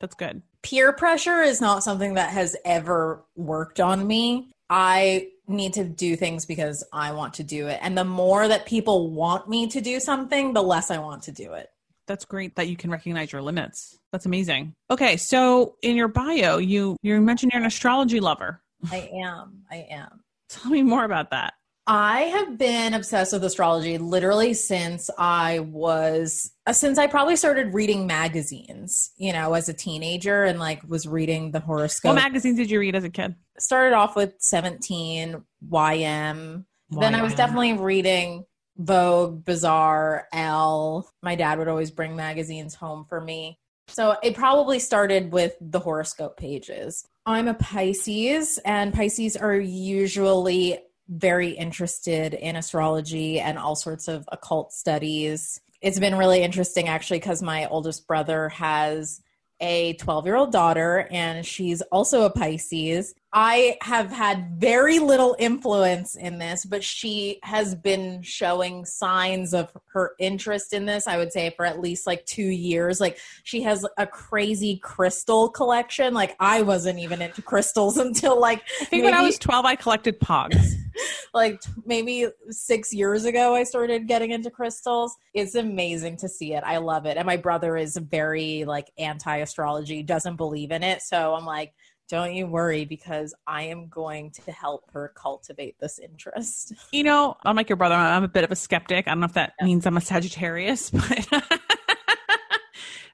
That's 0.00 0.14
good. 0.14 0.42
peer 0.62 0.92
pressure 0.92 1.42
is 1.42 1.60
not 1.60 1.82
something 1.82 2.14
that 2.14 2.30
has 2.30 2.56
ever 2.64 3.24
worked 3.34 3.80
on 3.80 4.06
me. 4.06 4.52
I 4.70 5.28
need 5.48 5.74
to 5.74 5.84
do 5.84 6.14
things 6.16 6.46
because 6.46 6.84
I 6.92 7.12
want 7.12 7.34
to 7.34 7.42
do 7.42 7.66
it. 7.66 7.78
And 7.82 7.98
the 7.98 8.04
more 8.04 8.46
that 8.48 8.66
people 8.66 9.10
want 9.10 9.48
me 9.48 9.66
to 9.68 9.80
do 9.80 9.98
something, 10.00 10.52
the 10.54 10.62
less 10.62 10.90
I 10.92 10.98
want 10.98 11.24
to 11.24 11.32
do 11.32 11.52
it. 11.54 11.68
That's 12.06 12.24
great 12.24 12.56
that 12.56 12.68
you 12.68 12.76
can 12.76 12.90
recognize 12.90 13.32
your 13.32 13.42
limits. 13.42 13.98
That's 14.12 14.26
amazing. 14.26 14.74
Okay, 14.90 15.16
so 15.16 15.76
in 15.82 15.96
your 15.96 16.08
bio, 16.08 16.58
you 16.58 16.96
you 17.02 17.20
mentioned 17.20 17.52
you're 17.52 17.62
an 17.62 17.66
astrology 17.66 18.20
lover. 18.20 18.62
I 18.90 19.10
am. 19.14 19.62
I 19.70 19.86
am. 19.90 20.20
Tell 20.48 20.70
me 20.70 20.82
more 20.82 21.04
about 21.04 21.30
that. 21.30 21.54
I 21.86 22.22
have 22.22 22.56
been 22.56 22.94
obsessed 22.94 23.34
with 23.34 23.44
astrology 23.44 23.98
literally 23.98 24.54
since 24.54 25.10
I 25.18 25.58
was 25.58 26.50
uh, 26.66 26.72
since 26.72 26.98
I 26.98 27.06
probably 27.06 27.36
started 27.36 27.74
reading 27.74 28.06
magazines, 28.06 29.10
you 29.16 29.32
know, 29.32 29.52
as 29.52 29.68
a 29.68 29.74
teenager 29.74 30.44
and 30.44 30.58
like 30.58 30.82
was 30.88 31.06
reading 31.06 31.50
the 31.50 31.60
horoscope. 31.60 32.14
What 32.14 32.22
magazines 32.22 32.56
did 32.56 32.70
you 32.70 32.80
read 32.80 32.94
as 32.94 33.04
a 33.04 33.10
kid? 33.10 33.34
started 33.58 33.94
off 33.94 34.16
with 34.16 34.34
17 34.38 35.42
YM. 35.70 36.64
Then 36.90 37.14
I 37.14 37.22
was 37.22 37.34
definitely 37.34 37.74
reading 37.74 38.44
Vogue, 38.76 39.44
Bazaar, 39.44 40.28
Elle. 40.32 41.08
My 41.22 41.34
dad 41.36 41.58
would 41.58 41.68
always 41.68 41.90
bring 41.90 42.16
magazines 42.16 42.74
home 42.74 43.04
for 43.08 43.20
me. 43.20 43.58
So 43.88 44.16
it 44.22 44.34
probably 44.34 44.78
started 44.78 45.32
with 45.32 45.54
the 45.60 45.78
horoscope 45.78 46.36
pages. 46.36 47.06
I'm 47.26 47.48
a 47.48 47.54
Pisces, 47.54 48.58
and 48.64 48.92
Pisces 48.92 49.36
are 49.36 49.54
usually 49.56 50.78
very 51.08 51.50
interested 51.50 52.34
in 52.34 52.56
astrology 52.56 53.40
and 53.40 53.58
all 53.58 53.76
sorts 53.76 54.08
of 54.08 54.26
occult 54.32 54.72
studies. 54.72 55.60
It's 55.80 55.98
been 55.98 56.16
really 56.16 56.42
interesting 56.42 56.88
actually 56.88 57.18
because 57.18 57.42
my 57.42 57.66
oldest 57.66 58.06
brother 58.06 58.48
has 58.50 59.20
a 59.60 59.94
12 59.94 60.26
year 60.26 60.36
old 60.36 60.52
daughter 60.52 61.06
and 61.10 61.44
she's 61.44 61.82
also 61.82 62.22
a 62.22 62.30
Pisces. 62.30 63.14
I 63.36 63.78
have 63.80 64.12
had 64.12 64.60
very 64.60 65.00
little 65.00 65.34
influence 65.40 66.14
in 66.14 66.38
this, 66.38 66.64
but 66.64 66.84
she 66.84 67.40
has 67.42 67.74
been 67.74 68.22
showing 68.22 68.84
signs 68.84 69.52
of 69.52 69.76
her 69.92 70.12
interest 70.20 70.72
in 70.72 70.86
this, 70.86 71.08
I 71.08 71.16
would 71.16 71.32
say, 71.32 71.52
for 71.56 71.66
at 71.66 71.80
least 71.80 72.06
like 72.06 72.24
two 72.26 72.46
years. 72.46 73.00
Like 73.00 73.18
she 73.42 73.62
has 73.62 73.84
a 73.98 74.06
crazy 74.06 74.76
crystal 74.76 75.48
collection. 75.48 76.14
Like 76.14 76.36
I 76.38 76.62
wasn't 76.62 77.00
even 77.00 77.20
into 77.20 77.42
crystals 77.42 77.98
until 77.98 78.40
like 78.40 78.62
I 78.80 78.84
think 78.84 79.02
when 79.02 79.14
I 79.14 79.22
was 79.22 79.36
12, 79.36 79.64
I 79.64 79.74
collected 79.74 80.20
pogs. 80.20 80.74
like 81.34 81.60
maybe 81.84 82.26
six 82.50 82.92
years 82.92 83.24
ago 83.24 83.54
i 83.54 83.62
started 83.62 84.06
getting 84.06 84.30
into 84.30 84.50
crystals 84.50 85.16
it's 85.32 85.54
amazing 85.54 86.16
to 86.16 86.28
see 86.28 86.54
it 86.54 86.62
i 86.64 86.76
love 86.76 87.06
it 87.06 87.16
and 87.16 87.26
my 87.26 87.36
brother 87.36 87.76
is 87.76 87.96
very 87.96 88.64
like 88.64 88.90
anti-astrology 88.98 90.02
doesn't 90.02 90.36
believe 90.36 90.70
in 90.70 90.82
it 90.82 91.02
so 91.02 91.34
i'm 91.34 91.44
like 91.44 91.72
don't 92.08 92.34
you 92.34 92.46
worry 92.46 92.84
because 92.84 93.34
i 93.46 93.62
am 93.62 93.88
going 93.88 94.30
to 94.30 94.52
help 94.52 94.90
her 94.92 95.12
cultivate 95.16 95.76
this 95.80 95.98
interest 95.98 96.72
You 96.92 97.02
know, 97.02 97.36
I'm 97.42 97.56
like 97.56 97.68
your 97.68 97.76
brother. 97.76 97.94
I'm 97.94 98.22
a 98.22 98.28
bit 98.28 98.44
of 98.44 98.52
a 98.52 98.56
skeptic. 98.56 99.08
I 99.08 99.10
don't 99.10 99.20
know 99.20 99.26
if 99.26 99.32
that 99.32 99.54
means 99.60 99.86
I'm 99.86 99.96
a 99.96 100.00
Sagittarius, 100.00 100.90
but 100.90 101.60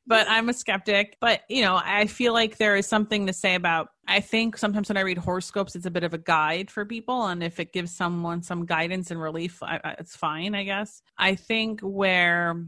but 0.07 0.27
I'm 0.29 0.49
a 0.49 0.53
skeptic. 0.53 1.17
But 1.21 1.43
you 1.49 1.63
know, 1.63 1.81
I 1.83 2.07
feel 2.07 2.33
like 2.33 2.59
there 2.59 2.77
is 2.77 2.87
something 2.87 3.27
to 3.27 3.33
say 3.33 3.55
about. 3.55 3.89
I 4.07 4.21
think 4.21 4.57
sometimes 4.59 4.89
when 4.89 4.97
I 4.97 5.03
read 5.03 5.19
horoscopes, 5.19 5.77
it's 5.77 5.87
a 5.87 5.91
bit 5.91 6.05
of 6.05 6.15
a 6.15 6.19
guide 6.19 6.71
for 6.71 6.85
people, 6.85 7.27
and 7.27 7.43
if 7.43 7.59
it 7.61 7.73
gives 7.73 7.97
someone 7.97 8.43
some 8.43 8.67
guidance 8.67 9.11
and 9.11 9.21
relief, 9.21 9.63
I, 9.63 9.81
I, 9.83 9.91
it's 9.99 10.17
fine, 10.17 10.55
I 10.55 10.65
guess. 10.65 11.01
I 11.17 11.37
think 11.37 11.81
where 11.81 12.67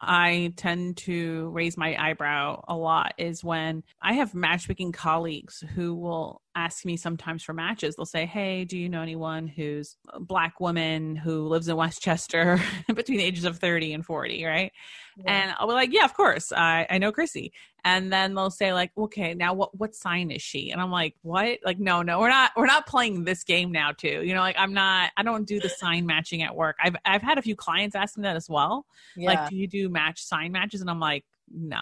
I 0.00 0.52
tend 0.56 0.98
to 0.98 1.48
raise 1.48 1.76
my 1.76 1.96
eyebrow 1.98 2.64
a 2.68 2.76
lot 2.76 3.14
is 3.18 3.42
when 3.42 3.82
I 4.00 4.14
have 4.14 4.34
matchmaking 4.34 4.92
colleagues 4.92 5.64
who 5.74 5.94
will 5.94 6.42
ask 6.56 6.84
me 6.84 6.96
sometimes 6.96 7.44
for 7.44 7.52
matches. 7.52 7.94
They'll 7.94 8.06
say, 8.06 8.26
Hey, 8.26 8.64
do 8.64 8.76
you 8.76 8.88
know 8.88 9.02
anyone 9.02 9.46
who's 9.46 9.96
a 10.08 10.18
black 10.18 10.58
woman 10.58 11.14
who 11.14 11.46
lives 11.46 11.68
in 11.68 11.76
Westchester 11.76 12.60
between 12.94 13.18
the 13.18 13.24
ages 13.24 13.44
of 13.44 13.58
30 13.58 13.92
and 13.92 14.04
40, 14.04 14.44
right? 14.44 14.72
And 15.24 15.54
I'll 15.58 15.68
be 15.68 15.72
like, 15.72 15.92
Yeah, 15.92 16.04
of 16.04 16.14
course. 16.14 16.52
I, 16.52 16.86
I 16.90 16.98
know 16.98 17.12
Chrissy. 17.12 17.52
And 17.84 18.12
then 18.12 18.34
they'll 18.34 18.50
say, 18.50 18.72
like, 18.72 18.90
okay, 18.98 19.34
now 19.34 19.54
what 19.54 19.78
what 19.78 19.94
sign 19.94 20.32
is 20.32 20.42
she? 20.42 20.72
And 20.72 20.80
I'm 20.80 20.90
like, 20.90 21.14
what? 21.22 21.60
Like, 21.64 21.78
no, 21.78 22.02
no, 22.02 22.18
we're 22.18 22.30
not 22.30 22.50
we're 22.56 22.66
not 22.66 22.84
playing 22.84 23.22
this 23.22 23.44
game 23.44 23.70
now 23.70 23.92
too. 23.92 24.24
You 24.24 24.34
know, 24.34 24.40
like 24.40 24.56
I'm 24.58 24.74
not 24.74 25.12
I 25.16 25.22
don't 25.22 25.46
do 25.46 25.60
the 25.60 25.68
sign 25.68 26.04
matching 26.04 26.42
at 26.42 26.56
work. 26.56 26.74
I've 26.82 26.96
I've 27.04 27.22
had 27.22 27.38
a 27.38 27.42
few 27.42 27.54
clients 27.54 27.94
ask 27.94 28.16
me 28.16 28.22
that 28.22 28.34
as 28.34 28.50
well 28.50 28.86
yeah. 29.16 29.30
like 29.30 29.50
do 29.50 29.56
you 29.56 29.66
do 29.66 29.88
match 29.88 30.22
sign 30.22 30.52
matches 30.52 30.80
and 30.80 30.90
i'm 30.90 31.00
like 31.00 31.24
no 31.50 31.80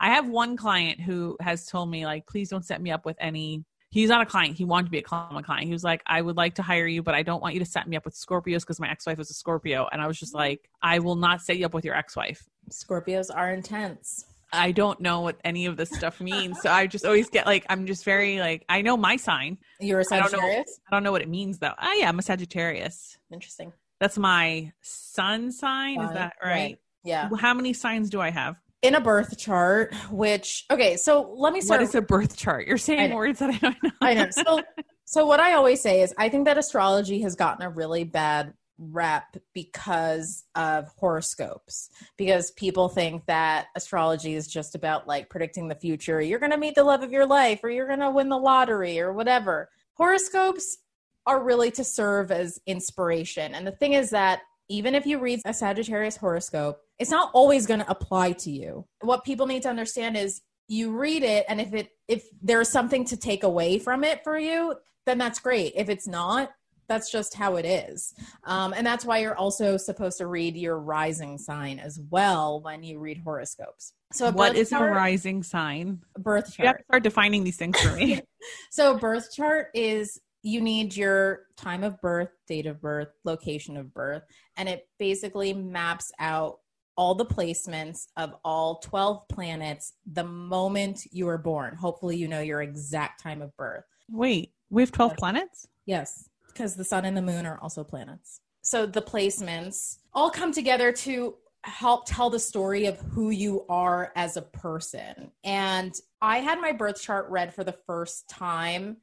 i 0.00 0.10
have 0.10 0.28
one 0.28 0.56
client 0.56 1.00
who 1.00 1.36
has 1.40 1.66
told 1.66 1.90
me 1.90 2.04
like 2.04 2.26
please 2.26 2.48
don't 2.48 2.64
set 2.64 2.80
me 2.80 2.90
up 2.90 3.04
with 3.04 3.16
any 3.20 3.64
he's 3.92 4.08
not 4.08 4.22
a 4.22 4.26
client. 4.26 4.56
He 4.56 4.64
wanted 4.64 4.86
to 4.86 4.90
be 4.90 4.98
a 4.98 5.02
client 5.02 5.46
client. 5.46 5.66
He 5.66 5.72
was 5.72 5.84
like 5.84 6.02
i 6.06 6.20
would 6.20 6.36
like 6.36 6.56
to 6.56 6.62
hire 6.62 6.86
you 6.86 7.02
but 7.02 7.14
i 7.14 7.22
don't 7.22 7.40
want 7.40 7.54
you 7.54 7.60
to 7.60 7.66
set 7.66 7.86
me 7.86 7.96
up 7.96 8.04
with 8.04 8.14
scorpios 8.14 8.60
because 8.60 8.80
my 8.80 8.90
ex-wife 8.90 9.18
was 9.18 9.30
a 9.30 9.34
scorpio. 9.34 9.86
And 9.92 10.02
i 10.02 10.06
was 10.08 10.18
just 10.18 10.32
mm-hmm. 10.32 10.40
like 10.40 10.68
i 10.82 10.98
will 10.98 11.16
not 11.16 11.40
set 11.40 11.58
you 11.58 11.66
up 11.66 11.74
with 11.74 11.84
your 11.84 11.94
ex-wife. 11.94 12.42
Scorpios 12.70 13.30
are 13.34 13.52
intense. 13.52 14.26
I 14.54 14.72
don't 14.72 15.00
know 15.00 15.20
what 15.20 15.38
any 15.44 15.64
of 15.66 15.76
this 15.76 15.90
stuff 15.90 16.20
means 16.20 16.60
so 16.60 16.70
i 16.70 16.86
just 16.86 17.06
always 17.06 17.30
get 17.30 17.46
like 17.46 17.64
i'm 17.70 17.86
just 17.86 18.04
very 18.04 18.38
like 18.40 18.64
i 18.68 18.82
know 18.82 18.96
my 18.96 19.16
sign. 19.16 19.58
You're 19.78 20.00
a 20.00 20.04
I 20.10 20.20
don't 20.20 20.32
know. 20.32 20.38
sagittarius? 20.38 20.80
I 20.88 20.96
don't 20.96 21.04
know 21.04 21.12
what 21.12 21.22
it 21.22 21.28
means 21.28 21.58
though. 21.58 21.74
Oh 21.80 21.92
yeah 21.92 22.08
i'm 22.08 22.18
a 22.18 22.22
sagittarius. 22.22 23.16
Interesting. 23.32 23.72
That's 24.00 24.18
my 24.18 24.72
sun 24.80 25.52
sign? 25.52 26.00
Is 26.00 26.12
that 26.14 26.34
right. 26.42 26.50
right? 26.50 26.78
Yeah. 27.04 27.28
How 27.38 27.54
many 27.54 27.72
signs 27.72 28.10
do 28.10 28.20
i 28.20 28.30
have 28.30 28.56
in 28.82 28.94
a 28.96 29.00
birth 29.00 29.38
chart 29.38 29.94
which 30.10 30.64
okay 30.70 30.96
so 30.96 31.32
let 31.36 31.52
me 31.52 31.60
start 31.60 31.80
What 31.80 31.88
is 31.88 31.94
a 31.94 32.02
birth 32.02 32.36
chart? 32.36 32.66
You're 32.66 32.78
saying 32.78 33.14
words 33.14 33.38
that 33.38 33.50
I 33.50 33.58
don't 33.58 33.82
know. 33.82 33.90
I 34.00 34.14
know. 34.14 34.28
So, 34.30 34.62
so 35.04 35.26
what 35.26 35.40
I 35.40 35.54
always 35.54 35.80
say 35.80 36.02
is, 36.02 36.14
I 36.18 36.28
think 36.28 36.46
that 36.46 36.58
astrology 36.58 37.22
has 37.22 37.34
gotten 37.34 37.64
a 37.64 37.70
really 37.70 38.04
bad 38.04 38.54
rep 38.78 39.36
because 39.54 40.44
of 40.54 40.88
horoscopes. 40.96 41.90
Because 42.16 42.50
people 42.52 42.88
think 42.88 43.26
that 43.26 43.66
astrology 43.76 44.34
is 44.34 44.48
just 44.48 44.74
about 44.74 45.06
like 45.06 45.30
predicting 45.30 45.68
the 45.68 45.74
future. 45.74 46.20
You're 46.20 46.40
going 46.40 46.52
to 46.52 46.58
meet 46.58 46.74
the 46.74 46.84
love 46.84 47.02
of 47.02 47.12
your 47.12 47.26
life, 47.26 47.60
or 47.62 47.70
you're 47.70 47.86
going 47.86 48.00
to 48.00 48.10
win 48.10 48.28
the 48.28 48.38
lottery, 48.38 49.00
or 49.00 49.12
whatever. 49.12 49.68
Horoscopes 49.94 50.78
are 51.26 51.42
really 51.42 51.70
to 51.72 51.84
serve 51.84 52.32
as 52.32 52.58
inspiration. 52.66 53.54
And 53.54 53.66
the 53.66 53.72
thing 53.72 53.92
is 53.92 54.10
that 54.10 54.40
even 54.68 54.94
if 54.94 55.06
you 55.06 55.18
read 55.18 55.40
a 55.44 55.52
Sagittarius 55.52 56.16
horoscope, 56.16 56.80
it's 56.98 57.10
not 57.10 57.30
always 57.32 57.66
going 57.66 57.80
to 57.80 57.90
apply 57.90 58.32
to 58.32 58.50
you. 58.50 58.86
What 59.00 59.24
people 59.24 59.46
need 59.46 59.62
to 59.62 59.68
understand 59.68 60.16
is 60.16 60.40
you 60.68 60.92
read 60.92 61.22
it 61.22 61.44
and 61.48 61.60
if 61.60 61.74
it 61.74 61.90
if 62.08 62.24
there's 62.40 62.68
something 62.68 63.04
to 63.04 63.16
take 63.16 63.42
away 63.42 63.78
from 63.78 64.04
it 64.04 64.22
for 64.24 64.38
you 64.38 64.74
then 65.04 65.18
that's 65.18 65.40
great. 65.40 65.72
If 65.76 65.88
it's 65.88 66.06
not 66.06 66.50
that's 66.88 67.10
just 67.10 67.34
how 67.34 67.56
it 67.56 67.64
is. 67.64 68.12
Um, 68.44 68.74
and 68.76 68.86
that's 68.86 69.04
why 69.04 69.18
you're 69.18 69.36
also 69.36 69.76
supposed 69.76 70.18
to 70.18 70.26
read 70.26 70.56
your 70.56 70.78
rising 70.78 71.38
sign 71.38 71.78
as 71.78 71.98
well 72.10 72.60
when 72.60 72.82
you 72.82 72.98
read 72.98 73.18
horoscopes. 73.24 73.94
So 74.12 74.30
what 74.30 74.56
is 74.56 74.70
chart, 74.70 74.90
a 74.90 74.94
rising 74.94 75.42
sign? 75.42 76.00
Birth 76.18 76.54
chart 76.54 76.58
you 76.58 76.66
have 76.66 76.78
to 76.78 76.84
start 76.84 77.02
defining 77.02 77.44
these 77.44 77.56
things 77.56 77.80
for 77.80 77.94
me. 77.96 78.20
So 78.72 78.98
birth 78.98 79.28
chart 79.32 79.68
is 79.72 80.20
you 80.42 80.60
need 80.60 80.96
your 80.96 81.42
time 81.56 81.84
of 81.84 82.00
birth 82.00 82.30
date 82.48 82.66
of 82.66 82.80
birth 82.80 83.06
location 83.24 83.76
of 83.76 83.94
birth 83.94 84.24
and 84.56 84.68
it 84.68 84.88
basically 84.98 85.54
maps 85.54 86.10
out 86.18 86.58
all 86.96 87.14
the 87.14 87.24
placements 87.24 88.06
of 88.16 88.34
all 88.44 88.76
12 88.80 89.26
planets 89.28 89.94
the 90.10 90.24
moment 90.24 91.06
you 91.10 91.26
were 91.26 91.38
born. 91.38 91.74
Hopefully, 91.74 92.16
you 92.16 92.28
know 92.28 92.40
your 92.40 92.62
exact 92.62 93.22
time 93.22 93.42
of 93.42 93.56
birth. 93.56 93.84
Wait, 94.10 94.52
we 94.70 94.82
have 94.82 94.92
12 94.92 95.12
yes. 95.12 95.18
planets? 95.18 95.68
Yes, 95.86 96.28
because 96.46 96.76
the 96.76 96.84
sun 96.84 97.04
and 97.04 97.16
the 97.16 97.22
moon 97.22 97.46
are 97.46 97.58
also 97.60 97.84
planets. 97.84 98.40
So 98.62 98.86
the 98.86 99.02
placements 99.02 99.98
all 100.14 100.30
come 100.30 100.52
together 100.52 100.92
to 100.92 101.34
help 101.64 102.06
tell 102.06 102.30
the 102.30 102.38
story 102.38 102.86
of 102.86 102.98
who 102.98 103.30
you 103.30 103.64
are 103.68 104.12
as 104.16 104.36
a 104.36 104.42
person. 104.42 105.30
And 105.44 105.94
I 106.20 106.38
had 106.38 106.60
my 106.60 106.72
birth 106.72 107.00
chart 107.00 107.28
read 107.30 107.54
for 107.54 107.64
the 107.64 107.76
first 107.86 108.28
time 108.28 108.98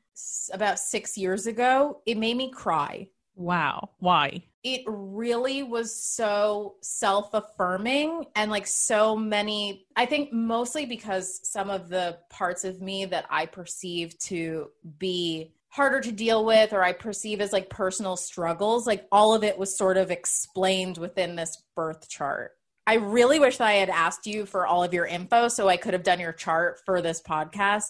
about 0.54 0.80
six 0.80 1.18
years 1.18 1.48
ago. 1.48 2.02
It 2.06 2.18
made 2.18 2.36
me 2.36 2.52
cry 2.52 3.08
Wow. 3.40 3.92
Why? 4.00 4.44
It 4.66 4.82
really 4.86 5.64
was 5.64 5.96
so 5.96 6.76
self 6.82 7.34
affirming 7.34 8.26
and 8.36 8.52
like 8.52 8.68
so 8.68 9.16
many. 9.16 9.88
I 9.96 10.06
think 10.06 10.34
mostly 10.34 10.86
because 10.86 11.40
some 11.50 11.70
of 11.70 11.88
the 11.88 12.18
parts 12.30 12.66
of 12.66 12.82
me 12.82 13.06
that 13.06 13.26
I 13.30 13.46
perceive 13.46 14.20
to 14.26 14.72
be 14.98 15.54
harder 15.70 16.02
to 16.02 16.12
deal 16.12 16.44
with 16.44 16.74
or 16.74 16.84
I 16.84 16.92
perceive 16.92 17.40
as 17.40 17.54
like 17.54 17.70
personal 17.70 18.18
struggles, 18.18 18.86
like 18.86 19.08
all 19.10 19.34
of 19.34 19.46
it 19.46 19.58
was 19.58 19.78
sort 19.78 19.96
of 19.96 20.12
explained 20.12 20.98
within 20.98 21.38
this 21.38 21.64
birth 21.78 22.10
chart. 22.10 22.52
I 22.86 22.96
really 22.96 23.40
wish 23.40 23.56
that 23.58 23.68
I 23.70 23.74
had 23.74 23.90
asked 23.90 24.28
you 24.28 24.46
for 24.46 24.68
all 24.68 24.84
of 24.84 24.94
your 24.94 25.06
info 25.06 25.48
so 25.48 25.70
I 25.70 25.78
could 25.78 25.94
have 25.94 26.04
done 26.04 26.20
your 26.20 26.34
chart 26.34 26.82
for 26.86 27.02
this 27.02 27.22
podcast 27.22 27.86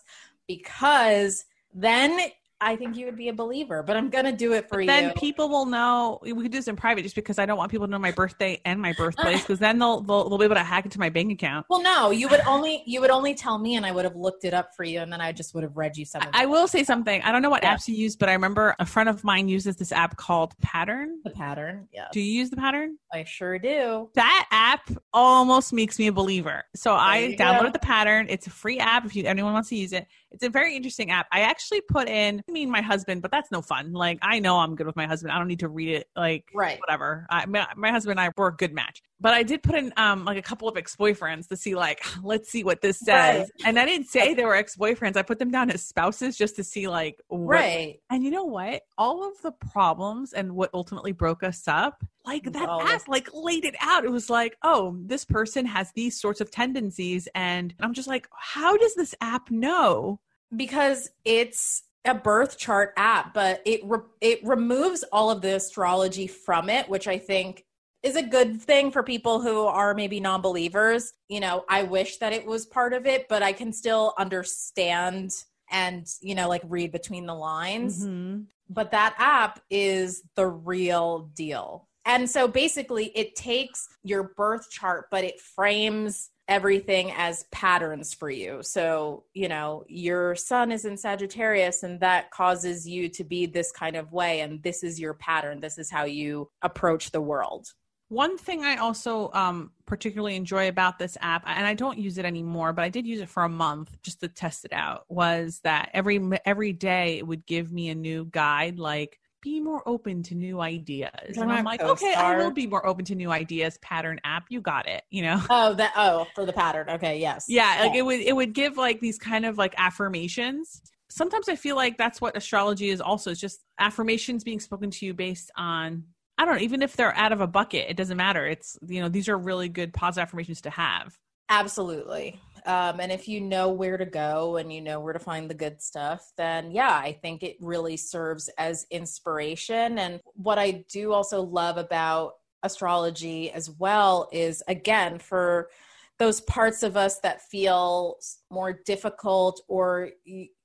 because 0.48 1.46
then 1.74 2.20
I 2.62 2.76
think 2.76 2.98
you 2.98 3.06
would 3.06 3.16
be 3.16 3.30
a 3.30 3.34
believer, 3.34 3.84
but 3.84 3.96
I'm 3.96 4.10
gonna 4.10 4.32
do 4.32 4.54
it 4.54 4.68
for 4.68 4.82
you. 4.82 4.88
Then 4.88 5.14
people 5.14 5.50
will 5.50 5.66
know. 5.66 6.20
We 6.22 6.34
could 6.34 6.52
do 6.52 6.58
this 6.58 6.68
in 6.68 6.76
private, 6.76 7.04
just 7.04 7.16
because 7.16 7.40
I 7.40 7.46
don't 7.46 7.58
want 7.58 7.72
people 7.72 7.88
to 7.88 7.92
know 7.92 8.00
my 8.00 8.12
birthday 8.12 8.60
and 8.66 8.82
my 8.82 8.94
birthplace, 8.98 9.42
because 9.42 9.60
then 9.60 9.80
they'll, 9.80 10.02
they'll 10.02 10.28
they'll 10.28 10.38
be 10.38 10.46
able 10.46 10.56
to 10.56 10.64
hack 10.64 10.86
into 10.86 11.00
my 11.00 11.10
bank 11.10 11.32
account. 11.32 11.66
Well, 11.70 11.82
no, 11.82 12.12
you 12.12 12.28
would 12.28 12.42
only 12.42 12.84
you 12.86 13.00
would 13.02 13.12
only 13.12 13.34
tell 13.34 13.58
me, 13.58 13.76
and 13.76 13.86
I 13.86 13.92
would 13.92 14.06
have 14.06 14.16
looked 14.16 14.44
it 14.44 14.54
up 14.54 14.76
for 14.76 14.84
you, 14.84 15.00
and 15.00 15.12
then 15.12 15.22
I 15.22 15.32
just 15.32 15.54
would 15.54 15.64
have 15.64 15.78
read 15.78 15.96
you 15.96 16.06
some. 16.06 16.22
I 16.34 16.46
will 16.46 16.68
say 16.68 16.84
something. 16.84 17.22
I 17.22 17.32
don't 17.32 17.42
know 17.42 17.50
what 17.50 17.64
yeah. 17.64 17.76
apps 17.76 17.88
you 17.88 17.96
use, 17.96 18.16
but 18.16 18.28
I 18.28 18.34
remember 18.34 18.76
a 18.80 18.86
friend 18.86 19.08
of 19.08 19.24
mine 19.24 19.48
uses 19.48 19.78
this 19.78 19.92
app 19.92 20.18
called 20.18 20.58
Pattern. 20.62 21.20
The 21.24 21.32
Pattern, 21.32 21.88
yeah. 21.94 22.08
Do 22.12 22.20
you 22.20 22.32
use 22.32 22.50
the 22.50 22.58
Pattern? 22.58 22.98
I 23.14 23.24
sure 23.24 23.58
do. 23.58 24.10
That 24.16 24.48
app 24.52 24.90
almost 25.14 25.72
makes 25.72 25.98
me 25.98 26.08
a 26.08 26.12
believer. 26.12 26.64
So 26.76 26.92
there 26.92 27.00
I 27.00 27.36
downloaded 27.40 27.64
go. 27.64 27.72
the 27.72 27.80
Pattern. 27.80 28.28
It's 28.30 28.48
a 28.48 28.52
free 28.52 28.80
app 28.80 29.06
if 29.06 29.16
you 29.16 29.24
anyone 29.26 29.54
wants 29.54 29.70
to 29.70 29.76
use 29.76 29.94
it. 29.94 30.08
It's 30.32 30.44
a 30.44 30.50
very 30.50 30.76
interesting 30.76 31.12
app. 31.12 31.28
I 31.32 31.42
actually 31.42 31.82
put 31.82 32.08
in, 32.08 32.44
I 32.48 32.52
mean, 32.52 32.70
my 32.70 32.82
husband, 32.82 33.22
but 33.22 33.32
that's 33.32 33.52
no 33.52 33.62
fun. 33.62 33.94
Like, 33.94 34.20
I 34.22 34.40
know 34.40 34.58
I'm 34.58 34.76
good 34.76 34.86
with 34.86 34.96
my 34.96 35.08
husband. 35.08 35.32
I 35.32 35.38
don't 35.38 35.48
need 35.48 35.60
to 35.60 35.70
read 35.70 35.90
it. 35.90 36.08
Like, 36.16 36.46
right. 36.54 36.80
whatever. 36.80 37.26
I, 37.30 37.46
my, 37.46 37.68
my 37.76 37.92
husband 37.92 38.20
and 38.20 38.20
I 38.20 38.32
were 38.38 38.48
a 38.48 38.56
good 38.56 38.74
match. 38.74 39.02
But 39.22 39.34
I 39.34 39.44
did 39.44 39.64
put 39.64 39.76
in 39.76 39.92
um 39.98 40.24
like 40.24 40.38
a 40.38 40.42
couple 40.42 40.70
of 40.70 40.78
ex 40.78 40.96
boyfriends 40.96 41.48
to 41.50 41.58
see, 41.58 41.76
like, 41.76 42.02
let's 42.24 42.50
see 42.50 42.64
what 42.64 42.82
this 42.82 43.00
says. 43.00 43.40
Right. 43.40 43.50
And 43.66 43.78
I 43.78 43.86
didn't 43.86 44.08
say 44.08 44.34
they 44.34 44.46
were 44.46 44.56
ex 44.56 44.78
boyfriends. 44.78 45.18
I 45.18 45.24
put 45.24 45.40
them 45.40 45.52
down 45.52 45.72
as 45.72 45.86
spouses 45.86 46.38
just 46.38 46.56
to 46.56 46.64
see, 46.64 46.88
like, 46.88 47.22
what, 47.28 47.56
right. 47.56 48.00
And 48.10 48.24
you 48.24 48.32
know 48.32 48.46
what? 48.46 48.84
All 48.98 49.28
of 49.28 49.34
the 49.42 49.52
problems 49.52 50.34
and 50.34 50.56
what 50.56 50.70
ultimately 50.74 51.12
broke 51.12 51.44
us 51.44 51.68
up 51.68 52.04
like 52.26 52.52
that 52.52 52.70
app 52.70 53.08
like 53.08 53.30
laid 53.34 53.66
it 53.66 53.76
out 53.82 54.04
it 54.04 54.12
was 54.12 54.30
like 54.30 54.58
oh 54.64 54.98
this 55.06 55.26
person 55.26 55.66
has 55.66 55.92
these 55.94 56.20
sorts 56.20 56.42
of 56.42 56.52
tendencies 56.52 57.28
and 57.34 57.74
i'm 57.80 57.94
just 57.94 58.08
like 58.08 58.28
how 58.38 58.76
does 58.78 58.94
this 58.96 59.16
app 59.22 59.50
know 59.50 60.20
because 60.56 61.10
it's 61.26 61.84
a 62.06 62.16
birth 62.16 62.58
chart 62.58 62.94
app, 62.98 63.34
but 63.34 63.62
it 63.66 63.82
re- 63.84 64.00
it 64.22 64.44
removes 64.44 65.04
all 65.12 65.30
of 65.30 65.42
the 65.42 65.56
astrology 65.56 66.28
from 66.28 66.70
it, 66.70 66.90
which 66.90 67.08
I 67.08 67.18
think 67.18 67.66
is 68.02 68.16
a 68.16 68.24
good 68.24 68.62
thing 68.62 68.92
for 68.92 69.04
people 69.04 69.42
who 69.42 69.66
are 69.66 69.94
maybe 69.94 70.20
non-believers. 70.20 71.14
You 71.28 71.42
know, 71.42 71.66
I 71.68 71.84
wish 71.84 72.18
that 72.18 72.32
it 72.32 72.46
was 72.46 72.66
part 72.66 72.94
of 72.94 73.06
it, 73.06 73.28
but 73.28 73.44
I 73.44 73.52
can 73.52 73.74
still 73.74 74.14
understand 74.18 75.32
and, 75.70 76.08
you 76.22 76.34
know, 76.34 76.48
like 76.48 76.62
read 76.66 76.92
between 76.92 77.26
the 77.26 77.36
lines. 77.36 78.06
Mm-hmm. 78.06 78.44
But 78.70 78.92
that 78.92 79.16
app 79.18 79.60
is 79.70 80.24
the 80.36 80.48
real 80.48 81.30
deal. 81.36 81.89
And 82.10 82.28
so 82.28 82.48
basically 82.48 83.12
it 83.16 83.36
takes 83.36 83.88
your 84.04 84.34
birth 84.36 84.72
chart 84.72 85.06
but 85.12 85.24
it 85.24 85.40
frames 85.40 86.32
everything 86.48 87.12
as 87.16 87.44
patterns 87.52 88.16
for 88.16 88.32
you. 88.32 88.64
So, 88.64 89.26
you 89.36 89.48
know, 89.48 89.84
your 89.88 90.34
sun 90.34 90.72
is 90.72 90.86
in 90.86 90.98
Sagittarius 90.98 91.84
and 91.84 92.00
that 92.00 92.32
causes 92.32 92.88
you 92.88 93.10
to 93.10 93.24
be 93.24 93.46
this 93.46 93.72
kind 93.72 93.96
of 93.96 94.12
way. 94.12 94.40
And 94.40 94.64
this 94.64 94.82
is 94.82 95.00
your 95.00 95.14
pattern. 95.14 95.60
This 95.60 95.78
is 95.78 95.92
how 95.92 96.06
you 96.06 96.50
approach 96.64 97.12
the 97.12 97.22
world. 97.22 97.68
One 98.08 98.40
thing 98.40 98.66
I 98.66 98.78
also 98.78 99.30
um, 99.34 99.70
particularly 99.86 100.36
enjoy 100.36 100.68
about 100.68 100.98
this 100.98 101.16
app, 101.22 101.44
and 101.46 101.68
I 101.68 101.76
don't 101.76 102.00
use 102.00 102.18
it 102.18 102.26
anymore, 102.26 102.74
but 102.74 102.84
I 102.84 102.90
did 102.90 103.06
use 103.06 103.22
it 103.22 103.30
for 103.30 103.44
a 103.44 103.50
month 103.50 103.96
just 104.02 104.20
to 104.22 104.28
test 104.28 104.66
it 104.66 104.74
out, 104.74 105.06
was 105.10 105.60
that 105.64 105.92
every 105.94 106.20
every 106.44 106.74
day 106.74 107.20
it 107.20 107.28
would 107.28 107.46
give 107.46 107.72
me 107.72 107.90
a 107.90 107.94
new 107.94 108.26
guide, 108.26 108.80
like 108.80 109.20
be 109.42 109.60
more 109.60 109.82
open 109.88 110.24
to 110.24 110.36
new 110.36 110.60
ideas. 110.62 111.38
and 111.38 111.52
I'm 111.52 111.64
like, 111.64 111.82
okay, 111.82 112.14
I 112.14 112.38
will 112.38 112.52
be 112.52 112.68
more 112.68 112.86
open 112.86 113.06
to 113.06 113.16
new 113.16 113.32
ideas. 113.32 113.78
Pattern 113.82 114.20
app, 114.24 114.46
you 114.50 114.62
got 114.62 114.88
it. 114.88 115.04
You 115.10 115.24
know. 115.24 115.42
Oh, 115.50 115.74
that. 115.74 115.94
Oh, 115.96 116.28
for 116.36 116.46
the 116.46 116.54
pattern. 116.54 116.90
Okay. 116.90 117.20
Yes. 117.20 117.46
Yeah, 117.48 117.76
yeah, 117.76 117.84
like 117.84 117.96
it 117.96 118.02
would. 118.04 118.20
It 118.20 118.36
would 118.36 118.54
give 118.54 118.78
like 118.78 119.00
these 119.02 119.18
kind 119.18 119.46
of 119.46 119.58
like 119.58 119.74
affirmations. 119.78 120.82
Sometimes 121.10 121.50
I 121.50 121.56
feel 121.56 121.76
like 121.76 121.98
that's 121.98 122.22
what 122.22 122.38
astrology 122.38 122.90
is. 122.90 123.02
Also, 123.02 123.32
it's 123.32 123.40
just 123.40 123.64
affirmations 123.80 124.44
being 124.44 124.60
spoken 124.60 124.92
to 124.92 125.06
you 125.06 125.14
based 125.14 125.52
on. 125.58 126.04
I 126.38 126.46
don't 126.46 126.56
know. 126.56 126.62
Even 126.62 126.82
if 126.82 126.96
they're 126.96 127.16
out 127.16 127.32
of 127.32 127.42
a 127.42 127.48
bucket, 127.48 127.90
it 127.90 127.98
doesn't 127.98 128.16
matter. 128.16 128.46
It's 128.46 128.78
you 128.88 129.02
know 129.02 129.10
these 129.10 129.28
are 129.28 129.38
really 129.38 129.70
good 129.70 129.94
positive 129.94 130.28
affirmations 130.28 130.62
to 130.62 130.70
have. 130.70 131.18
Absolutely. 131.50 132.40
Um, 132.70 133.00
and 133.00 133.12
if 133.12 133.28
you 133.28 133.42
know 133.42 133.70
where 133.70 133.98
to 133.98 134.06
go 134.06 134.58
and 134.58 134.72
you 134.72 134.80
know 134.80 135.00
where 135.00 135.14
to 135.14 135.18
find 135.18 135.50
the 135.50 135.56
good 135.56 135.82
stuff, 135.82 136.32
then 136.38 136.70
yeah, 136.70 136.94
I 136.94 137.14
think 137.14 137.42
it 137.42 137.58
really 137.60 137.98
serves 137.98 138.48
as 138.60 138.86
inspiration. 138.92 139.98
And 139.98 140.20
what 140.36 140.60
I 140.60 140.86
do 140.88 141.12
also 141.12 141.42
love 141.42 141.78
about 141.78 142.34
astrology 142.62 143.50
as 143.52 143.72
well 143.72 144.30
is 144.32 144.62
again, 144.68 145.18
for 145.18 145.72
those 146.20 146.42
parts 146.42 146.84
of 146.84 146.96
us 146.96 147.20
that 147.22 147.42
feel 147.42 148.18
more 148.52 148.80
difficult 148.86 149.64
or 149.68 150.12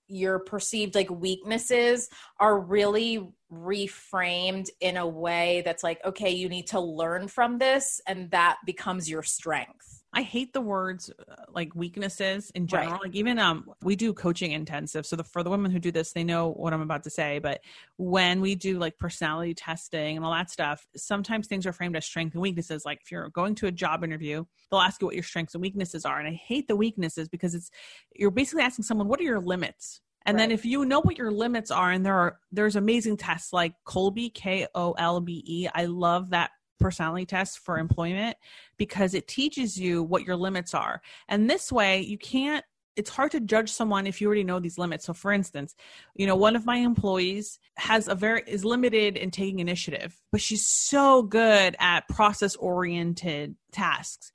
your 0.07 0.41
perceived 0.41 0.95
like 0.95 1.09
weaknesses 1.09 2.11
are 2.39 2.61
really 2.61 3.27
reframed 3.51 4.69
in 4.83 4.99
a 4.99 5.07
way 5.07 5.63
that's 5.65 5.83
like 5.83 6.05
okay 6.05 6.31
you 6.31 6.49
need 6.49 6.67
to 6.67 6.81
learn 6.81 7.29
from 7.29 7.57
this 7.57 8.01
and 8.07 8.31
that 8.31 8.59
becomes 8.67 9.09
your 9.09 9.23
strength 9.23 10.03
I 10.15 10.23
hate 10.23 10.53
the 10.53 10.61
words 10.61 11.11
uh, 11.11 11.35
like 11.53 11.75
weaknesses 11.75 12.51
in 12.55 12.67
general. 12.67 12.93
Right. 12.93 13.03
Like 13.03 13.15
even 13.15 13.39
um 13.39 13.71
we 13.83 13.97
do 13.97 14.13
coaching 14.13 14.53
intensive. 14.53 15.05
So 15.07 15.17
the 15.17 15.25
for 15.25 15.43
the 15.43 15.51
women 15.51 15.71
who 15.71 15.79
do 15.79 15.91
this, 15.91 16.13
they 16.13 16.25
know 16.25 16.51
what 16.53 16.73
I'm 16.73 16.81
about 16.81 17.03
to 17.05 17.11
say. 17.11 17.39
But 17.41 17.61
when 17.97 18.41
we 18.41 18.55
do 18.55 18.79
like 18.79 18.99
personality 18.99 19.55
testing 19.55 20.17
and 20.17 20.25
all 20.25 20.33
that 20.33 20.51
stuff, 20.51 20.87
sometimes 20.97 21.47
things 21.47 21.67
are 21.67 21.73
framed 21.73 21.97
as 21.97 22.07
strengths 22.07 22.35
and 22.35 22.43
weaknesses. 22.43 22.85
Like 22.85 23.01
if 23.03 23.11
you're 23.11 23.29
going 23.31 23.55
to 23.57 23.67
a 23.67 23.73
job 23.73 24.05
interview, 24.05 24.45
they'll 24.71 24.81
ask 24.81 25.01
you 25.01 25.07
what 25.07 25.15
your 25.15 25.25
strengths 25.25 25.55
and 25.55 25.63
weaknesses 25.63 26.05
are. 26.05 26.19
And 26.19 26.29
I 26.29 26.33
hate 26.33 26.69
the 26.69 26.77
weaknesses 26.77 27.29
because 27.29 27.55
it's 27.55 27.71
you're 28.15 28.31
basically 28.31 28.63
asking 28.63 28.85
someone, 28.85 29.09
what 29.09 29.21
are 29.21 29.25
your 29.25 29.41
limits? 29.41 30.01
And 30.27 30.37
right. 30.37 30.45
then 30.45 30.51
if 30.53 30.65
you 30.65 30.85
know 30.85 31.01
what 31.01 31.19
your 31.19 31.31
limits 31.31 31.71
are, 31.71 31.91
and 31.91 32.05
there 32.05 32.15
are 32.15 32.39
there's 32.51 32.77
amazing 32.77 33.19
tests 33.19 33.53
like 33.53 33.75
Kolbe 33.87 34.33
K 34.33 34.67
O 34.75 34.93
L 34.93 35.21
B 35.21 35.43
E. 35.47 35.69
I 35.75 35.85
love 35.85 36.31
that 36.31 36.51
personality 36.81 37.27
test 37.27 37.59
for 37.59 37.79
employment 37.79 38.37
because 38.77 39.15
it 39.15 39.29
teaches 39.29 39.79
you 39.79 40.03
what 40.03 40.25
your 40.25 40.37
limits 40.37 40.75
are. 40.75 41.01
And 41.29 41.49
this 41.49 41.71
way, 41.73 42.01
you 42.01 42.19
can't 42.19 42.65
it's 42.97 43.11
hard 43.11 43.33
to 43.33 43.41
judge 43.41 43.71
someone 43.71 44.07
if 44.07 44.21
you 44.21 44.27
already 44.27 44.45
know 44.45 44.61
these 44.61 44.79
limits. 44.79 45.05
So 45.05 45.13
for 45.13 45.33
instance, 45.33 45.75
you 46.15 46.27
know, 46.27 46.37
one 46.37 46.57
of 46.57 46.65
my 46.65 46.77
employees 46.77 47.59
has 47.77 48.09
a 48.09 48.15
very 48.15 48.43
is 48.47 48.65
limited 48.65 49.17
in 49.17 49.31
taking 49.31 49.59
initiative, 49.59 50.17
but 50.31 50.41
she's 50.41 50.67
so 50.67 51.23
good 51.23 51.77
at 51.79 52.09
process 52.09 52.57
oriented 52.57 53.57
tasks. 53.73 54.33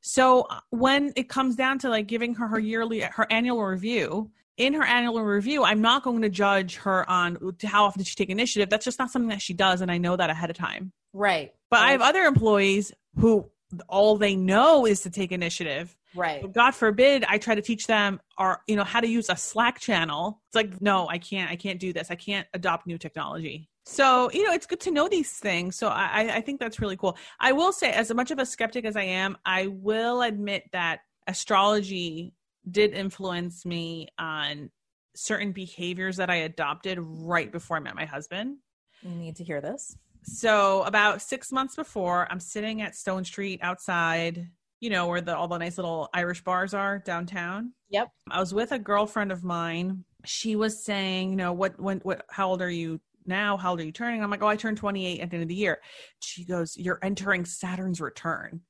So 0.00 0.42
uh, 0.42 0.60
when 0.70 1.12
it 1.14 1.28
comes 1.28 1.56
down 1.56 1.78
to 1.80 1.88
like 1.88 2.06
giving 2.06 2.34
her 2.34 2.48
her 2.48 2.58
yearly 2.58 3.00
her 3.00 3.26
annual 3.30 3.62
review, 3.62 4.30
in 4.56 4.74
her 4.74 4.84
annual 4.84 5.22
review, 5.22 5.64
I'm 5.64 5.80
not 5.80 6.02
going 6.02 6.22
to 6.22 6.28
judge 6.28 6.76
her 6.76 7.08
on 7.08 7.54
how 7.64 7.84
often 7.84 8.00
did 8.00 8.06
she 8.06 8.14
take 8.14 8.28
initiative. 8.28 8.68
That's 8.68 8.84
just 8.84 8.98
not 8.98 9.10
something 9.10 9.30
that 9.30 9.40
she 9.40 9.54
does 9.54 9.80
and 9.80 9.90
I 9.90 9.98
know 9.98 10.16
that 10.16 10.28
ahead 10.30 10.50
of 10.50 10.56
time. 10.56 10.92
Right. 11.12 11.54
But 11.70 11.80
I 11.80 11.92
have 11.92 12.02
other 12.02 12.22
employees 12.22 12.92
who 13.16 13.50
all 13.88 14.16
they 14.16 14.34
know 14.34 14.86
is 14.86 15.02
to 15.02 15.10
take 15.10 15.32
initiative. 15.32 15.96
Right. 16.14 16.42
But 16.42 16.52
God 16.52 16.72
forbid 16.72 17.24
I 17.28 17.38
try 17.38 17.54
to 17.54 17.62
teach 17.62 17.86
them 17.86 18.20
or 18.36 18.62
you 18.66 18.74
know 18.74 18.84
how 18.84 19.00
to 19.00 19.06
use 19.06 19.28
a 19.28 19.36
Slack 19.36 19.78
channel. 19.78 20.40
It's 20.48 20.56
like 20.56 20.80
no, 20.80 21.08
I 21.08 21.18
can't. 21.18 21.50
I 21.50 21.56
can't 21.56 21.78
do 21.78 21.92
this. 21.92 22.10
I 22.10 22.16
can't 22.16 22.48
adopt 22.52 22.86
new 22.86 22.98
technology. 22.98 23.68
So 23.86 24.30
you 24.32 24.44
know 24.44 24.52
it's 24.52 24.66
good 24.66 24.80
to 24.80 24.90
know 24.90 25.08
these 25.08 25.32
things. 25.32 25.76
So 25.76 25.88
I, 25.88 26.36
I 26.36 26.40
think 26.40 26.58
that's 26.58 26.80
really 26.80 26.96
cool. 26.96 27.16
I 27.38 27.52
will 27.52 27.72
say, 27.72 27.92
as 27.92 28.12
much 28.12 28.30
of 28.32 28.38
a 28.38 28.46
skeptic 28.46 28.84
as 28.84 28.96
I 28.96 29.04
am, 29.04 29.38
I 29.44 29.68
will 29.68 30.22
admit 30.22 30.64
that 30.72 31.00
astrology 31.28 32.34
did 32.68 32.92
influence 32.92 33.64
me 33.64 34.08
on 34.18 34.70
certain 35.14 35.52
behaviors 35.52 36.16
that 36.16 36.30
I 36.30 36.36
adopted 36.36 36.98
right 37.00 37.50
before 37.50 37.76
I 37.76 37.80
met 37.80 37.94
my 37.94 38.04
husband. 38.04 38.58
You 39.02 39.10
need 39.10 39.36
to 39.36 39.44
hear 39.44 39.60
this. 39.60 39.96
So 40.22 40.82
about 40.82 41.22
six 41.22 41.52
months 41.52 41.76
before, 41.76 42.26
I'm 42.30 42.40
sitting 42.40 42.82
at 42.82 42.94
Stone 42.94 43.24
Street 43.24 43.60
outside, 43.62 44.48
you 44.80 44.90
know, 44.90 45.06
where 45.06 45.20
the 45.20 45.36
all 45.36 45.48
the 45.48 45.58
nice 45.58 45.78
little 45.78 46.08
Irish 46.12 46.42
bars 46.42 46.74
are 46.74 46.98
downtown. 46.98 47.72
Yep. 47.90 48.08
I 48.30 48.40
was 48.40 48.54
with 48.54 48.72
a 48.72 48.78
girlfriend 48.78 49.32
of 49.32 49.44
mine. 49.44 50.04
She 50.24 50.56
was 50.56 50.84
saying, 50.84 51.30
you 51.30 51.36
know, 51.36 51.52
what 51.52 51.80
when 51.80 52.00
what 52.00 52.24
how 52.30 52.48
old 52.50 52.62
are 52.62 52.70
you 52.70 53.00
now? 53.26 53.56
How 53.56 53.70
old 53.70 53.80
are 53.80 53.84
you 53.84 53.92
turning? 53.92 54.22
I'm 54.22 54.30
like, 54.30 54.42
oh, 54.42 54.48
I 54.48 54.56
turned 54.56 54.76
28 54.76 55.20
at 55.20 55.30
the 55.30 55.36
end 55.36 55.42
of 55.42 55.48
the 55.48 55.54
year. 55.54 55.80
She 56.20 56.44
goes, 56.44 56.76
You're 56.76 56.98
entering 57.02 57.44
Saturn's 57.44 58.00
return. 58.00 58.60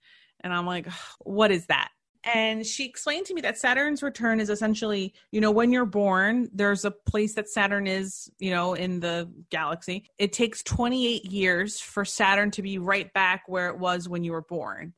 And 0.43 0.53
I'm 0.53 0.67
like, 0.67 0.87
what 1.21 1.51
is 1.51 1.67
that? 1.67 1.91
And 2.24 2.66
she 2.66 2.85
explained 2.85 3.26
to 3.26 3.35
me 3.35 3.40
that 3.40 3.59
Saturn's 3.59 4.02
return 4.02 4.40
is 4.40 4.50
essentially, 4.50 5.14
you 5.33 5.40
know, 5.40 5.50
when 5.50 5.72
you're 5.72 5.87
born, 5.87 6.50
there's 6.52 6.85
a 6.85 6.90
place 6.90 7.35
that 7.35 7.48
Saturn 7.48 7.87
is, 7.87 8.30
you 8.38 8.50
know, 8.50 8.74
in 8.74 9.00
the 9.00 9.30
galaxy. 9.50 10.04
It 10.18 10.33
takes 10.33 10.62
28 10.62 11.24
years 11.24 11.80
for 11.80 12.04
Saturn 12.04 12.50
to 12.52 12.62
be 12.62 12.78
right 12.78 13.12
back 13.14 13.44
where 13.46 13.68
it 13.68 13.78
was 13.78 14.09
when 14.09 14.22
you 14.24 14.33
were 14.33 14.42
born. 14.42 14.92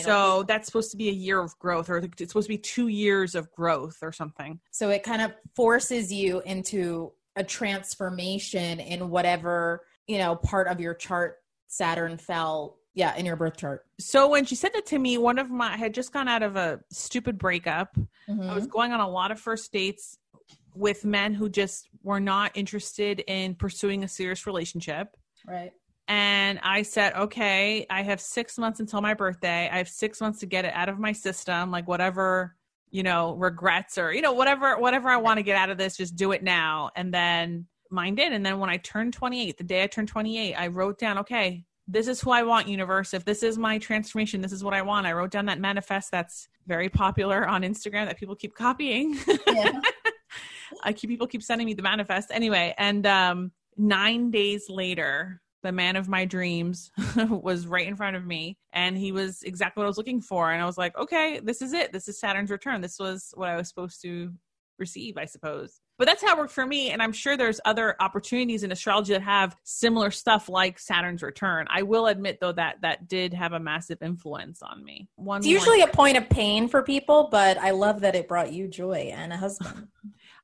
So 0.00 0.42
that's 0.44 0.66
supposed 0.66 0.90
to 0.92 0.96
be 0.96 1.10
a 1.10 1.12
year 1.12 1.38
of 1.38 1.56
growth, 1.58 1.90
or 1.90 1.98
it's 1.98 2.28
supposed 2.28 2.46
to 2.46 2.54
be 2.54 2.58
two 2.58 2.88
years 2.88 3.34
of 3.34 3.52
growth 3.52 3.98
or 4.00 4.10
something. 4.10 4.58
So 4.70 4.88
it 4.88 5.02
kind 5.02 5.20
of 5.20 5.32
forces 5.54 6.10
you 6.10 6.40
into 6.46 7.12
a 7.36 7.44
transformation 7.44 8.80
in 8.80 9.10
whatever, 9.10 9.84
you 10.06 10.16
know, 10.16 10.34
part 10.34 10.68
of 10.68 10.80
your 10.80 10.94
chart 10.94 11.36
Saturn 11.68 12.16
fell 12.16 12.78
yeah, 12.96 13.14
in 13.14 13.26
your 13.26 13.36
birth 13.36 13.58
chart. 13.58 13.84
So 14.00 14.26
when 14.26 14.46
she 14.46 14.54
said 14.54 14.72
that 14.72 14.86
to 14.86 14.98
me, 14.98 15.18
one 15.18 15.38
of 15.38 15.50
my 15.50 15.74
I 15.74 15.76
had 15.76 15.94
just 15.94 16.12
gone 16.12 16.28
out 16.28 16.42
of 16.42 16.56
a 16.56 16.80
stupid 16.90 17.38
breakup. 17.38 17.94
Mm-hmm. 18.28 18.50
I 18.50 18.54
was 18.54 18.66
going 18.66 18.92
on 18.92 19.00
a 19.00 19.08
lot 19.08 19.30
of 19.30 19.38
first 19.38 19.70
dates 19.70 20.18
with 20.74 21.04
men 21.04 21.34
who 21.34 21.50
just 21.50 21.88
were 22.02 22.20
not 22.20 22.52
interested 22.54 23.20
in 23.26 23.54
pursuing 23.54 24.02
a 24.02 24.08
serious 24.08 24.46
relationship. 24.46 25.08
Right. 25.46 25.72
And 26.08 26.58
I 26.62 26.82
said, 26.82 27.12
okay, 27.14 27.86
I 27.90 28.02
have 28.02 28.20
six 28.20 28.56
months 28.56 28.80
until 28.80 29.02
my 29.02 29.12
birthday. 29.12 29.68
I 29.70 29.76
have 29.76 29.88
six 29.88 30.20
months 30.20 30.40
to 30.40 30.46
get 30.46 30.64
it 30.64 30.72
out 30.72 30.88
of 30.88 30.98
my 30.98 31.12
system, 31.12 31.70
like 31.70 31.86
whatever, 31.86 32.56
you 32.90 33.02
know, 33.02 33.34
regrets 33.34 33.98
or, 33.98 34.12
you 34.12 34.22
know, 34.22 34.32
whatever, 34.32 34.78
whatever 34.78 35.08
I 35.10 35.16
want 35.16 35.38
to 35.38 35.42
get 35.42 35.56
out 35.56 35.68
of 35.68 35.76
this, 35.76 35.96
just 35.96 36.16
do 36.16 36.32
it 36.32 36.42
now. 36.42 36.90
And 36.96 37.12
then 37.12 37.66
mine 37.90 38.14
did. 38.14 38.32
And 38.32 38.46
then 38.46 38.58
when 38.58 38.70
I 38.70 38.78
turned 38.78 39.12
28, 39.12 39.58
the 39.58 39.64
day 39.64 39.82
I 39.82 39.86
turned 39.86 40.08
28, 40.08 40.54
I 40.54 40.68
wrote 40.68 40.98
down, 40.98 41.18
okay, 41.18 41.64
this 41.88 42.08
is 42.08 42.20
who 42.20 42.30
I 42.30 42.42
want, 42.42 42.68
universe. 42.68 43.14
If 43.14 43.24
this 43.24 43.42
is 43.42 43.58
my 43.58 43.78
transformation, 43.78 44.40
this 44.40 44.52
is 44.52 44.64
what 44.64 44.74
I 44.74 44.82
want. 44.82 45.06
I 45.06 45.12
wrote 45.12 45.30
down 45.30 45.46
that 45.46 45.60
manifest 45.60 46.10
that's 46.10 46.48
very 46.66 46.88
popular 46.88 47.46
on 47.46 47.62
Instagram 47.62 48.06
that 48.06 48.18
people 48.18 48.34
keep 48.34 48.54
copying. 48.54 49.18
Yeah. 49.46 49.80
I 50.82 50.92
keep 50.92 51.10
people 51.10 51.26
keep 51.26 51.42
sending 51.42 51.66
me 51.66 51.74
the 51.74 51.82
manifest 51.82 52.30
anyway. 52.32 52.74
And 52.76 53.06
um, 53.06 53.52
nine 53.76 54.30
days 54.30 54.68
later, 54.68 55.40
the 55.62 55.72
man 55.72 55.96
of 55.96 56.08
my 56.08 56.24
dreams 56.24 56.90
was 57.28 57.66
right 57.66 57.86
in 57.86 57.96
front 57.96 58.16
of 58.16 58.26
me, 58.26 58.58
and 58.72 58.96
he 58.96 59.12
was 59.12 59.42
exactly 59.42 59.80
what 59.80 59.86
I 59.86 59.88
was 59.88 59.98
looking 59.98 60.20
for. 60.20 60.52
And 60.52 60.62
I 60.62 60.66
was 60.66 60.78
like, 60.78 60.96
okay, 60.96 61.40
this 61.42 61.62
is 61.62 61.72
it. 61.72 61.92
This 61.92 62.08
is 62.08 62.18
Saturn's 62.18 62.50
return. 62.50 62.80
This 62.80 62.98
was 62.98 63.32
what 63.34 63.48
I 63.48 63.56
was 63.56 63.68
supposed 63.68 64.02
to 64.02 64.32
receive, 64.78 65.16
I 65.16 65.24
suppose. 65.24 65.80
But 65.98 66.06
that's 66.06 66.22
how 66.22 66.34
it 66.34 66.38
worked 66.38 66.52
for 66.52 66.66
me. 66.66 66.90
And 66.90 67.02
I'm 67.02 67.12
sure 67.12 67.36
there's 67.36 67.60
other 67.64 67.96
opportunities 68.00 68.62
in 68.62 68.72
astrology 68.72 69.12
that 69.14 69.22
have 69.22 69.56
similar 69.64 70.10
stuff 70.10 70.48
like 70.48 70.78
Saturn's 70.78 71.22
return. 71.22 71.66
I 71.70 71.82
will 71.82 72.06
admit 72.06 72.38
though 72.40 72.52
that 72.52 72.82
that 72.82 73.08
did 73.08 73.32
have 73.32 73.52
a 73.52 73.60
massive 73.60 74.02
influence 74.02 74.62
on 74.62 74.84
me. 74.84 75.08
One 75.16 75.38
it's 75.38 75.46
usually 75.46 75.80
one. 75.80 75.88
a 75.88 75.92
point 75.92 76.16
of 76.16 76.28
pain 76.28 76.68
for 76.68 76.82
people, 76.82 77.28
but 77.30 77.56
I 77.58 77.70
love 77.70 78.00
that 78.00 78.14
it 78.14 78.28
brought 78.28 78.52
you 78.52 78.68
joy 78.68 79.10
and 79.14 79.32
a 79.32 79.36
husband. 79.36 79.88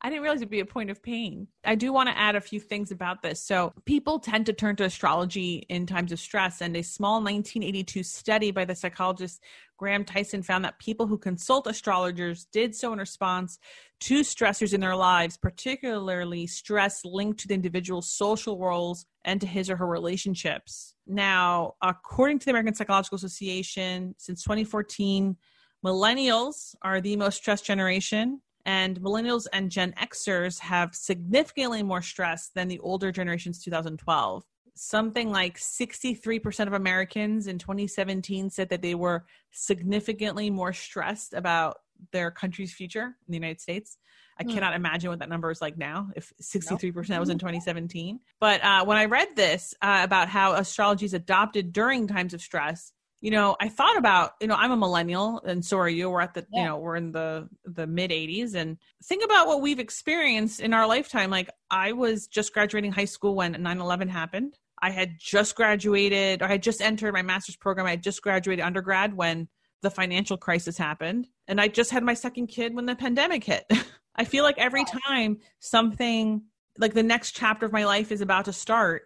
I 0.04 0.10
didn't 0.10 0.22
realize 0.22 0.40
it'd 0.40 0.50
be 0.50 0.60
a 0.60 0.66
point 0.66 0.90
of 0.90 1.00
pain. 1.00 1.46
I 1.64 1.76
do 1.76 1.92
want 1.92 2.08
to 2.08 2.18
add 2.18 2.34
a 2.34 2.40
few 2.40 2.58
things 2.58 2.90
about 2.90 3.22
this. 3.22 3.40
So, 3.40 3.72
people 3.84 4.18
tend 4.18 4.46
to 4.46 4.52
turn 4.52 4.74
to 4.76 4.84
astrology 4.84 5.64
in 5.68 5.86
times 5.86 6.10
of 6.10 6.18
stress, 6.18 6.60
and 6.60 6.76
a 6.76 6.82
small 6.82 7.22
1982 7.22 8.02
study 8.02 8.50
by 8.50 8.64
the 8.64 8.74
psychologist 8.74 9.40
Graham 9.82 10.04
Tyson 10.04 10.44
found 10.44 10.64
that 10.64 10.78
people 10.78 11.08
who 11.08 11.18
consult 11.18 11.66
astrologers 11.66 12.46
did 12.52 12.72
so 12.72 12.92
in 12.92 13.00
response 13.00 13.58
to 13.98 14.20
stressors 14.20 14.72
in 14.72 14.80
their 14.80 14.94
lives, 14.94 15.36
particularly 15.36 16.46
stress 16.46 17.04
linked 17.04 17.40
to 17.40 17.48
the 17.48 17.54
individual's 17.54 18.08
social 18.08 18.60
roles 18.60 19.06
and 19.24 19.40
to 19.40 19.46
his 19.48 19.68
or 19.68 19.74
her 19.74 19.88
relationships. 19.88 20.94
Now, 21.04 21.72
according 21.82 22.38
to 22.38 22.44
the 22.44 22.52
American 22.52 22.76
Psychological 22.76 23.16
Association, 23.16 24.14
since 24.18 24.44
2014, 24.44 25.36
millennials 25.84 26.76
are 26.82 27.00
the 27.00 27.16
most 27.16 27.38
stressed 27.38 27.64
generation 27.64 28.40
and 28.64 29.00
millennials 29.00 29.48
and 29.52 29.68
Gen 29.68 29.94
Xers 30.00 30.60
have 30.60 30.94
significantly 30.94 31.82
more 31.82 32.02
stress 32.02 32.50
than 32.54 32.68
the 32.68 32.78
older 32.78 33.10
generations 33.10 33.60
2012. 33.64 34.44
Something 34.74 35.30
like 35.30 35.58
63% 35.58 36.66
of 36.66 36.72
Americans 36.72 37.46
in 37.46 37.58
2017 37.58 38.50
said 38.50 38.70
that 38.70 38.82
they 38.82 38.94
were 38.94 39.26
significantly 39.50 40.50
more 40.50 40.72
stressed 40.72 41.34
about 41.34 41.78
their 42.10 42.30
country's 42.30 42.72
future 42.72 43.04
in 43.04 43.30
the 43.32 43.36
United 43.36 43.60
States. 43.60 43.98
I 44.38 44.44
mm. 44.44 44.54
cannot 44.54 44.74
imagine 44.74 45.10
what 45.10 45.18
that 45.18 45.28
number 45.28 45.50
is 45.50 45.60
like 45.60 45.76
now, 45.76 46.08
if 46.16 46.32
63% 46.42 47.10
nope. 47.10 47.20
was 47.20 47.28
in 47.28 47.38
2017. 47.38 48.18
But 48.40 48.64
uh, 48.64 48.84
when 48.84 48.96
I 48.96 49.04
read 49.04 49.28
this 49.36 49.74
uh, 49.82 50.00
about 50.02 50.28
how 50.28 50.54
astrology 50.54 51.04
is 51.04 51.14
adopted 51.14 51.72
during 51.72 52.06
times 52.06 52.34
of 52.34 52.40
stress, 52.40 52.92
you 53.22 53.30
know, 53.30 53.56
I 53.60 53.68
thought 53.68 53.96
about, 53.96 54.32
you 54.40 54.48
know, 54.48 54.56
I'm 54.56 54.72
a 54.72 54.76
millennial 54.76 55.40
and 55.44 55.64
so 55.64 55.78
are 55.78 55.88
you. 55.88 56.10
We're 56.10 56.22
at 56.22 56.34
the, 56.34 56.44
yeah. 56.52 56.60
you 56.60 56.66
know, 56.66 56.78
we're 56.78 56.96
in 56.96 57.12
the 57.12 57.48
the 57.64 57.86
mid 57.86 58.10
80s 58.10 58.56
and 58.56 58.78
think 59.04 59.24
about 59.24 59.46
what 59.46 59.62
we've 59.62 59.78
experienced 59.78 60.58
in 60.58 60.74
our 60.74 60.88
lifetime. 60.88 61.30
Like 61.30 61.48
I 61.70 61.92
was 61.92 62.26
just 62.26 62.52
graduating 62.52 62.90
high 62.90 63.04
school 63.04 63.36
when 63.36 63.54
9/11 63.54 64.08
happened. 64.08 64.58
I 64.82 64.90
had 64.90 65.16
just 65.18 65.54
graduated 65.54 66.42
or 66.42 66.46
I 66.46 66.52
had 66.52 66.62
just 66.62 66.82
entered 66.82 67.12
my 67.12 67.22
master's 67.22 67.56
program. 67.56 67.86
I 67.86 67.90
had 67.90 68.02
just 68.02 68.20
graduated 68.20 68.64
undergrad 68.64 69.14
when 69.14 69.48
the 69.80 69.90
financial 69.90 70.36
crisis 70.36 70.76
happened 70.76 71.28
and 71.46 71.60
I 71.60 71.68
just 71.68 71.92
had 71.92 72.02
my 72.02 72.14
second 72.14 72.48
kid 72.48 72.74
when 72.74 72.86
the 72.86 72.96
pandemic 72.96 73.44
hit. 73.44 73.64
I 74.16 74.24
feel 74.24 74.44
like 74.44 74.58
every 74.58 74.84
time 75.06 75.38
something 75.60 76.42
like 76.78 76.94
the 76.94 77.02
next 77.02 77.32
chapter 77.32 77.64
of 77.64 77.72
my 77.72 77.84
life 77.84 78.12
is 78.12 78.20
about 78.20 78.46
to 78.46 78.52
start, 78.52 79.04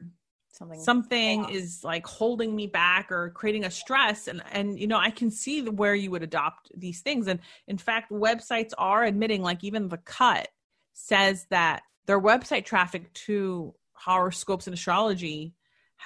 something 0.57 0.81
something 0.81 1.49
is 1.51 1.85
like 1.85 2.07
holding 2.07 2.57
me 2.57 2.67
back 2.67 3.13
or 3.13 3.31
creating 3.31 3.65
a 3.65 3.71
stress 3.71 4.27
and 4.27 4.43
and 4.53 4.81
you 4.81 4.87
know 4.87 4.97
i 4.97 5.11
can 5.11 5.31
see 5.31 5.63
where 5.63 5.95
you 5.95 6.11
would 6.11 6.23
adopt 6.23 6.71
these 6.75 7.03
things 7.03 7.27
and 7.27 7.41
in 7.69 7.77
fact 7.77 8.11
websites 8.11 8.73
are 8.79 9.05
admitting 9.05 9.43
like 9.43 9.63
even 9.63 9.89
the 9.89 9.99
cut 9.99 10.49
says 10.95 11.47
that 11.51 11.83
their 12.07 12.21
website 12.21 12.65
traffic 12.65 13.13
to 13.13 13.75
horoscopes 13.93 14.67
and 14.67 14.75
astrology 14.75 15.55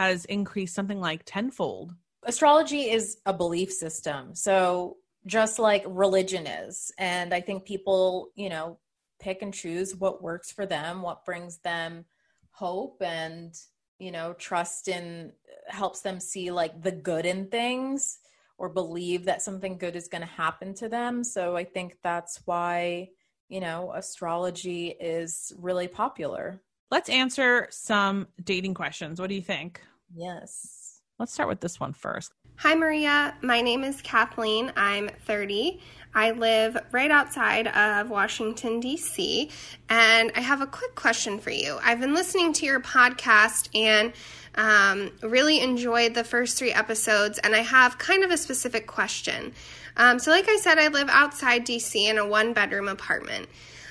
has 0.01 0.25
increased 0.25 0.75
something 0.75 1.01
like 1.01 1.23
tenfold. 1.25 1.95
Astrology 2.25 2.91
is 2.91 3.19
a 3.27 3.33
belief 3.33 3.73
system. 3.73 4.35
So 4.35 4.97
just 5.27 5.59
like 5.59 5.85
religion 5.87 6.47
is 6.47 6.91
and 6.99 7.35
i 7.35 7.41
think 7.41 7.65
people 7.65 8.31
you 8.37 8.49
know 8.49 8.79
pick 9.21 9.43
and 9.43 9.53
choose 9.53 9.95
what 9.95 10.23
works 10.23 10.51
for 10.51 10.65
them 10.65 11.03
what 11.03 11.27
brings 11.27 11.59
them 11.59 12.05
hope 12.53 13.03
and 13.03 13.55
you 13.99 14.11
know 14.11 14.33
trust 14.35 14.89
in 14.89 15.31
helps 15.69 16.01
them 16.01 16.19
see 16.19 16.51
like 16.51 16.83
the 16.83 16.91
good 16.91 17.27
in 17.27 17.47
things 17.49 18.19
or 18.57 18.69
believe 18.69 19.25
that 19.25 19.43
something 19.43 19.79
good 19.79 19.97
is 19.97 20.09
going 20.09 20.21
to 20.21 20.27
happen 20.27 20.75
to 20.75 20.89
them. 20.89 21.25
So 21.25 21.57
i 21.57 21.65
think 21.65 21.97
that's 22.03 22.41
why 22.45 23.09
you 23.49 23.61
know 23.61 23.93
astrology 23.95 24.89
is 24.89 25.53
really 25.59 25.89
popular. 25.89 26.61
Let's 26.91 27.09
answer 27.09 27.69
some 27.71 28.27
dating 28.43 28.75
questions. 28.75 29.21
What 29.21 29.29
do 29.29 29.37
you 29.37 29.43
think 29.43 29.81
yes 30.15 31.01
let's 31.19 31.33
start 31.33 31.49
with 31.49 31.61
this 31.61 31.79
one 31.79 31.93
first 31.93 32.33
hi 32.57 32.75
maria 32.75 33.35
my 33.43 33.61
name 33.61 33.85
is 33.85 34.01
kathleen 34.03 34.73
i'm 34.77 35.09
30 35.27 35.81
I 36.15 36.33
live 36.33 36.77
right 36.91 37.11
outside 37.11 37.69
of 37.69 38.11
Washington, 38.11 38.81
D.C., 38.81 39.49
and 39.89 40.33
I 40.35 40.41
have 40.41 40.61
a 40.61 40.67
quick 40.67 40.97
question 40.97 41.39
for 41.39 41.51
you. 41.51 41.79
I've 41.83 42.01
been 42.01 42.15
listening 42.15 42.53
to 42.55 42.67
your 42.67 42.81
podcast 42.81 43.69
and 43.77 44.13
um, 44.57 45.13
really 45.23 45.61
enjoyed 45.61 46.15
the 46.15 46.25
first 46.25 46.59
three 46.59 46.73
episodes, 46.73 47.39
and 47.39 47.55
I 47.55 47.61
have 47.61 47.99
kind 47.99 48.25
of 48.25 48.33
a 48.33 48.37
specific 48.37 48.89
question. 48.89 49.53
Um, 49.97 50.19
so, 50.19 50.33
like 50.33 50.49
I 50.49 50.57
said, 50.57 50.79
I 50.79 50.89
live 50.89 51.09
outside 51.09 51.65
D.C. 51.65 52.09
in 52.09 52.19
a 52.19 52.27
one 52.27 52.53
bedroom 52.55 52.89
apartment. 52.89 53.49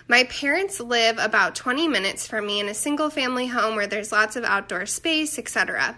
My 0.10 0.26
parents 0.26 0.82
live 0.82 1.20
about 1.20 1.56
20 1.56 1.88
minutes 1.88 2.28
from 2.28 2.48
me 2.48 2.60
in 2.60 2.68
a 2.68 2.74
single 2.74 3.10
family 3.10 3.48
home 3.48 3.76
where 3.76 3.88
there's 3.88 4.12
lots 4.12 4.36
of 4.36 4.44
outdoor 4.44 4.88
space, 4.88 5.40
etc. 5.40 5.98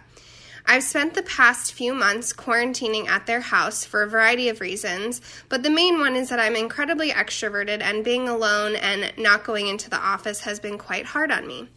I've 0.65 0.83
spent 0.83 1.13
the 1.13 1.23
past 1.23 1.73
few 1.73 1.93
months 1.93 2.33
quarantining 2.33 3.07
at 3.07 3.25
their 3.25 3.41
house 3.41 3.83
for 3.83 4.03
a 4.03 4.09
variety 4.09 4.49
of 4.49 4.61
reasons, 4.61 5.21
but 5.49 5.63
the 5.63 5.69
main 5.69 5.99
one 5.99 6.15
is 6.15 6.29
that 6.29 6.39
I'm 6.39 6.55
incredibly 6.55 7.11
extroverted 7.11 7.81
and 7.81 8.03
being 8.03 8.29
alone 8.29 8.75
and 8.75 9.11
not 9.17 9.43
going 9.43 9.67
into 9.67 9.89
the 9.89 9.99
office 9.99 10.41
has 10.41 10.59
been 10.59 10.77
quite 10.77 11.05
hard 11.07 11.31
on 11.31 11.47
me. 11.47 11.67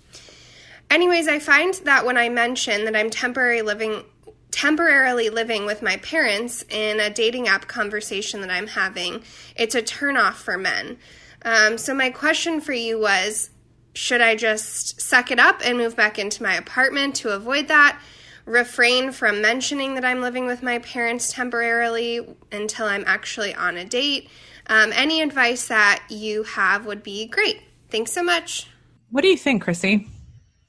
Anyways, 0.91 1.29
I 1.29 1.39
find 1.39 1.75
that 1.85 2.05
when 2.05 2.19
I 2.19 2.29
mention 2.29 2.85
that 2.85 2.97
I'm 2.97 3.11
temporarily 3.11 3.63
living 3.63 4.05
temporarily 4.51 5.31
living 5.31 5.67
with 5.67 5.83
my 5.83 5.97
parents 5.97 6.65
in 6.69 7.01
a 7.01 7.11
dating 7.11 7.49
app 7.49 7.67
conversation 7.67 8.41
that 8.41 8.51
I'm 8.51 8.69
having, 8.69 9.25
it's 9.57 9.75
a 9.75 9.83
turnoff 9.83 10.35
for 10.35 10.57
men. 10.57 10.97
Um, 11.45 11.77
so 11.77 11.93
my 11.93 12.11
question 12.11 12.61
for 12.61 12.73
you 12.73 13.01
was 13.01 13.51
should 13.95 14.21
I 14.21 14.37
just 14.37 15.01
suck 15.01 15.31
it 15.31 15.41
up 15.41 15.61
and 15.65 15.77
move 15.77 15.97
back 15.97 16.19
into 16.21 16.43
my 16.43 16.55
apartment 16.55 17.17
to 17.17 17.31
avoid 17.31 17.67
that? 17.69 18.01
Refrain 18.47 19.11
from 19.13 19.41
mentioning 19.41 19.95
that 19.95 20.05
I'm 20.05 20.21
living 20.21 20.47
with 20.47 20.63
my 20.63 20.79
parents 20.81 21.33
temporarily 21.33 22.37
until 22.53 22.87
I'm 22.87 23.05
actually 23.07 23.55
on 23.55 23.77
a 23.77 23.85
date. 23.85 24.29
Um, 24.67 24.93
any 24.95 25.23
advice 25.23 25.69
that 25.69 26.05
you 26.11 26.43
have 26.45 26.87
would 26.87 27.03
be 27.03 27.27
great. 27.27 27.61
Thanks 27.91 28.13
so 28.13 28.23
much. 28.23 28.67
What 29.11 29.23
do 29.23 29.29
you 29.29 29.37
think, 29.37 29.63
Chrissy? 29.63 30.09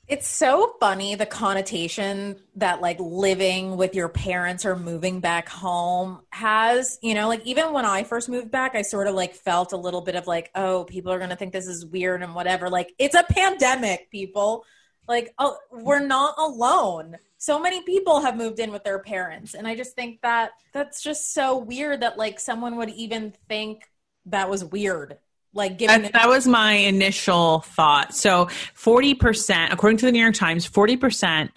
It's 0.07 0.27
so 0.27 0.75
funny 0.79 1.15
the 1.15 1.25
connotation 1.25 2.35
that 2.57 2.79
like 2.79 2.97
living 2.99 3.75
with 3.75 3.95
your 3.95 4.07
parents 4.07 4.63
or 4.63 4.75
moving 4.75 5.19
back 5.19 5.49
home 5.49 6.21
has. 6.29 6.99
You 7.01 7.15
know, 7.15 7.27
like 7.27 7.41
even 7.45 7.73
when 7.73 7.85
I 7.85 8.03
first 8.03 8.29
moved 8.29 8.51
back, 8.51 8.75
I 8.75 8.83
sort 8.83 9.07
of 9.07 9.15
like 9.15 9.33
felt 9.33 9.73
a 9.73 9.77
little 9.77 10.01
bit 10.01 10.15
of 10.15 10.27
like, 10.27 10.51
oh, 10.53 10.83
people 10.83 11.11
are 11.11 11.17
going 11.17 11.31
to 11.31 11.35
think 11.35 11.53
this 11.53 11.65
is 11.65 11.85
weird 11.85 12.21
and 12.21 12.35
whatever. 12.35 12.69
Like 12.69 12.93
it's 12.99 13.15
a 13.15 13.23
pandemic, 13.23 14.11
people. 14.11 14.65
Like 15.07 15.33
oh, 15.39 15.57
we're 15.71 16.05
not 16.05 16.35
alone. 16.37 17.17
So 17.45 17.59
many 17.59 17.83
people 17.83 18.21
have 18.21 18.35
moved 18.35 18.59
in 18.59 18.71
with 18.71 18.83
their 18.83 18.97
parents. 18.97 19.53
And 19.53 19.67
I 19.67 19.75
just 19.75 19.95
think 19.95 20.21
that 20.21 20.53
that's 20.73 21.03
just 21.03 21.31
so 21.31 21.59
weird 21.59 22.01
that 22.01 22.17
like 22.17 22.39
someone 22.39 22.77
would 22.77 22.89
even 22.89 23.35
think 23.47 23.83
that 24.25 24.49
was 24.49 24.65
weird 24.65 25.19
like 25.55 25.77
that, 25.79 26.11
that 26.11 26.27
was 26.27 26.47
my 26.47 26.73
initial 26.73 27.61
thought. 27.61 28.13
So 28.13 28.47
40% 28.75 29.71
according 29.71 29.97
to 29.97 30.05
the 30.05 30.11
new 30.11 30.21
york 30.21 30.35
times 30.35 30.69
40% 30.69 31.49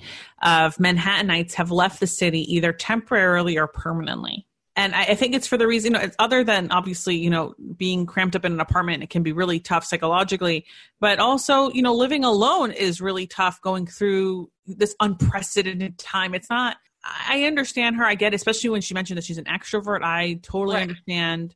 of 0.43 0.77
manhattanites 0.77 1.55
have 1.55 1.71
left 1.71 2.01
the 2.01 2.07
city 2.07 2.41
either 2.55 2.73
temporarily 2.73 3.59
or 3.59 3.67
permanently 3.67 4.47
and 4.79 4.95
I, 4.95 5.03
I 5.07 5.15
think 5.17 5.35
it's 5.35 5.49
for 5.49 5.57
the 5.57 5.67
reason 5.67 5.95
you 5.95 6.01
know, 6.01 6.09
other 6.21 6.45
than 6.45 6.71
obviously 6.71 7.17
you 7.17 7.29
know 7.29 7.55
being 7.77 8.07
cramped 8.07 8.37
up 8.37 8.45
in 8.45 8.53
an 8.53 8.61
apartment 8.61 9.03
it 9.03 9.11
can 9.11 9.23
be 9.23 9.33
really 9.33 9.61
tough 9.61 9.85
psychologically. 9.85 10.65
But 11.01 11.19
also 11.19 11.71
you 11.71 11.83
know 11.83 11.95
living 11.95 12.25
alone 12.25 12.71
is 12.71 13.01
really 13.01 13.27
tough 13.27 13.61
going 13.61 13.87
through 13.87 14.51
this 14.67 14.95
unprecedented 15.01 15.99
time. 15.99 16.35
It's 16.35 16.49
not 16.49 16.77
i 17.05 17.45
understand 17.45 17.97
her 17.97 18.05
i 18.05 18.15
get 18.15 18.33
it, 18.33 18.37
especially 18.37 18.71
when 18.71 18.81
she 18.81 18.95
mentioned 18.95 19.19
that 19.19 19.25
she's 19.25 19.39
an 19.39 19.45
extrovert. 19.45 20.03
I 20.03 20.41
totally 20.43 20.77
right. 20.77 20.83
understand 20.83 21.55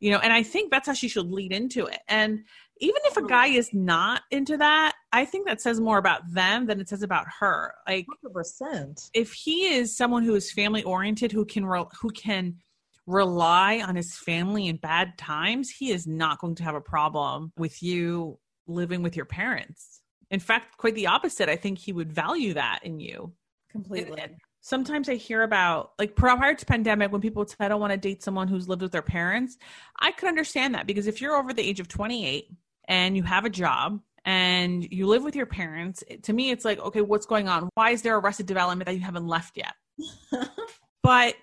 you 0.00 0.10
know 0.10 0.18
and 0.18 0.32
i 0.32 0.42
think 0.42 0.70
that's 0.70 0.86
how 0.86 0.94
she 0.94 1.08
should 1.08 1.30
lead 1.30 1.52
into 1.52 1.86
it. 1.86 2.00
And 2.08 2.44
even 2.80 3.00
if 3.04 3.16
a 3.16 3.26
guy 3.26 3.46
is 3.46 3.72
not 3.72 4.22
into 4.30 4.56
that 4.56 4.94
i 5.12 5.24
think 5.24 5.46
that 5.46 5.60
says 5.60 5.80
more 5.80 5.98
about 5.98 6.22
them 6.32 6.66
than 6.66 6.80
it 6.80 6.88
says 6.88 7.02
about 7.02 7.26
her. 7.40 7.74
Like 7.86 8.06
100% 8.24 9.10
if 9.14 9.32
he 9.32 9.74
is 9.74 9.96
someone 9.96 10.24
who 10.24 10.34
is 10.34 10.52
family 10.52 10.82
oriented 10.82 11.32
who 11.32 11.44
can 11.44 11.64
re- 11.64 11.84
who 12.00 12.10
can 12.10 12.56
rely 13.06 13.82
on 13.86 13.96
his 13.96 14.16
family 14.16 14.66
in 14.66 14.76
bad 14.76 15.18
times 15.18 15.70
he 15.70 15.90
is 15.90 16.06
not 16.06 16.38
going 16.38 16.54
to 16.56 16.64
have 16.64 16.74
a 16.74 16.80
problem 16.80 17.52
with 17.56 17.82
you 17.82 18.38
living 18.66 19.02
with 19.02 19.14
your 19.14 19.26
parents. 19.26 20.00
In 20.30 20.40
fact 20.40 20.78
quite 20.78 20.94
the 20.94 21.06
opposite. 21.06 21.48
I 21.48 21.56
think 21.56 21.78
he 21.78 21.92
would 21.92 22.12
value 22.12 22.54
that 22.54 22.80
in 22.82 23.00
you. 23.00 23.32
Completely. 23.70 24.20
and, 24.20 24.36
sometimes 24.64 25.10
I 25.10 25.16
hear 25.16 25.42
about 25.42 25.92
like 25.98 26.16
prior 26.16 26.54
to 26.54 26.66
pandemic 26.66 27.12
when 27.12 27.20
people 27.20 27.46
say 27.46 27.56
I 27.60 27.68
don't 27.68 27.82
want 27.82 27.92
to 27.92 27.98
date 27.98 28.22
someone 28.22 28.48
who's 28.48 28.66
lived 28.66 28.80
with 28.80 28.92
their 28.92 29.02
parents. 29.02 29.58
I 30.00 30.10
could 30.10 30.26
understand 30.26 30.74
that 30.74 30.86
because 30.86 31.06
if 31.06 31.20
you're 31.20 31.36
over 31.36 31.52
the 31.52 31.62
age 31.62 31.80
of 31.80 31.88
28 31.88 32.48
and 32.88 33.16
you 33.16 33.22
have 33.22 33.44
a 33.44 33.50
job 33.50 34.00
and 34.24 34.86
you 34.90 35.06
live 35.06 35.22
with 35.22 35.36
your 35.36 35.46
parents, 35.46 36.02
to 36.22 36.32
me 36.32 36.50
it's 36.50 36.64
like, 36.64 36.78
okay, 36.80 37.00
what's 37.00 37.26
going 37.26 37.48
on? 37.48 37.68
Why 37.74 37.90
is 37.90 38.02
there 38.02 38.16
arrested 38.16 38.46
development 38.46 38.86
that 38.86 38.94
you 38.94 39.00
haven't 39.00 39.26
left 39.26 39.56
yet? 39.56 39.74
but 41.02 41.34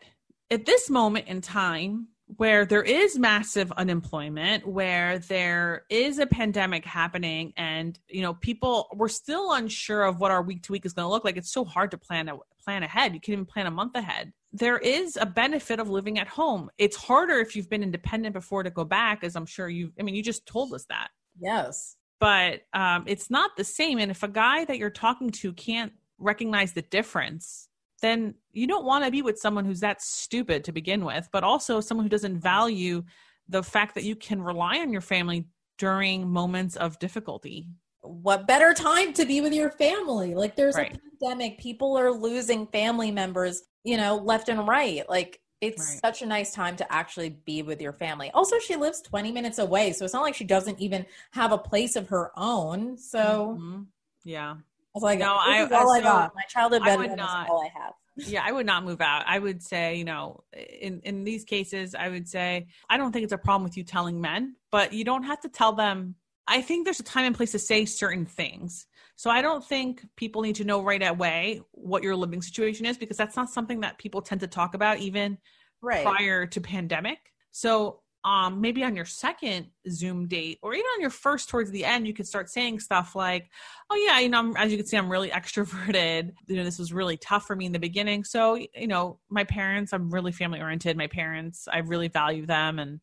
at 0.49 0.65
this 0.65 0.89
moment 0.89 1.27
in 1.27 1.41
time, 1.41 2.08
where 2.38 2.65
there 2.65 2.84
is 2.84 3.19
massive 3.19 3.71
unemployment 3.73 4.65
where 4.65 5.19
there 5.19 5.84
is 5.89 6.17
a 6.19 6.25
pandemic 6.25 6.86
happening 6.86 7.54
and 7.58 7.99
you 8.08 8.21
know 8.21 8.34
people 8.36 8.88
we're 8.95 9.10
still 9.10 9.51
unsure 9.54 10.04
of 10.04 10.19
what 10.19 10.32
our 10.32 10.41
week 10.41 10.63
to 10.63 10.71
week 10.71 10.86
is 10.86 10.93
going 10.93 11.06
to 11.06 11.10
look 11.10 11.25
like. 11.25 11.38
It's 11.38 11.51
so 11.51 11.65
hard 11.65 11.91
to 11.91 11.97
plan 11.97 12.30
a 12.30 12.38
plan 12.63 12.84
ahead. 12.84 13.13
You 13.13 13.19
can't 13.19 13.34
even 13.34 13.45
plan 13.45 13.67
a 13.67 13.71
month 13.71 13.95
ahead. 13.95 14.32
There 14.54 14.77
is 14.77 15.17
a 15.19 15.25
benefit 15.25 15.80
of 15.80 15.89
living 15.89 16.19
at 16.19 16.27
home. 16.27 16.69
It's 16.77 16.95
harder 16.95 17.39
if 17.39 17.56
you've 17.56 17.69
been 17.69 17.84
independent 17.84 18.34
before 18.34 18.63
to 18.63 18.69
go 18.69 18.86
back 18.86 19.23
as 19.23 19.36
i'm 19.36 19.45
sure 19.45 19.67
you 19.67 19.91
i 19.99 20.04
mean 20.04 20.15
you 20.15 20.23
just 20.23 20.45
told 20.45 20.73
us 20.73 20.86
that 20.89 21.10
yes 21.41 21.97
but 22.19 22.62
um, 22.73 23.04
it's 23.08 23.32
not 23.32 23.51
the 23.58 23.63
same 23.63 23.97
and 23.97 24.12
if 24.12 24.21
a 24.23 24.27
guy 24.27 24.63
that 24.65 24.77
you're 24.77 24.89
talking 24.89 25.32
to 25.32 25.51
can't 25.54 25.91
recognize 26.19 26.71
the 26.73 26.84
difference 26.84 27.67
then 28.01 28.34
you 28.51 28.67
don't 28.67 28.86
want 28.86 29.06
to 29.06 29.12
be 29.12 29.21
with 29.21 29.39
someone 29.39 29.63
who's 29.63 29.80
that 29.80 30.01
stupid 30.01 30.63
to 30.65 30.71
begin 30.71 31.06
with, 31.06 31.30
but 31.32 31.43
also 31.43 31.80
someone 31.80 32.06
who 32.06 32.10
doesn't 32.10 32.39
value 32.39 33.04
the 33.47 33.63
fact 33.63 33.95
that 33.95 34.04
you 34.04 34.15
can 34.15 34.41
rely 34.41 34.80
on 34.80 34.91
your 34.91 35.01
family 35.01 35.45
during 35.77 36.27
moments 36.30 36.75
of 36.75 36.97
difficulty. 36.99 37.67
What 38.01 38.47
better 38.47 38.73
time 38.73 39.13
to 39.13 39.25
be 39.25 39.41
with 39.41 39.54
your 39.54 39.69
family? 39.71 40.34
Like 40.34 40.56
there's 40.56 40.75
right. 40.75 40.95
a 40.95 41.27
pandemic, 41.27 41.60
people 41.60 41.97
are 41.97 42.12
losing 42.12 42.65
family 42.67 43.12
members, 43.12 43.62
you 43.84 43.97
know, 43.97 44.15
left 44.15 44.49
and 44.49 44.67
right. 44.67 45.08
Like 45.08 45.39
it's 45.62 45.88
right. 45.88 46.00
such 46.02 46.21
a 46.24 46.26
nice 46.26 46.54
time 46.54 46.76
to 46.78 46.91
actually 46.91 47.30
be 47.30 47.62
with 47.62 47.80
your 47.80 47.93
family. 47.93 48.32
Also, 48.32 48.58
she 48.60 48.76
lives 48.76 49.00
20 49.02 49.32
minutes 49.32 49.60
away, 49.60 49.93
so 49.93 50.04
it's 50.04 50.13
not 50.13 50.24
like 50.24 50.36
she 50.36 50.43
doesn't 50.43 50.80
even 50.80 51.06
have 51.32 51.52
a 51.52 51.58
place 51.58 51.95
of 51.95 52.10
her 52.10 52.32
own. 52.36 52.97
So, 52.97 53.58
mm-hmm. 53.60 53.82
yeah, 54.24 54.54
I 54.54 54.58
was 54.93 55.04
like, 55.04 55.19
no, 55.19 55.38
I, 55.39 55.62
all 55.62 55.69
so 55.69 55.93
I 55.93 56.02
got. 56.02 56.36
My 56.36 56.43
childhood 56.50 56.84
bedroom 56.84 57.12
is 57.12 57.19
all 57.19 57.63
I 57.63 57.69
have. 57.80 57.93
yeah, 58.17 58.41
I 58.43 58.52
would 58.52 58.65
not 58.65 58.84
move 58.84 59.00
out. 59.00 59.24
I 59.26 59.39
would 59.39 59.63
say, 59.63 59.95
you 59.95 60.04
know, 60.04 60.43
in 60.54 61.00
in 61.04 61.24
these 61.24 61.45
cases, 61.45 61.95
I 61.95 62.10
would 62.10 62.28
say 62.28 62.67
I 62.89 62.97
don't 62.97 63.12
think 63.12 63.24
it's 63.24 63.34
a 63.34 63.38
problem 63.38 63.63
with 63.63 63.78
you 63.78 63.84
telling 63.84 64.19
men, 64.19 64.56
but 64.71 64.91
you 64.91 65.06
don't 65.06 65.24
have 65.24 65.39
to 65.41 65.50
tell 65.50 65.74
them. 65.74 66.15
I 66.52 66.62
think 66.62 66.84
there's 66.84 67.00
a 67.00 67.04
time 67.04 67.24
and 67.24 67.34
place 67.36 67.54
to 67.54 67.60
say 67.60 67.86
certain 67.86 68.26
things. 68.26 68.86
So 69.16 69.30
I 69.30 69.42
don't 69.42 69.64
think 69.64 70.06
people 70.18 70.42
need 70.42 70.56
to 70.56 70.66
know 70.66 70.84
right 70.84 71.02
away 71.02 71.62
what 71.72 72.04
your 72.04 72.14
living 72.14 72.42
situation 72.42 72.86
is 72.86 72.98
because 72.98 73.16
that's 73.16 73.38
not 73.38 73.50
something 73.50 73.80
that 73.82 73.98
people 73.98 74.22
tend 74.22 74.42
to 74.42 74.48
talk 74.48 74.74
about 74.74 75.00
even 75.00 75.38
right. 75.82 76.04
prior 76.04 76.46
to 76.46 76.60
pandemic. 76.60 77.20
So 77.52 78.02
um 78.24 78.62
maybe 78.62 78.84
on 78.84 78.96
your 78.96 79.06
second 79.06 79.68
zoom 79.90 80.28
date 80.28 80.60
or 80.62 80.74
even 80.74 80.86
on 80.96 81.02
your 81.02 81.10
first 81.10 81.50
towards 81.50 81.72
the 81.72 81.84
end 81.84 82.06
you 82.06 82.14
could 82.14 82.28
start 82.28 82.52
saying 82.52 82.80
stuff 82.80 83.16
like 83.16 83.50
oh 83.90 83.96
yeah 83.96 84.20
you 84.20 84.30
know 84.30 84.38
I'm, 84.38 84.56
as 84.58 84.72
you 84.72 84.78
can 84.78 84.86
see 84.86 84.96
i'm 84.96 85.12
really 85.12 85.30
extroverted 85.40 86.32
you 86.46 86.56
know 86.56 86.64
this 86.64 86.78
was 86.78 86.94
really 86.94 87.18
tough 87.18 87.48
for 87.48 87.56
me 87.56 87.66
in 87.66 87.72
the 87.72 87.80
beginning 87.80 88.24
so 88.24 88.54
you 88.54 88.86
know 88.86 89.18
my 89.30 89.44
parents 89.44 89.92
i'm 89.92 90.12
really 90.12 90.32
family 90.32 90.62
oriented 90.62 90.98
my 90.98 91.08
parents 91.08 91.68
i 91.72 91.80
really 91.80 92.10
value 92.10 92.46
them 92.46 92.78
and 92.78 93.00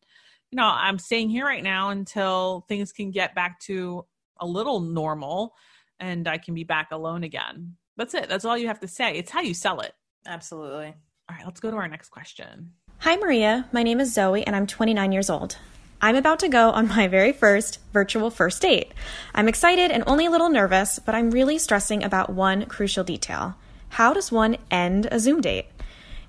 you 0.51 0.55
know 0.55 0.65
i'm 0.65 0.99
staying 0.99 1.29
here 1.29 1.45
right 1.45 1.63
now 1.63 1.89
until 1.89 2.65
things 2.67 2.91
can 2.91 3.11
get 3.11 3.35
back 3.35 3.59
to 3.59 4.05
a 4.39 4.45
little 4.45 4.79
normal 4.79 5.53
and 5.99 6.27
i 6.27 6.37
can 6.37 6.53
be 6.53 6.63
back 6.63 6.89
alone 6.91 7.23
again 7.23 7.75
that's 7.97 8.13
it 8.13 8.29
that's 8.29 8.45
all 8.45 8.57
you 8.57 8.67
have 8.67 8.79
to 8.79 8.87
say 8.87 9.15
it's 9.15 9.31
how 9.31 9.41
you 9.41 9.53
sell 9.53 9.79
it 9.81 9.93
absolutely 10.25 10.93
all 11.29 11.35
right 11.35 11.45
let's 11.45 11.59
go 11.59 11.71
to 11.71 11.77
our 11.77 11.87
next 11.87 12.09
question 12.09 12.71
Hi, 13.03 13.15
Maria. 13.15 13.65
My 13.71 13.81
name 13.81 14.01
is 14.01 14.13
Zoe, 14.13 14.45
and 14.45 14.53
I'm 14.53 14.67
29 14.67 15.13
years 15.13 15.29
old. 15.29 15.55
I'm 16.01 16.17
about 16.17 16.39
to 16.39 16.49
go 16.49 16.71
on 16.71 16.89
my 16.89 17.07
very 17.07 17.31
first 17.31 17.79
virtual 17.93 18.29
first 18.29 18.61
date. 18.61 18.91
I'm 19.33 19.47
excited 19.47 19.89
and 19.89 20.03
only 20.05 20.25
a 20.25 20.29
little 20.29 20.49
nervous, 20.49 20.99
but 20.99 21.15
I'm 21.15 21.31
really 21.31 21.57
stressing 21.57 22.03
about 22.03 22.29
one 22.29 22.65
crucial 22.65 23.05
detail. 23.05 23.55
How 23.87 24.13
does 24.13 24.33
one 24.33 24.57
end 24.69 25.07
a 25.13 25.17
Zoom 25.17 25.39
date? 25.39 25.67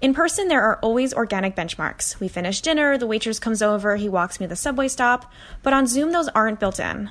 In 0.01 0.15
person, 0.15 0.49
there 0.49 0.63
are 0.63 0.79
always 0.79 1.13
organic 1.13 1.55
benchmarks. 1.55 2.19
We 2.21 2.29
finish 2.29 2.63
dinner, 2.63 2.97
the 2.97 3.07
waitress 3.07 3.39
comes 3.39 3.61
over, 3.61 3.97
he 3.97 4.09
walks 4.09 4.41
me 4.41 4.47
to 4.47 4.49
the 4.49 4.57
subway 4.57 4.89
stop, 4.89 5.31
but 5.63 5.75
on 5.75 5.87
Zoom, 5.87 6.13
those 6.13 6.29
aren't 6.29 6.59
built 6.59 6.81
in. 6.81 7.11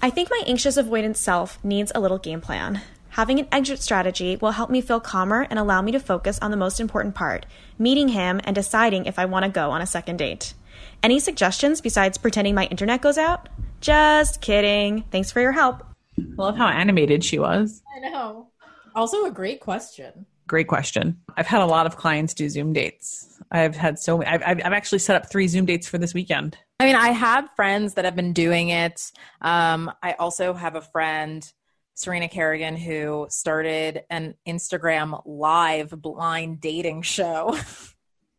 I 0.00 0.08
think 0.08 0.30
my 0.30 0.42
anxious 0.46 0.78
avoidance 0.78 1.20
self 1.20 1.62
needs 1.62 1.92
a 1.94 2.00
little 2.00 2.16
game 2.16 2.40
plan. 2.40 2.80
Having 3.10 3.40
an 3.40 3.48
exit 3.52 3.82
strategy 3.82 4.36
will 4.36 4.52
help 4.52 4.70
me 4.70 4.80
feel 4.80 5.00
calmer 5.00 5.46
and 5.50 5.58
allow 5.58 5.82
me 5.82 5.92
to 5.92 6.00
focus 6.00 6.38
on 6.40 6.50
the 6.50 6.56
most 6.56 6.80
important 6.80 7.14
part 7.14 7.44
meeting 7.78 8.08
him 8.08 8.40
and 8.44 8.54
deciding 8.54 9.04
if 9.04 9.18
I 9.18 9.26
want 9.26 9.44
to 9.44 9.50
go 9.50 9.70
on 9.70 9.82
a 9.82 9.86
second 9.86 10.16
date. 10.16 10.54
Any 11.02 11.18
suggestions 11.20 11.82
besides 11.82 12.16
pretending 12.16 12.54
my 12.54 12.66
internet 12.66 13.02
goes 13.02 13.18
out? 13.18 13.50
Just 13.80 14.40
kidding. 14.40 15.04
Thanks 15.10 15.30
for 15.30 15.40
your 15.40 15.52
help. 15.52 15.84
I 16.18 16.22
love 16.36 16.56
how 16.56 16.68
animated 16.68 17.22
she 17.22 17.38
was. 17.38 17.82
I 17.94 18.08
know. 18.08 18.48
Also, 18.94 19.26
a 19.26 19.30
great 19.30 19.60
question. 19.60 20.26
Great 20.48 20.66
question. 20.66 21.20
I've 21.36 21.46
had 21.46 21.60
a 21.60 21.66
lot 21.66 21.86
of 21.86 21.96
clients 21.96 22.34
do 22.34 22.48
Zoom 22.48 22.72
dates. 22.72 23.38
I've 23.52 23.76
had 23.76 23.98
so 23.98 24.18
many. 24.18 24.28
I've, 24.30 24.42
I've, 24.42 24.72
actually 24.72 24.98
set 24.98 25.14
up 25.14 25.30
three 25.30 25.46
Zoom 25.46 25.66
dates 25.66 25.86
for 25.86 25.98
this 25.98 26.14
weekend. 26.14 26.56
I 26.80 26.86
mean, 26.86 26.96
I 26.96 27.10
have 27.10 27.48
friends 27.54 27.94
that 27.94 28.04
have 28.04 28.16
been 28.16 28.32
doing 28.32 28.70
it. 28.70 29.12
Um, 29.42 29.92
I 30.02 30.14
also 30.14 30.54
have 30.54 30.74
a 30.74 30.80
friend 30.80 31.50
Serena 31.94 32.28
Kerrigan, 32.28 32.76
who 32.76 33.26
started 33.28 34.04
an 34.08 34.34
Instagram 34.46 35.20
live 35.26 35.90
blind 35.90 36.60
dating 36.60 37.02
show. 37.02 37.56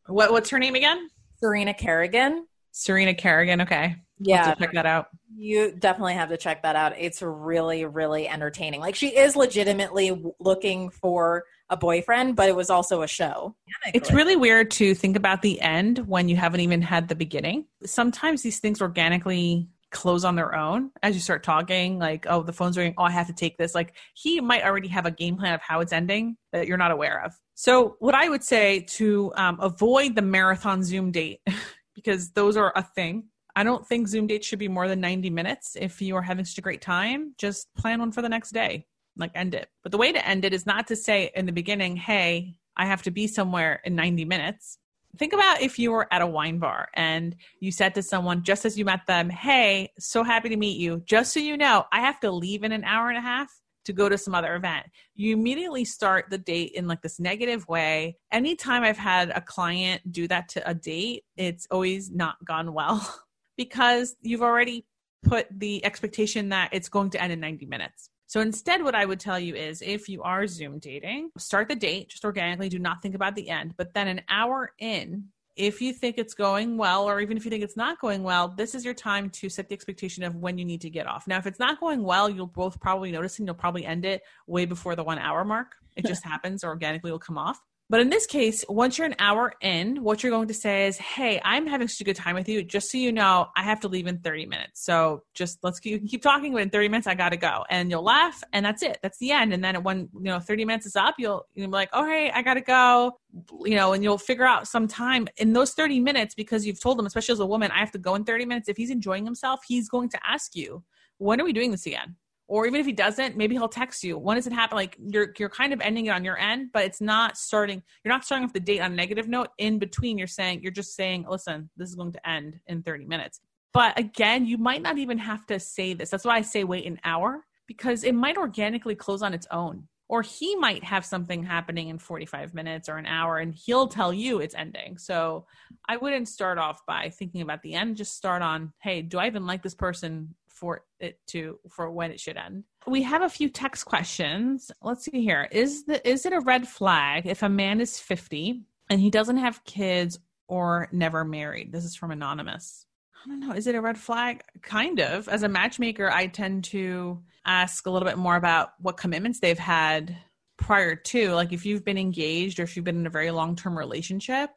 What 0.10 0.32
what's 0.32 0.50
her 0.50 0.58
name 0.58 0.74
again? 0.74 1.08
Serena 1.40 1.72
Kerrigan. 1.72 2.48
Serena 2.72 3.14
Kerrigan. 3.14 3.62
Okay. 3.62 3.96
Yeah, 4.20 4.54
check 4.56 4.74
that 4.74 4.86
out. 4.86 5.08
You 5.36 5.72
definitely 5.72 6.16
have 6.16 6.30
to 6.30 6.38
check 6.38 6.64
that 6.64 6.76
out. 6.76 6.94
It's 6.98 7.22
really, 7.22 7.86
really 7.86 8.28
entertaining. 8.28 8.82
Like 8.82 8.96
she 8.96 9.16
is 9.16 9.36
legitimately 9.36 10.20
looking 10.40 10.90
for 10.90 11.44
a 11.70 11.78
boyfriend, 11.78 12.36
but 12.36 12.50
it 12.50 12.56
was 12.56 12.70
also 12.70 13.02
a 13.02 13.08
show. 13.08 13.56
It's 13.94 14.12
really 14.12 14.36
weird 14.36 14.72
to 14.72 14.96
think 14.96 15.16
about 15.16 15.42
the 15.42 15.62
end 15.62 16.00
when 16.08 16.28
you 16.28 16.36
haven't 16.36 16.62
even 16.62 16.82
had 16.82 17.08
the 17.08 17.16
beginning. 17.16 17.66
Sometimes 17.86 18.42
these 18.42 18.60
things 18.60 18.82
organically 18.82 19.70
close 19.92 20.24
on 20.24 20.36
their 20.36 20.56
own 20.56 20.92
as 21.02 21.16
you 21.16 21.20
start 21.20 21.42
talking 21.42 21.98
like 21.98 22.28
oh 22.30 22.44
the 22.44 22.54
phone's 22.54 22.78
ringing 22.78 22.94
oh 23.00 23.06
i 23.06 23.12
have 23.12 23.26
to 23.28 23.34
take 23.34 23.58
this. 23.58 23.74
Like 23.74 23.96
he 24.14 24.40
might 24.40 24.64
already 24.64 24.88
have 24.90 25.06
a 25.06 25.12
game 25.12 25.36
plan 25.36 25.54
of 25.54 25.62
how 25.62 25.80
it's 25.80 25.92
ending 25.92 26.38
that 26.52 26.68
you're 26.68 26.78
not 26.78 26.92
aware 26.92 27.24
of. 27.24 27.34
So 27.56 27.96
what 28.00 28.16
i 28.16 28.30
would 28.30 28.44
say 28.44 28.82
to 28.82 29.32
um, 29.36 29.60
avoid 29.60 30.16
the 30.16 30.22
marathon 30.22 30.84
zoom 30.84 31.12
date 31.12 31.42
because 31.96 32.32
those 32.32 32.58
are 32.58 32.72
a 32.76 32.84
thing. 32.84 33.26
I 33.56 33.64
don't 33.64 33.86
think 33.86 34.08
zoom 34.08 34.28
dates 34.28 34.48
should 34.48 34.60
be 34.60 34.68
more 34.68 34.88
than 34.88 35.02
90 35.02 35.32
minutes 35.32 35.76
if 35.80 36.02
you 36.02 36.16
are 36.16 36.22
having 36.22 36.46
such 36.46 36.60
a 36.60 36.62
great 36.62 36.82
time. 36.82 37.34
Just 37.38 37.68
plan 37.76 38.00
one 38.00 38.12
for 38.12 38.22
the 38.22 38.30
next 38.30 38.52
day 38.52 38.86
like 39.20 39.32
end 39.36 39.54
it 39.54 39.70
but 39.84 39.92
the 39.92 39.98
way 39.98 40.12
to 40.12 40.28
end 40.28 40.46
it 40.46 40.54
is 40.54 40.66
not 40.66 40.88
to 40.88 40.96
say 40.96 41.32
in 41.36 41.46
the 41.46 41.52
beginning 41.52 41.96
hey 41.96 42.56
i 42.78 42.86
have 42.86 43.02
to 43.02 43.12
be 43.12 43.28
somewhere 43.28 43.82
in 43.84 43.96
90 43.96 44.26
minutes 44.26 44.80
think 45.18 45.34
about 45.34 45.62
if 45.62 45.80
you 45.80 45.92
were 45.92 46.08
at 46.12 46.22
a 46.22 46.28
wine 46.28 46.60
bar 46.60 46.88
and 46.94 47.36
you 47.60 47.72
said 47.72 47.96
to 47.96 48.04
someone 48.04 48.44
just 48.44 48.66
as 48.66 48.78
you 48.78 48.86
met 48.86 49.06
them, 49.08 49.30
Hey, 49.30 49.92
so 49.98 50.24
happy 50.24 50.50
to 50.50 50.58
meet 50.58 50.78
you. 50.78 51.02
Just 51.06 51.34
so 51.34 51.40
you 51.40 51.58
know, 51.58 51.86
I 51.92 52.02
have 52.02 52.20
to 52.22 52.32
leave 52.32 52.64
in 52.64 52.72
an 52.72 52.84
hour 52.84 53.10
and 53.10 53.18
a 53.18 53.22
half 53.22 53.52
to 53.86 53.94
go 53.94 54.10
to 54.10 54.18
some 54.18 54.36
other 54.36 54.56
event. 54.56 54.86
You 55.16 55.34
immediately 55.34 55.86
start 55.86 56.26
the 56.30 56.38
date 56.38 56.74
in 56.76 56.88
like 56.88 57.02
this 57.02 57.20
negative 57.20 57.68
way. 57.68 58.18
Anytime 58.32 58.84
I've 58.84 58.98
had 58.98 59.30
a 59.32 59.42
client 59.42 60.02
do 60.12 60.28
that 60.28 60.50
to 60.50 60.70
a 60.70 60.74
date, 60.74 61.24
it's 61.38 61.68
always 61.72 62.12
not 62.12 62.36
gone 62.46 62.74
well 62.74 63.24
because 63.58 64.16
you've 64.22 64.44
already 64.44 64.86
put 65.24 65.48
the 65.52 65.84
expectation 65.84 66.50
that 66.50 66.70
it's 66.72 66.88
going 66.88 67.10
to 67.12 67.22
end 67.22 67.34
in 67.34 67.40
90 67.40 67.66
minutes. 67.66 68.10
So 68.30 68.42
instead, 68.42 68.84
what 68.84 68.94
I 68.94 69.06
would 69.06 69.20
tell 69.20 69.40
you 69.40 69.56
is 69.56 69.82
if 69.82 70.08
you 70.08 70.22
are 70.22 70.46
Zoom 70.46 70.78
dating, 70.78 71.32
start 71.40 71.68
the 71.68 71.76
date 71.76 72.10
just 72.10 72.24
organically, 72.24 72.70
do 72.70 72.78
not 72.78 73.02
think 73.02 73.16
about 73.16 73.34
the 73.34 73.50
end. 73.50 73.74
But 73.76 73.96
then 73.96 74.08
an 74.08 74.22
hour 74.30 74.72
in, 74.78 75.30
if 75.56 75.82
you 75.82 75.94
think 75.94 76.20
it's 76.20 76.36
going 76.36 76.78
well, 76.78 77.10
or 77.10 77.22
even 77.22 77.38
if 77.38 77.44
you 77.44 77.50
think 77.50 77.64
it's 77.64 77.76
not 77.76 78.00
going 78.00 78.22
well, 78.22 78.48
this 78.48 78.76
is 78.76 78.86
your 78.86 78.94
time 78.94 79.32
to 79.32 79.50
set 79.50 79.68
the 79.68 79.74
expectation 79.74 80.24
of 80.24 80.36
when 80.36 80.60
you 80.60 80.64
need 80.64 80.82
to 80.82 80.92
get 80.92 81.08
off. 81.08 81.26
Now, 81.26 81.40
if 81.40 81.48
it's 81.48 81.58
not 81.58 81.80
going 81.80 82.04
well, 82.04 82.30
you'll 82.30 82.46
both 82.46 82.80
probably 82.80 83.12
notice 83.12 83.40
and 83.40 83.48
you'll 83.48 83.56
probably 83.56 83.84
end 83.84 84.06
it 84.06 84.22
way 84.46 84.66
before 84.66 84.96
the 84.96 85.04
one 85.04 85.18
hour 85.18 85.44
mark. 85.44 85.74
It 85.96 86.06
just 86.06 86.24
happens 86.34 86.64
organically 86.64 87.12
will 87.12 87.18
come 87.18 87.40
off. 87.40 87.60
But 87.90 88.02
in 88.02 88.10
this 88.12 88.28
case, 88.28 88.64
once 88.70 89.00
you're 89.00 89.08
an 89.08 89.16
hour 89.18 89.52
in, 89.62 90.04
what 90.04 90.22
you're 90.22 90.32
going 90.32 90.48
to 90.50 90.54
say 90.54 90.86
is, 90.86 90.98
Hey, 90.98 91.42
I'm 91.44 91.66
having 91.66 91.88
such 91.88 92.02
a 92.02 92.04
good 92.04 92.16
time 92.16 92.36
with 92.36 92.48
you. 92.48 92.64
Just 92.64 92.92
so 92.92 93.00
you 93.00 93.12
know, 93.12 93.48
I 93.58 93.64
have 93.64 93.80
to 93.80 93.88
leave 93.88 94.06
in 94.06 94.20
30 94.20 94.46
minutes. 94.46 94.86
So 94.86 95.24
just 95.34 95.58
let's 95.64 95.80
keep, 95.80 96.08
keep 96.08 96.22
talking, 96.22 96.54
but 96.54 96.62
in 96.62 96.70
30 96.70 96.90
minutes, 96.90 97.08
I 97.08 97.16
got 97.16 97.30
to 97.30 97.38
go. 97.38 97.66
And 97.70 97.90
you'll 97.90 98.04
laugh, 98.04 98.44
and 98.54 98.64
that's 98.64 98.84
it. 98.84 99.00
That's 99.02 99.18
the 99.18 99.32
end. 99.32 99.54
And 99.54 99.64
then 99.64 99.82
when, 99.82 100.10
you 100.14 100.26
know, 100.26 100.40
30 100.40 100.66
minutes 100.66 100.86
is 100.86 100.96
up, 100.96 101.16
you'll, 101.18 101.48
you'll 101.56 101.68
be 101.68 101.72
like, 101.72 101.90
Oh, 101.92 102.06
hey, 102.06 102.30
I 102.30 102.44
got 102.44 102.54
to 102.56 102.62
go. 102.62 103.20
You 103.64 103.76
know, 103.76 103.94
and 103.94 104.04
you'll 104.04 104.20
figure 104.20 104.46
out 104.46 104.68
some 104.68 104.88
time 104.88 105.28
in 105.38 105.54
those 105.54 105.74
30 105.74 106.00
minutes 106.00 106.36
because 106.36 106.68
you've 106.68 106.80
told 106.80 107.00
him, 107.00 107.08
especially 107.08 107.34
as 107.34 107.40
a 107.40 107.46
woman, 107.46 107.72
I 107.72 107.80
have 107.80 107.92
to 107.94 108.00
go 108.00 108.14
in 108.14 108.24
30 108.24 108.46
minutes. 108.46 108.70
If 108.70 108.78
he's 108.78 108.92
enjoying 108.92 109.26
himself, 109.26 109.62
he's 109.68 109.90
going 109.90 110.10
to 110.10 110.20
ask 110.24 110.56
you, 110.56 110.84
When 111.18 111.42
are 111.42 111.46
we 111.46 111.54
doing 111.54 111.72
this 111.72 111.88
again? 111.88 112.18
Or 112.50 112.66
even 112.66 112.80
if 112.80 112.86
he 112.86 112.92
doesn't 112.92 113.38
maybe 113.38 113.56
he'll 113.56 113.70
text 113.70 114.04
you. 114.04 114.18
When 114.18 114.36
does 114.36 114.48
it 114.48 114.54
happen 114.54 114.76
like 114.76 114.98
you're 115.00 115.34
you're 115.38 115.50
kind 115.50 115.72
of 115.72 115.80
ending 115.80 116.08
it 116.08 116.10
on 116.10 116.26
your 116.26 116.38
end 116.38 116.72
but 116.74 116.84
it's 116.84 117.00
not 117.00 117.38
starting 117.38 117.82
you're 118.04 118.14
not 118.14 118.26
starting 118.26 118.44
off 118.44 118.54
the 118.54 118.60
date 118.60 118.82
on 118.82 118.92
a 118.92 118.96
negative 118.96 119.30
note. 119.30 119.50
In 119.58 119.80
between 119.80 120.18
you're 120.18 120.28
saying 120.28 120.62
you're 120.62 120.72
just 120.72 120.96
saying 120.96 121.26
listen 121.30 121.70
this 121.78 121.90
is 121.90 121.96
going 121.96 122.12
to 122.12 122.30
end 122.30 122.60
in 122.68 122.84
30 122.84 123.06
minutes. 123.06 123.40
But 123.74 123.98
again 123.98 124.46
you 124.46 124.58
might 124.58 124.82
not 124.82 124.98
even 124.98 125.20
have 125.20 125.46
to 125.46 125.60
say 125.60 125.94
this. 125.94 126.10
That's 126.10 126.26
why 126.26 126.38
i 126.38 126.42
say 126.42 126.64
wait 126.66 126.86
an 126.86 127.00
hour 127.06 127.46
because 127.68 128.04
it 128.04 128.16
might 128.16 128.38
organically 128.38 128.96
close 128.96 129.22
on 129.22 129.34
its 129.34 129.48
own 129.52 129.88
or 130.10 130.24
he 130.24 130.56
might 130.56 130.84
have 130.84 131.06
something 131.06 131.44
happening 131.44 131.90
in 131.90 132.00
45 132.00 132.56
minutes 132.56 132.90
or 132.90 132.98
an 132.98 133.06
hour 133.06 133.38
and 133.38 133.54
he'll 133.54 133.88
tell 133.88 134.12
you 134.12 134.40
it's 134.40 134.56
ending. 134.56 134.98
So 134.98 135.46
i 135.88 135.98
wouldn't 135.98 136.28
start 136.28 136.58
off 136.58 136.82
by 136.88 137.10
thinking 137.10 137.42
about 137.42 137.62
the 137.62 137.76
end. 137.76 137.96
Just 137.96 138.18
start 138.18 138.42
on 138.42 138.74
hey 138.82 139.04
do 139.04 139.20
i 139.20 139.28
even 139.28 139.46
like 139.46 139.62
this 139.62 139.76
person 139.76 140.34
for 140.60 140.84
it 141.00 141.20
to 141.28 141.60
for 141.70 141.90
when 141.90 142.12
it 142.12 142.20
should 142.20 142.38
end. 142.38 142.66
We 142.86 143.02
have 143.04 143.22
a 143.22 143.30
few 143.30 143.50
text 143.50 143.86
questions. 143.86 144.72
Let's 144.82 145.06
see 145.06 145.22
here. 145.22 145.48
Is 145.52 145.86
the 145.86 146.08
is 146.08 146.26
it 146.26 146.34
a 146.34 146.42
red 146.42 146.68
flag 146.68 147.26
if 147.26 147.42
a 147.44 147.50
man 147.50 147.80
is 147.80 148.00
50 148.00 148.62
and 148.90 149.00
he 149.00 149.10
doesn't 149.10 149.38
have 149.38 149.64
kids 149.64 150.20
or 150.48 150.90
never 150.92 151.24
married? 151.24 151.72
This 151.72 151.86
is 151.86 151.96
from 151.96 152.12
anonymous. 152.12 152.86
I 153.24 153.30
don't 153.30 153.40
know. 153.40 153.54
Is 153.54 153.68
it 153.68 153.76
a 153.76 153.82
red 153.82 153.98
flag? 153.98 154.44
Kind 154.62 155.00
of. 155.00 155.28
As 155.28 155.44
a 155.44 155.50
matchmaker, 155.50 156.10
I 156.10 156.28
tend 156.28 156.66
to 156.66 157.22
ask 157.46 157.86
a 157.86 157.90
little 157.90 158.08
bit 158.08 158.18
more 158.18 158.36
about 158.36 158.72
what 158.80 158.98
commitments 158.98 159.40
they've 159.40 159.60
had 159.60 160.18
prior 160.58 160.96
to. 160.96 161.34
Like 161.34 161.54
if 161.54 161.66
you've 161.66 161.86
been 161.86 161.98
engaged 161.98 162.60
or 162.60 162.64
if 162.64 162.76
you've 162.76 162.86
been 162.86 163.00
in 163.00 163.08
a 163.08 163.12
very 163.12 163.32
long 163.32 163.56
term 163.56 163.78
relationship, 163.78 164.52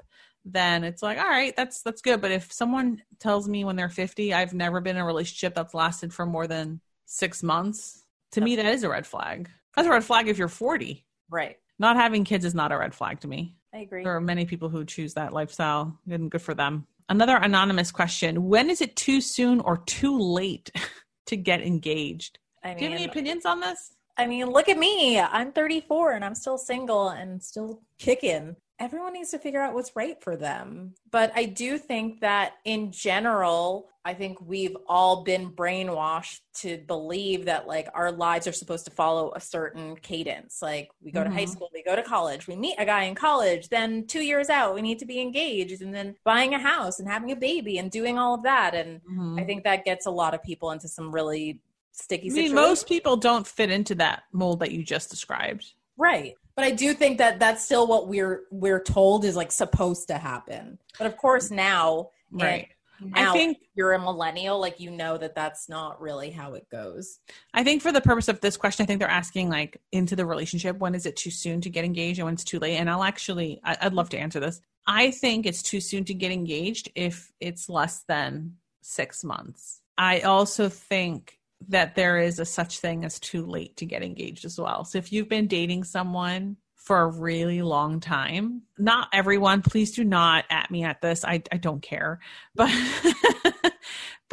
then 0.45 0.85
it's 0.85 1.03
like 1.03 1.19
all 1.19 1.29
right 1.29 1.55
that's 1.57 1.83
that's 1.83 2.03
good. 2.03 2.21
But 2.21 2.33
if 2.33 2.53
someone 2.53 3.03
tells 3.19 3.49
me 3.49 3.65
when 3.65 3.77
they're 3.77 3.89
50 3.89 4.35
i've 4.35 4.55
never 4.55 4.81
been 4.81 4.97
in 4.97 5.03
a 5.03 5.07
relationship 5.07 5.55
that's 5.55 5.75
lasted 5.75 6.13
for 6.13 6.27
more 6.27 6.47
than 6.47 6.81
six 7.07 7.43
months 7.43 8.05
to 8.33 8.41
that's 8.41 8.45
me 8.45 8.57
that 8.57 8.67
is 8.67 8.83
a 8.83 8.89
red 8.89 9.07
flag. 9.07 9.51
That's 9.77 9.87
a 9.87 9.91
red 9.91 10.05
flag 10.05 10.29
if 10.29 10.39
you're 10.39 10.49
40 10.49 11.05
right. 11.31 11.57
Not 11.79 11.97
having 11.97 12.25
kids 12.25 12.45
is 12.45 12.55
not 12.55 12.71
a 12.73 12.79
red 12.79 12.95
flag 12.95 13.21
to 13.21 13.29
me. 13.29 13.57
I 13.75 13.79
agree. 13.79 14.05
There 14.05 14.15
are 14.15 14.21
many 14.21 14.45
people 14.45 14.69
who 14.69 14.85
choose 14.85 15.15
that 15.15 15.33
lifestyle 15.33 15.99
and 16.09 16.31
good 16.31 16.43
for 16.43 16.55
them. 16.55 16.87
Another 17.09 17.37
anonymous 17.37 17.91
question 17.91 18.49
when 18.49 18.71
is 18.71 18.81
it 18.81 18.97
too 18.97 19.21
soon 19.21 19.61
or 19.61 19.79
too 19.79 20.19
late 20.19 20.71
to 21.27 21.37
get 21.37 21.63
engaged? 21.63 22.39
I 22.63 22.69
mean, 22.69 22.77
do 22.77 22.85
you 22.85 22.91
have 22.91 23.01
any 23.01 23.09
opinions 23.09 23.45
on 23.45 23.61
this? 23.61 23.95
I 24.17 24.27
mean, 24.27 24.47
look 24.47 24.69
at 24.69 24.79
me. 24.79 25.19
I'm 25.19 25.53
34 25.53 26.13
and 26.13 26.25
I'm 26.25 26.35
still 26.35 26.59
single 26.59 27.09
and 27.09 27.43
still 27.43 27.81
kicking 27.99 28.57
everyone 28.83 29.13
needs 29.13 29.31
to 29.31 29.39
figure 29.39 29.63
out 29.63 29.75
what's 29.75 29.95
right 29.95 30.21
for 30.21 30.37
them. 30.37 30.93
But 31.13 31.33
I 31.37 31.45
do 31.45 31.79
think 31.79 32.21
that 32.21 32.55
in 32.65 32.91
general, 32.91 33.87
I 34.05 34.13
think 34.13 34.41
we've 34.41 34.77
all 34.89 35.23
been 35.23 35.53
brainwashed 35.53 36.41
to 36.63 36.79
believe 36.79 37.45
that 37.45 37.69
like 37.69 37.89
our 37.95 38.11
lives 38.11 38.49
are 38.49 38.53
supposed 38.53 38.85
to 38.87 38.91
follow 38.91 39.33
a 39.37 39.41
certain 39.41 39.95
cadence. 39.95 40.61
Like 40.61 40.91
we 41.01 41.13
go 41.13 41.21
mm-hmm. 41.21 41.29
to 41.29 41.35
high 41.35 41.45
mm-hmm. 41.45 41.53
school, 41.53 41.71
we 41.73 41.85
go 41.85 41.95
to 41.95 42.03
college, 42.03 42.49
we 42.49 42.57
meet 42.57 42.75
a 42.77 42.85
guy 42.85 43.05
in 43.05 43.15
college, 43.15 43.69
then 43.69 44.05
2 44.09 44.23
years 44.23 44.51
out 44.51 44.75
we 44.75 44.83
need 44.83 44.99
to 44.99 45.07
be 45.07 45.21
engaged 45.21 45.81
and 45.81 45.95
then 45.95 46.17
buying 46.25 46.53
a 46.53 46.59
house 46.59 46.99
and 46.99 47.09
having 47.09 47.31
a 47.31 47.37
baby 47.37 47.79
and 47.79 47.93
doing 47.93 48.19
all 48.19 48.35
of 48.35 48.43
that 48.43 48.75
and 48.75 49.01
mm-hmm. 49.03 49.39
I 49.39 49.45
think 49.45 49.63
that 49.63 49.85
gets 49.85 50.07
a 50.07 50.11
lot 50.11 50.35
of 50.35 50.43
people 50.43 50.73
into 50.73 50.89
some 50.89 51.15
really 51.15 51.61
sticky 51.93 52.31
I 52.31 52.35
mean, 52.35 52.55
most 52.55 52.89
people 52.89 53.17
don't 53.17 53.47
fit 53.47 53.71
into 53.71 53.95
that 53.97 54.25
mold 54.33 54.59
that 54.61 54.73
you 54.73 54.83
just 54.83 55.09
described. 55.09 55.75
Right 55.97 56.35
but 56.55 56.65
I 56.65 56.71
do 56.71 56.95
think 56.95 57.19
that 57.19 57.39
that's 57.39 57.65
still 57.65 57.87
what 57.87 58.09
we're 58.09 58.43
we're 58.51 58.83
told 58.83 59.25
is 59.25 59.37
like 59.37 59.53
supposed 59.53 60.09
to 60.09 60.19
happen. 60.19 60.79
But 60.99 61.07
of 61.07 61.17
course 61.17 61.51
now, 61.51 62.11
right. 62.31 62.69
Now 63.05 63.31
I 63.31 63.33
think 63.33 63.59
you're 63.75 63.95
a 63.95 63.99
millennial, 63.99 64.61
like 64.61 64.79
you 64.79 64.91
know 64.91 65.17
that 65.19 65.35
that's 65.35 65.69
not 65.69 66.01
really 66.01 66.31
how 66.31 66.55
it 66.55 66.69
goes. 66.71 67.19
I 67.53 67.65
think 67.65 67.83
for 67.83 67.91
the 67.91 68.01
purpose 68.01 68.29
of 68.29 68.41
this 68.41 68.57
question, 68.57 68.85
I 68.85 68.87
think 68.87 69.01
they're 69.01 69.09
asking 69.09 69.51
like 69.51 69.81
into 69.91 70.15
the 70.15 70.27
relationship, 70.27 70.79
when 70.79 70.95
is 70.95 71.07
it 71.07 71.17
too 71.17 71.31
soon 71.31 71.61
to 71.63 71.71
get 71.71 71.85
engaged 71.85 72.19
and 72.21 72.27
when 72.27 72.35
it's 72.35 72.45
too 72.45 72.59
late? 72.59 72.77
And 72.77 72.89
I'll 72.89 73.03
actually, 73.03 73.61
I'd 73.65 73.93
love 73.93 74.11
to 74.11 74.19
answer 74.19 74.41
this. 74.41 74.61
I 74.87 75.11
think 75.11 75.47
it's 75.47 75.63
too 75.63 75.81
soon 75.81 76.05
to 76.05 76.15
get 76.15 76.33
engaged 76.33 76.91
if 76.95 77.33
it's 77.41 77.69
less 77.69 78.05
than 78.07 78.57
six 78.83 79.25
months. 79.25 79.81
I 79.99 80.21
also 80.21 80.69
think 80.69 81.39
that 81.69 81.95
there 81.95 82.19
is 82.19 82.39
a 82.39 82.45
such 82.45 82.79
thing 82.79 83.05
as 83.05 83.19
too 83.21 83.45
late 83.47 83.77
to 83.79 83.87
get 83.87 84.03
engaged 84.03 84.45
as 84.45 84.59
well. 84.59 84.85
So 84.85 84.99
if 84.99 85.13
you've 85.13 85.29
been 85.29 85.47
dating 85.47 85.85
someone 85.85 86.57
for 86.77 87.01
a 87.01 87.07
really 87.07 87.63
long 87.63 88.01
time, 88.01 88.63
not 88.79 89.09
everyone, 89.13 89.63
please 89.63 89.93
do 89.93 90.05
not 90.05 90.45
at 90.51 90.71
me 90.71 90.85
at 90.85 91.01
this. 91.01 91.25
I, 91.25 91.43
I 91.53 91.57
don't 91.59 91.83
care. 91.83 92.21
But 92.55 92.71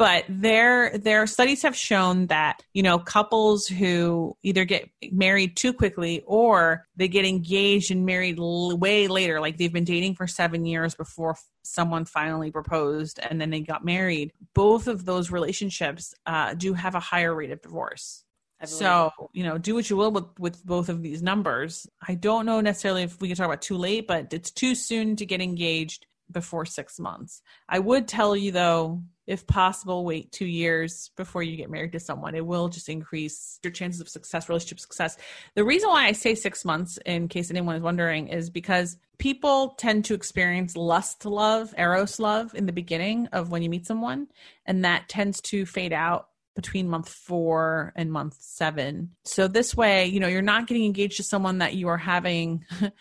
but 0.00 0.24
there 0.30 0.96
there 0.96 1.26
studies 1.26 1.60
have 1.62 1.76
shown 1.76 2.26
that 2.28 2.62
you 2.72 2.82
know 2.82 2.98
couples 2.98 3.66
who 3.66 4.34
either 4.42 4.64
get 4.64 4.88
married 5.12 5.58
too 5.58 5.74
quickly 5.74 6.22
or 6.26 6.86
they 6.96 7.06
get 7.06 7.26
engaged 7.26 7.90
and 7.90 8.06
married 8.06 8.38
way 8.38 9.08
later 9.08 9.40
like 9.40 9.58
they've 9.58 9.74
been 9.74 9.84
dating 9.84 10.14
for 10.14 10.26
7 10.26 10.64
years 10.64 10.94
before 10.94 11.36
someone 11.70 12.04
finally 12.04 12.50
proposed 12.50 13.20
and 13.22 13.40
then 13.40 13.50
they 13.50 13.60
got 13.60 13.84
married 13.84 14.32
both 14.54 14.88
of 14.88 15.04
those 15.04 15.30
relationships 15.30 16.14
uh, 16.26 16.52
do 16.54 16.74
have 16.74 16.94
a 16.94 17.00
higher 17.00 17.34
rate 17.34 17.50
of 17.50 17.62
divorce. 17.62 18.24
So 18.64 19.10
you 19.32 19.44
know 19.44 19.56
do 19.56 19.74
what 19.74 19.88
you 19.88 19.96
will 19.96 20.10
with 20.10 20.26
with 20.38 20.64
both 20.66 20.88
of 20.88 21.02
these 21.02 21.22
numbers. 21.22 21.86
I 22.06 22.14
don't 22.14 22.44
know 22.44 22.60
necessarily 22.60 23.04
if 23.04 23.20
we 23.20 23.28
can 23.28 23.36
talk 23.36 23.46
about 23.46 23.62
too 23.62 23.76
late 23.76 24.06
but 24.06 24.32
it's 24.34 24.50
too 24.50 24.74
soon 24.74 25.16
to 25.16 25.24
get 25.24 25.40
engaged 25.40 26.06
before 26.30 26.66
six 26.66 26.98
months. 26.98 27.40
I 27.68 27.78
would 27.78 28.06
tell 28.06 28.36
you 28.36 28.52
though 28.52 29.02
if 29.30 29.46
possible, 29.46 30.04
wait 30.04 30.32
two 30.32 30.44
years 30.44 31.12
before 31.16 31.44
you 31.44 31.56
get 31.56 31.70
married 31.70 31.92
to 31.92 32.00
someone. 32.00 32.34
It 32.34 32.44
will 32.44 32.68
just 32.68 32.88
increase 32.88 33.60
your 33.62 33.70
chances 33.70 34.00
of 34.00 34.08
success, 34.08 34.48
relationship 34.48 34.80
success. 34.80 35.16
The 35.54 35.62
reason 35.62 35.88
why 35.88 36.06
I 36.06 36.12
say 36.12 36.34
six 36.34 36.64
months, 36.64 36.98
in 37.06 37.28
case 37.28 37.48
anyone 37.48 37.76
is 37.76 37.82
wondering, 37.82 38.26
is 38.26 38.50
because 38.50 38.96
people 39.18 39.76
tend 39.78 40.04
to 40.06 40.14
experience 40.14 40.76
lust 40.76 41.24
love, 41.24 41.72
eros 41.78 42.18
love 42.18 42.56
in 42.56 42.66
the 42.66 42.72
beginning 42.72 43.28
of 43.28 43.52
when 43.52 43.62
you 43.62 43.70
meet 43.70 43.86
someone, 43.86 44.26
and 44.66 44.84
that 44.84 45.08
tends 45.08 45.40
to 45.42 45.64
fade 45.64 45.92
out 45.92 46.26
between 46.56 46.88
month 46.88 47.08
four 47.08 47.92
and 47.94 48.10
month 48.10 48.36
seven. 48.40 49.10
So 49.24 49.46
this 49.46 49.76
way, 49.76 50.06
you 50.06 50.18
know, 50.18 50.26
you're 50.26 50.42
not 50.42 50.66
getting 50.66 50.84
engaged 50.84 51.18
to 51.18 51.22
someone 51.22 51.58
that 51.58 51.74
you 51.74 51.86
are 51.86 51.98
having 51.98 52.64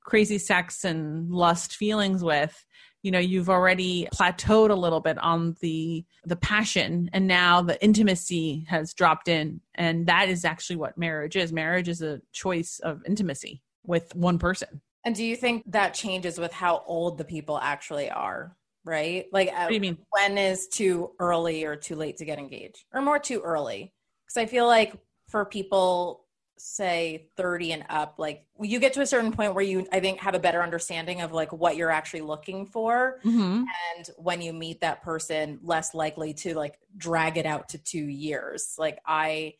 crazy 0.00 0.38
sex 0.38 0.84
and 0.84 1.30
lust 1.30 1.76
feelings 1.76 2.24
with 2.24 2.66
you 3.02 3.10
know 3.10 3.18
you've 3.18 3.50
already 3.50 4.08
plateaued 4.14 4.70
a 4.70 4.74
little 4.74 5.00
bit 5.00 5.18
on 5.18 5.56
the 5.60 6.04
the 6.24 6.36
passion 6.36 7.08
and 7.12 7.26
now 7.26 7.62
the 7.62 7.82
intimacy 7.82 8.66
has 8.68 8.94
dropped 8.94 9.28
in. 9.28 9.60
And 9.74 10.06
that 10.06 10.28
is 10.28 10.44
actually 10.44 10.76
what 10.76 10.98
marriage 10.98 11.36
is. 11.36 11.52
Marriage 11.52 11.88
is 11.88 12.02
a 12.02 12.20
choice 12.32 12.80
of 12.82 13.02
intimacy 13.06 13.62
with 13.84 14.14
one 14.14 14.38
person. 14.38 14.80
And 15.04 15.14
do 15.14 15.24
you 15.24 15.36
think 15.36 15.62
that 15.70 15.94
changes 15.94 16.38
with 16.38 16.52
how 16.52 16.82
old 16.86 17.18
the 17.18 17.24
people 17.24 17.58
actually 17.58 18.10
are 18.10 18.56
right? 18.86 19.26
Like 19.32 19.48
uh, 19.48 19.62
what 19.62 19.68
do 19.68 19.74
you 19.74 19.80
mean? 19.80 19.98
when 20.10 20.38
is 20.38 20.68
too 20.68 21.10
early 21.18 21.64
or 21.64 21.76
too 21.76 21.96
late 21.96 22.18
to 22.18 22.24
get 22.24 22.38
engaged? 22.38 22.84
Or 22.94 23.02
more 23.02 23.18
too 23.18 23.40
early? 23.40 23.92
Because 24.24 24.42
i 24.42 24.46
feel 24.46 24.66
like 24.66 24.94
for 25.28 25.44
people 25.44 26.25
say 26.58 27.28
30 27.36 27.72
and 27.72 27.84
up 27.90 28.14
like 28.18 28.46
you 28.60 28.78
get 28.80 28.94
to 28.94 29.02
a 29.02 29.06
certain 29.06 29.30
point 29.30 29.54
where 29.54 29.64
you 29.64 29.86
i 29.92 30.00
think 30.00 30.18
have 30.20 30.34
a 30.34 30.38
better 30.38 30.62
understanding 30.62 31.20
of 31.20 31.32
like 31.32 31.52
what 31.52 31.76
you're 31.76 31.90
actually 31.90 32.22
looking 32.22 32.66
for. 32.66 33.20
Mm-hmm. 33.24 33.64
and 33.96 34.10
when 34.16 34.40
you 34.40 34.52
meet 34.52 34.80
that 34.80 35.02
person 35.02 35.58
less 35.62 35.94
likely 35.94 36.32
to 36.34 36.54
like 36.54 36.78
drag 36.96 37.36
it 37.36 37.46
out 37.46 37.68
to 37.70 37.78
two 37.78 38.04
years. 38.04 38.74
Like 38.78 38.98
i 39.06 39.54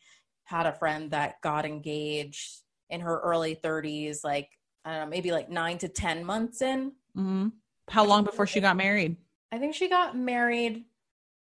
had 0.45 0.65
a 0.65 0.73
friend 0.73 1.11
that 1.11 1.41
got 1.41 1.65
engaged 1.65 2.61
in 2.89 3.01
her 3.01 3.19
early 3.19 3.55
30s 3.55 4.23
like 4.23 4.49
i 4.83 4.91
don't 4.91 5.01
know 5.01 5.09
maybe 5.09 5.31
like 5.31 5.49
nine 5.49 5.77
to 5.79 5.87
ten 5.87 6.25
months 6.25 6.61
in. 6.61 6.93
Mm-hmm. 7.15 7.49
how 7.89 8.05
long 8.05 8.23
before 8.23 8.47
she 8.47 8.59
got 8.59 8.75
married? 8.75 9.17
I 9.51 9.59
think 9.59 9.75
she 9.75 9.87
got 9.87 10.15
married 10.17 10.85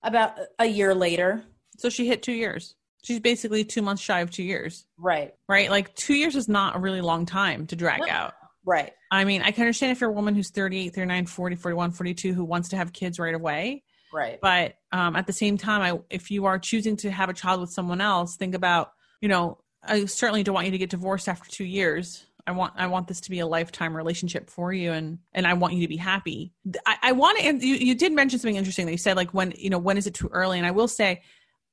about 0.02 0.38
a 0.58 0.66
year 0.66 0.94
later. 0.94 1.42
So 1.78 1.88
she 1.88 2.06
hit 2.06 2.22
two 2.22 2.32
years 2.32 2.74
She's 3.06 3.20
basically 3.20 3.64
two 3.64 3.82
months 3.82 4.02
shy 4.02 4.20
of 4.20 4.32
two 4.32 4.42
years. 4.42 4.84
Right. 4.98 5.32
Right. 5.48 5.70
Like 5.70 5.94
two 5.94 6.14
years 6.14 6.34
is 6.34 6.48
not 6.48 6.74
a 6.74 6.80
really 6.80 7.00
long 7.00 7.24
time 7.24 7.68
to 7.68 7.76
drag 7.76 8.00
no. 8.00 8.08
out. 8.08 8.34
Right. 8.64 8.92
I 9.12 9.24
mean, 9.24 9.42
I 9.42 9.52
can 9.52 9.62
understand 9.62 9.92
if 9.92 10.00
you're 10.00 10.10
a 10.10 10.12
woman 10.12 10.34
who's 10.34 10.50
38, 10.50 10.92
39, 10.92 11.26
40, 11.26 11.56
41, 11.56 11.92
42 11.92 12.34
who 12.34 12.44
wants 12.44 12.70
to 12.70 12.76
have 12.76 12.92
kids 12.92 13.20
right 13.20 13.34
away. 13.34 13.84
Right. 14.12 14.40
But 14.40 14.74
um, 14.90 15.14
at 15.14 15.28
the 15.28 15.32
same 15.32 15.56
time, 15.56 15.82
I, 15.82 16.00
if 16.10 16.32
you 16.32 16.46
are 16.46 16.58
choosing 16.58 16.96
to 16.98 17.10
have 17.12 17.28
a 17.28 17.32
child 17.32 17.60
with 17.60 17.70
someone 17.70 18.00
else, 18.00 18.34
think 18.34 18.56
about, 18.56 18.90
you 19.20 19.28
know, 19.28 19.58
I 19.84 20.06
certainly 20.06 20.42
don't 20.42 20.54
want 20.54 20.66
you 20.66 20.72
to 20.72 20.78
get 20.78 20.90
divorced 20.90 21.28
after 21.28 21.48
two 21.48 21.64
years. 21.64 22.26
I 22.44 22.52
want 22.52 22.74
I 22.76 22.86
want 22.86 23.08
this 23.08 23.20
to 23.22 23.30
be 23.30 23.40
a 23.40 23.46
lifetime 23.46 23.96
relationship 23.96 24.50
for 24.50 24.72
you, 24.72 24.92
and 24.92 25.18
and 25.32 25.46
I 25.46 25.54
want 25.54 25.74
you 25.74 25.80
to 25.82 25.88
be 25.88 25.96
happy. 25.96 26.52
I, 26.86 26.96
I 27.02 27.12
want 27.12 27.38
to. 27.38 27.44
And 27.44 27.60
you 27.60 27.74
you 27.74 27.94
did 27.96 28.12
mention 28.12 28.38
something 28.38 28.54
interesting 28.54 28.86
that 28.86 28.92
you 28.92 28.98
said 28.98 29.16
like 29.16 29.34
when 29.34 29.52
you 29.56 29.68
know 29.68 29.78
when 29.78 29.96
is 29.96 30.06
it 30.06 30.14
too 30.14 30.28
early? 30.32 30.58
And 30.58 30.66
I 30.66 30.70
will 30.70 30.86
say 30.86 31.22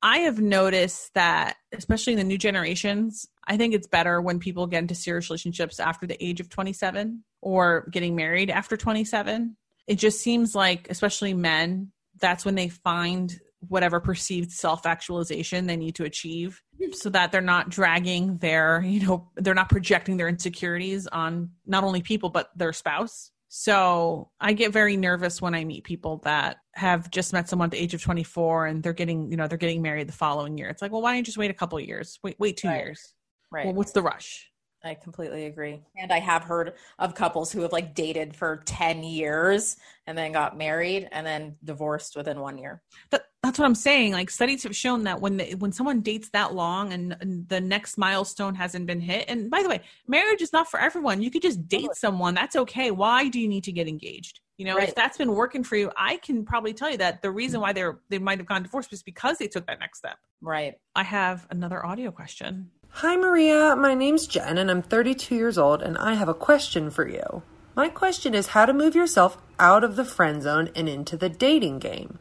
I 0.04 0.18
have 0.18 0.38
noticed 0.38 1.14
that, 1.14 1.56
especially 1.72 2.12
in 2.12 2.18
the 2.18 2.24
new 2.24 2.36
generations, 2.36 3.26
I 3.48 3.56
think 3.56 3.72
it's 3.72 3.86
better 3.86 4.20
when 4.20 4.38
people 4.38 4.66
get 4.66 4.82
into 4.82 4.94
serious 4.94 5.30
relationships 5.30 5.80
after 5.80 6.06
the 6.06 6.22
age 6.22 6.40
of 6.40 6.50
27 6.50 7.24
or 7.40 7.88
getting 7.90 8.14
married 8.14 8.50
after 8.50 8.76
27. 8.76 9.56
It 9.86 9.94
just 9.94 10.20
seems 10.20 10.54
like, 10.54 10.88
especially 10.90 11.32
men, 11.32 11.90
that's 12.20 12.44
when 12.44 12.54
they 12.54 12.68
find 12.68 13.34
whatever 13.68 13.98
perceived 13.98 14.52
self 14.52 14.84
actualization 14.84 15.66
they 15.66 15.76
need 15.76 15.94
to 15.94 16.04
achieve 16.04 16.60
so 16.92 17.08
that 17.08 17.32
they're 17.32 17.40
not 17.40 17.70
dragging 17.70 18.36
their, 18.36 18.82
you 18.82 19.06
know, 19.06 19.30
they're 19.36 19.54
not 19.54 19.70
projecting 19.70 20.18
their 20.18 20.28
insecurities 20.28 21.06
on 21.06 21.52
not 21.64 21.82
only 21.82 22.02
people, 22.02 22.28
but 22.28 22.50
their 22.54 22.74
spouse. 22.74 23.30
So 23.56 24.30
I 24.40 24.52
get 24.52 24.72
very 24.72 24.96
nervous 24.96 25.40
when 25.40 25.54
I 25.54 25.62
meet 25.62 25.84
people 25.84 26.20
that 26.24 26.56
have 26.72 27.08
just 27.12 27.32
met 27.32 27.48
someone 27.48 27.66
at 27.66 27.70
the 27.70 27.78
age 27.78 27.94
of 27.94 28.02
24 28.02 28.66
and 28.66 28.82
they're 28.82 28.92
getting, 28.92 29.30
you 29.30 29.36
know, 29.36 29.46
they're 29.46 29.56
getting 29.56 29.80
married 29.80 30.08
the 30.08 30.12
following 30.12 30.58
year. 30.58 30.68
It's 30.68 30.82
like, 30.82 30.90
well, 30.90 31.02
why 31.02 31.10
don't 31.10 31.18
you 31.18 31.22
just 31.22 31.38
wait 31.38 31.52
a 31.52 31.54
couple 31.54 31.78
years? 31.78 32.18
Wait, 32.24 32.34
wait 32.40 32.56
two 32.56 32.66
right. 32.66 32.78
years. 32.78 33.14
Right. 33.52 33.66
Well, 33.66 33.74
what's 33.74 33.92
the 33.92 34.02
rush? 34.02 34.50
I 34.84 34.94
completely 34.94 35.46
agree. 35.46 35.80
And 35.96 36.12
I 36.12 36.20
have 36.20 36.44
heard 36.44 36.74
of 36.98 37.14
couples 37.14 37.50
who 37.50 37.62
have 37.62 37.72
like 37.72 37.94
dated 37.94 38.36
for 38.36 38.62
10 38.66 39.02
years 39.02 39.76
and 40.06 40.16
then 40.16 40.32
got 40.32 40.58
married 40.58 41.08
and 41.10 41.26
then 41.26 41.56
divorced 41.64 42.16
within 42.16 42.40
one 42.40 42.58
year. 42.58 42.82
That, 43.10 43.24
that's 43.42 43.58
what 43.58 43.64
I'm 43.64 43.74
saying. 43.74 44.12
Like 44.12 44.30
studies 44.30 44.62
have 44.62 44.76
shown 44.76 45.04
that 45.04 45.20
when 45.20 45.38
the, 45.38 45.54
when 45.54 45.72
someone 45.72 46.00
dates 46.00 46.28
that 46.30 46.54
long 46.54 46.92
and, 46.92 47.16
and, 47.20 47.48
the 47.48 47.60
next 47.60 47.98
milestone 47.98 48.54
hasn't 48.54 48.86
been 48.86 49.00
hit, 49.00 49.26
and 49.28 49.50
by 49.50 49.62
the 49.62 49.68
way, 49.68 49.80
marriage 50.06 50.40
is 50.40 50.52
not 50.52 50.70
for 50.70 50.80
everyone. 50.80 51.22
You 51.22 51.30
could 51.30 51.42
just 51.42 51.66
date 51.68 51.80
totally. 51.82 51.94
someone. 51.94 52.34
That's 52.34 52.56
okay. 52.56 52.90
Why 52.90 53.28
do 53.28 53.40
you 53.40 53.48
need 53.48 53.64
to 53.64 53.72
get 53.72 53.86
engaged? 53.86 54.40
You 54.56 54.66
know, 54.66 54.76
right. 54.76 54.88
if 54.88 54.94
that's 54.94 55.18
been 55.18 55.32
working 55.32 55.64
for 55.64 55.76
you, 55.76 55.90
I 55.96 56.16
can 56.18 56.44
probably 56.44 56.72
tell 56.72 56.90
you 56.90 56.96
that 56.98 57.22
the 57.22 57.30
reason 57.30 57.60
why 57.60 57.72
they're 57.72 57.98
they 58.08 58.18
might 58.18 58.38
have 58.38 58.46
gone 58.46 58.62
divorced 58.62 58.90
was 58.90 59.02
because 59.02 59.38
they 59.38 59.48
took 59.48 59.66
that 59.66 59.80
next 59.80 59.98
step. 59.98 60.16
Right. 60.40 60.74
I 60.94 61.02
have 61.02 61.46
another 61.50 61.84
audio 61.84 62.10
question. 62.12 62.70
Hi, 62.98 63.16
Maria. 63.16 63.74
My 63.74 63.92
name's 63.92 64.28
Jen, 64.28 64.56
and 64.56 64.70
I'm 64.70 64.80
32 64.80 65.34
years 65.34 65.58
old, 65.58 65.82
and 65.82 65.98
I 65.98 66.14
have 66.14 66.28
a 66.28 66.32
question 66.32 66.90
for 66.90 67.08
you. 67.08 67.42
My 67.74 67.88
question 67.88 68.34
is 68.34 68.46
how 68.46 68.66
to 68.66 68.72
move 68.72 68.94
yourself 68.94 69.36
out 69.58 69.82
of 69.82 69.96
the 69.96 70.04
friend 70.04 70.40
zone 70.40 70.70
and 70.76 70.88
into 70.88 71.16
the 71.16 71.28
dating 71.28 71.80
game. 71.80 72.20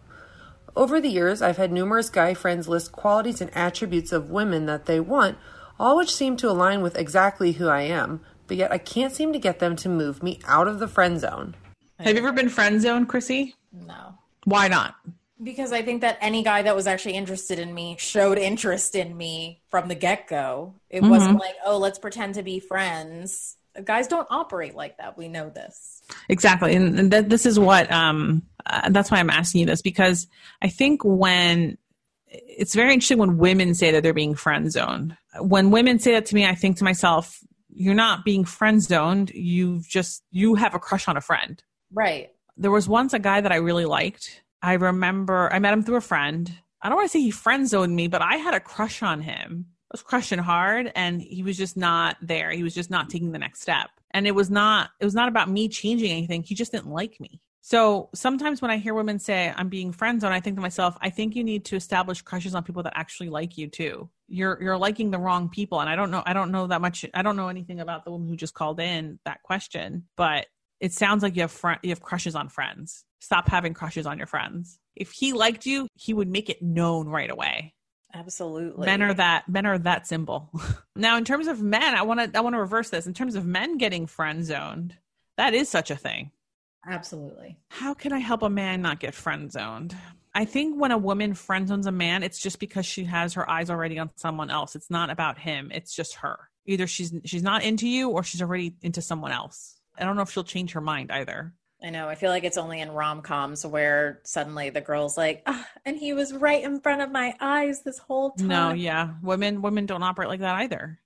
Over 0.75 0.99
the 0.99 1.11
years, 1.11 1.43
I've 1.43 1.57
had 1.57 1.71
numerous 1.71 2.09
guy 2.09 2.33
friends 2.33 2.67
list 2.67 2.91
qualities 2.91 3.39
and 3.39 3.55
attributes 3.55 4.11
of 4.11 4.31
women 4.31 4.65
that 4.65 4.87
they 4.87 4.99
want, 4.99 5.37
all 5.79 5.95
which 5.95 6.13
seem 6.13 6.37
to 6.37 6.49
align 6.49 6.81
with 6.81 6.97
exactly 6.97 7.51
who 7.51 7.67
I 7.67 7.81
am, 7.81 8.21
but 8.47 8.57
yet 8.57 8.71
I 8.71 8.79
can't 8.79 9.13
seem 9.13 9.31
to 9.31 9.39
get 9.39 9.59
them 9.59 9.75
to 9.75 9.89
move 9.89 10.23
me 10.23 10.39
out 10.47 10.67
of 10.67 10.79
the 10.79 10.87
friend 10.87 11.19
zone. 11.19 11.53
Have 11.99 12.15
you 12.15 12.21
ever 12.21 12.31
been 12.31 12.49
friend 12.49 12.81
zoned, 12.81 13.09
Chrissy? 13.09 13.53
No. 13.71 14.17
Why 14.45 14.69
not? 14.69 14.95
Because 15.41 15.71
I 15.71 15.81
think 15.81 16.01
that 16.01 16.17
any 16.21 16.43
guy 16.43 16.61
that 16.61 16.75
was 16.75 16.87
actually 16.87 17.15
interested 17.15 17.59
in 17.59 17.73
me 17.73 17.95
showed 17.99 18.37
interest 18.37 18.95
in 18.95 19.15
me 19.15 19.61
from 19.69 19.87
the 19.87 19.95
get 19.95 20.27
go. 20.27 20.75
It 20.89 21.01
mm-hmm. 21.01 21.09
wasn't 21.09 21.39
like, 21.39 21.55
oh, 21.65 21.77
let's 21.77 21.99
pretend 21.99 22.35
to 22.35 22.43
be 22.43 22.59
friends. 22.59 23.57
Guys 23.83 24.07
don't 24.07 24.27
operate 24.29 24.75
like 24.75 24.97
that. 24.97 25.17
We 25.17 25.27
know 25.27 25.49
this. 25.49 26.03
Exactly. 26.29 26.75
And 26.75 27.11
th- 27.11 27.25
this 27.25 27.45
is 27.45 27.59
what, 27.59 27.91
um, 27.91 28.43
uh, 28.65 28.89
that's 28.89 29.09
why 29.09 29.17
I'm 29.17 29.31
asking 29.31 29.61
you 29.61 29.65
this 29.65 29.81
because 29.81 30.27
I 30.61 30.69
think 30.69 31.01
when 31.03 31.77
it's 32.33 32.75
very 32.75 32.93
interesting 32.93 33.17
when 33.17 33.37
women 33.37 33.73
say 33.73 33.91
that 33.91 34.03
they're 34.03 34.13
being 34.13 34.35
friend 34.35 34.71
zoned. 34.71 35.17
When 35.39 35.71
women 35.71 35.99
say 35.99 36.13
that 36.13 36.27
to 36.27 36.35
me, 36.35 36.45
I 36.45 36.55
think 36.55 36.77
to 36.77 36.83
myself, 36.83 37.39
you're 37.69 37.95
not 37.95 38.23
being 38.23 38.45
friend 38.45 38.81
zoned. 38.81 39.31
You've 39.31 39.87
just, 39.87 40.23
you 40.31 40.55
have 40.55 40.75
a 40.75 40.79
crush 40.79 41.07
on 41.07 41.17
a 41.17 41.21
friend. 41.21 41.61
Right. 41.91 42.31
There 42.57 42.71
was 42.71 42.87
once 42.87 43.13
a 43.13 43.19
guy 43.19 43.41
that 43.41 43.51
I 43.51 43.55
really 43.57 43.85
liked 43.85 44.42
I 44.63 44.73
remember 44.73 45.51
I 45.51 45.59
met 45.59 45.73
him 45.73 45.83
through 45.83 45.97
a 45.97 46.01
friend. 46.01 46.49
I 46.81 46.87
don't 46.87 46.95
want 46.95 47.11
to 47.11 47.11
say 47.11 47.21
he 47.21 47.31
friend 47.31 47.67
zoned 47.67 47.95
me, 47.95 48.07
but 48.07 48.21
I 48.21 48.37
had 48.37 48.53
a 48.53 48.61
crush 48.61 49.03
on 49.03 49.21
him. 49.21 49.65
I 49.69 49.93
was 49.93 50.01
crushing 50.01 50.39
hard 50.39 50.91
and 50.95 51.21
he 51.21 51.43
was 51.43 51.57
just 51.57 51.75
not 51.75 52.15
there. 52.21 52.49
He 52.51 52.63
was 52.63 52.73
just 52.73 52.89
not 52.89 53.09
taking 53.09 53.33
the 53.33 53.39
next 53.39 53.61
step. 53.61 53.89
And 54.11 54.25
it 54.25 54.33
was 54.33 54.49
not 54.49 54.91
it 55.01 55.05
was 55.05 55.13
not 55.13 55.27
about 55.27 55.49
me 55.49 55.67
changing 55.67 56.11
anything. 56.11 56.43
He 56.43 56.55
just 56.55 56.71
didn't 56.71 56.87
like 56.87 57.19
me. 57.19 57.41
So 57.59 58.09
sometimes 58.13 58.61
when 58.61 58.71
I 58.71 58.77
hear 58.77 58.93
women 58.93 59.19
say 59.19 59.53
I'm 59.55 59.69
being 59.69 59.91
friend 59.91 60.19
zoned, 60.19 60.33
I 60.33 60.39
think 60.39 60.57
to 60.57 60.61
myself, 60.61 60.97
I 61.01 61.09
think 61.09 61.35
you 61.35 61.43
need 61.43 61.63
to 61.65 61.75
establish 61.75 62.21
crushes 62.21 62.55
on 62.55 62.63
people 62.63 62.83
that 62.83 62.93
actually 62.95 63.29
like 63.29 63.57
you 63.57 63.67
too. 63.67 64.09
You're 64.27 64.57
you're 64.61 64.77
liking 64.77 65.11
the 65.11 65.19
wrong 65.19 65.49
people. 65.49 65.81
And 65.81 65.89
I 65.89 65.95
don't 65.97 66.11
know 66.11 66.23
I 66.25 66.31
don't 66.31 66.51
know 66.51 66.67
that 66.67 66.81
much 66.81 67.05
I 67.13 67.21
don't 67.21 67.35
know 67.35 67.49
anything 67.49 67.81
about 67.81 68.05
the 68.05 68.11
woman 68.11 68.29
who 68.29 68.37
just 68.37 68.53
called 68.53 68.79
in 68.79 69.19
that 69.25 69.43
question, 69.43 70.05
but 70.15 70.47
it 70.83 70.93
sounds 70.93 71.23
like 71.23 71.35
you 71.35 71.41
have 71.41 71.51
fr- 71.51 71.81
you 71.81 71.89
have 71.89 72.01
crushes 72.01 72.35
on 72.35 72.49
friends 72.49 73.05
stop 73.23 73.47
having 73.47 73.73
crushes 73.73 74.05
on 74.05 74.17
your 74.17 74.27
friends. 74.27 74.79
If 74.95 75.11
he 75.11 75.31
liked 75.31 75.65
you, 75.65 75.87
he 75.95 76.13
would 76.13 76.27
make 76.27 76.49
it 76.49 76.61
known 76.61 77.07
right 77.07 77.31
away. 77.31 77.73
Absolutely. 78.13 78.85
Men 78.85 79.01
are 79.01 79.13
that 79.13 79.49
men 79.49 79.65
are 79.65 79.79
that 79.79 80.05
simple. 80.05 80.51
now 80.95 81.17
in 81.17 81.25
terms 81.25 81.47
of 81.47 81.61
men, 81.61 81.95
I 81.95 82.03
want 82.03 82.19
to 82.19 82.37
I 82.37 82.41
want 82.41 82.53
to 82.53 82.59
reverse 82.59 82.89
this. 82.89 83.07
In 83.07 83.13
terms 83.13 83.35
of 83.35 83.45
men 83.45 83.77
getting 83.77 84.05
friend 84.05 84.45
zoned, 84.45 84.95
that 85.37 85.55
is 85.55 85.69
such 85.69 85.89
a 85.89 85.95
thing. 85.95 86.31
Absolutely. 86.85 87.57
How 87.69 87.93
can 87.93 88.11
I 88.11 88.19
help 88.19 88.43
a 88.43 88.49
man 88.49 88.81
not 88.81 88.99
get 88.99 89.15
friend 89.15 89.51
zoned? 89.51 89.95
I 90.35 90.45
think 90.45 90.79
when 90.79 90.91
a 90.91 90.97
woman 90.97 91.33
friend 91.33 91.67
zones 91.67 91.87
a 91.87 91.91
man, 91.91 92.23
it's 92.23 92.39
just 92.39 92.59
because 92.59 92.85
she 92.85 93.05
has 93.05 93.33
her 93.35 93.49
eyes 93.49 93.69
already 93.69 93.97
on 93.97 94.11
someone 94.15 94.51
else. 94.51 94.75
It's 94.75 94.91
not 94.91 95.09
about 95.09 95.39
him. 95.39 95.71
It's 95.73 95.95
just 95.95 96.15
her. 96.15 96.37
Either 96.65 96.87
she's 96.87 97.13
she's 97.23 97.43
not 97.43 97.63
into 97.63 97.87
you 97.87 98.09
or 98.09 98.21
she's 98.23 98.41
already 98.41 98.75
into 98.81 99.01
someone 99.01 99.31
else. 99.31 99.79
I 99.97 100.03
don't 100.03 100.15
know 100.15 100.21
if 100.21 100.31
she'll 100.31 100.43
change 100.43 100.71
her 100.73 100.81
mind 100.81 101.11
either. 101.11 101.53
I 101.83 101.89
know. 101.89 102.07
I 102.07 102.15
feel 102.15 102.29
like 102.29 102.45
it's 102.45 102.57
only 102.57 102.79
in 102.79 102.91
rom 102.91 103.21
coms 103.21 103.65
where 103.65 104.21
suddenly 104.23 104.69
the 104.69 104.79
girl's 104.79 105.17
like, 105.17 105.43
oh, 105.45 105.65
and 105.83 105.97
he 105.97 106.13
was 106.13 106.33
right 106.33 106.63
in 106.63 106.79
front 106.79 107.01
of 107.01 107.11
my 107.11 107.35
eyes 107.41 107.81
this 107.83 107.97
whole 107.97 108.31
time. 108.31 108.47
No, 108.47 108.71
yeah. 108.71 109.09
Women 109.21 109.61
women 109.61 109.85
don't 109.85 110.03
operate 110.03 110.29
like 110.29 110.39
that 110.39 110.55
either. 110.55 110.99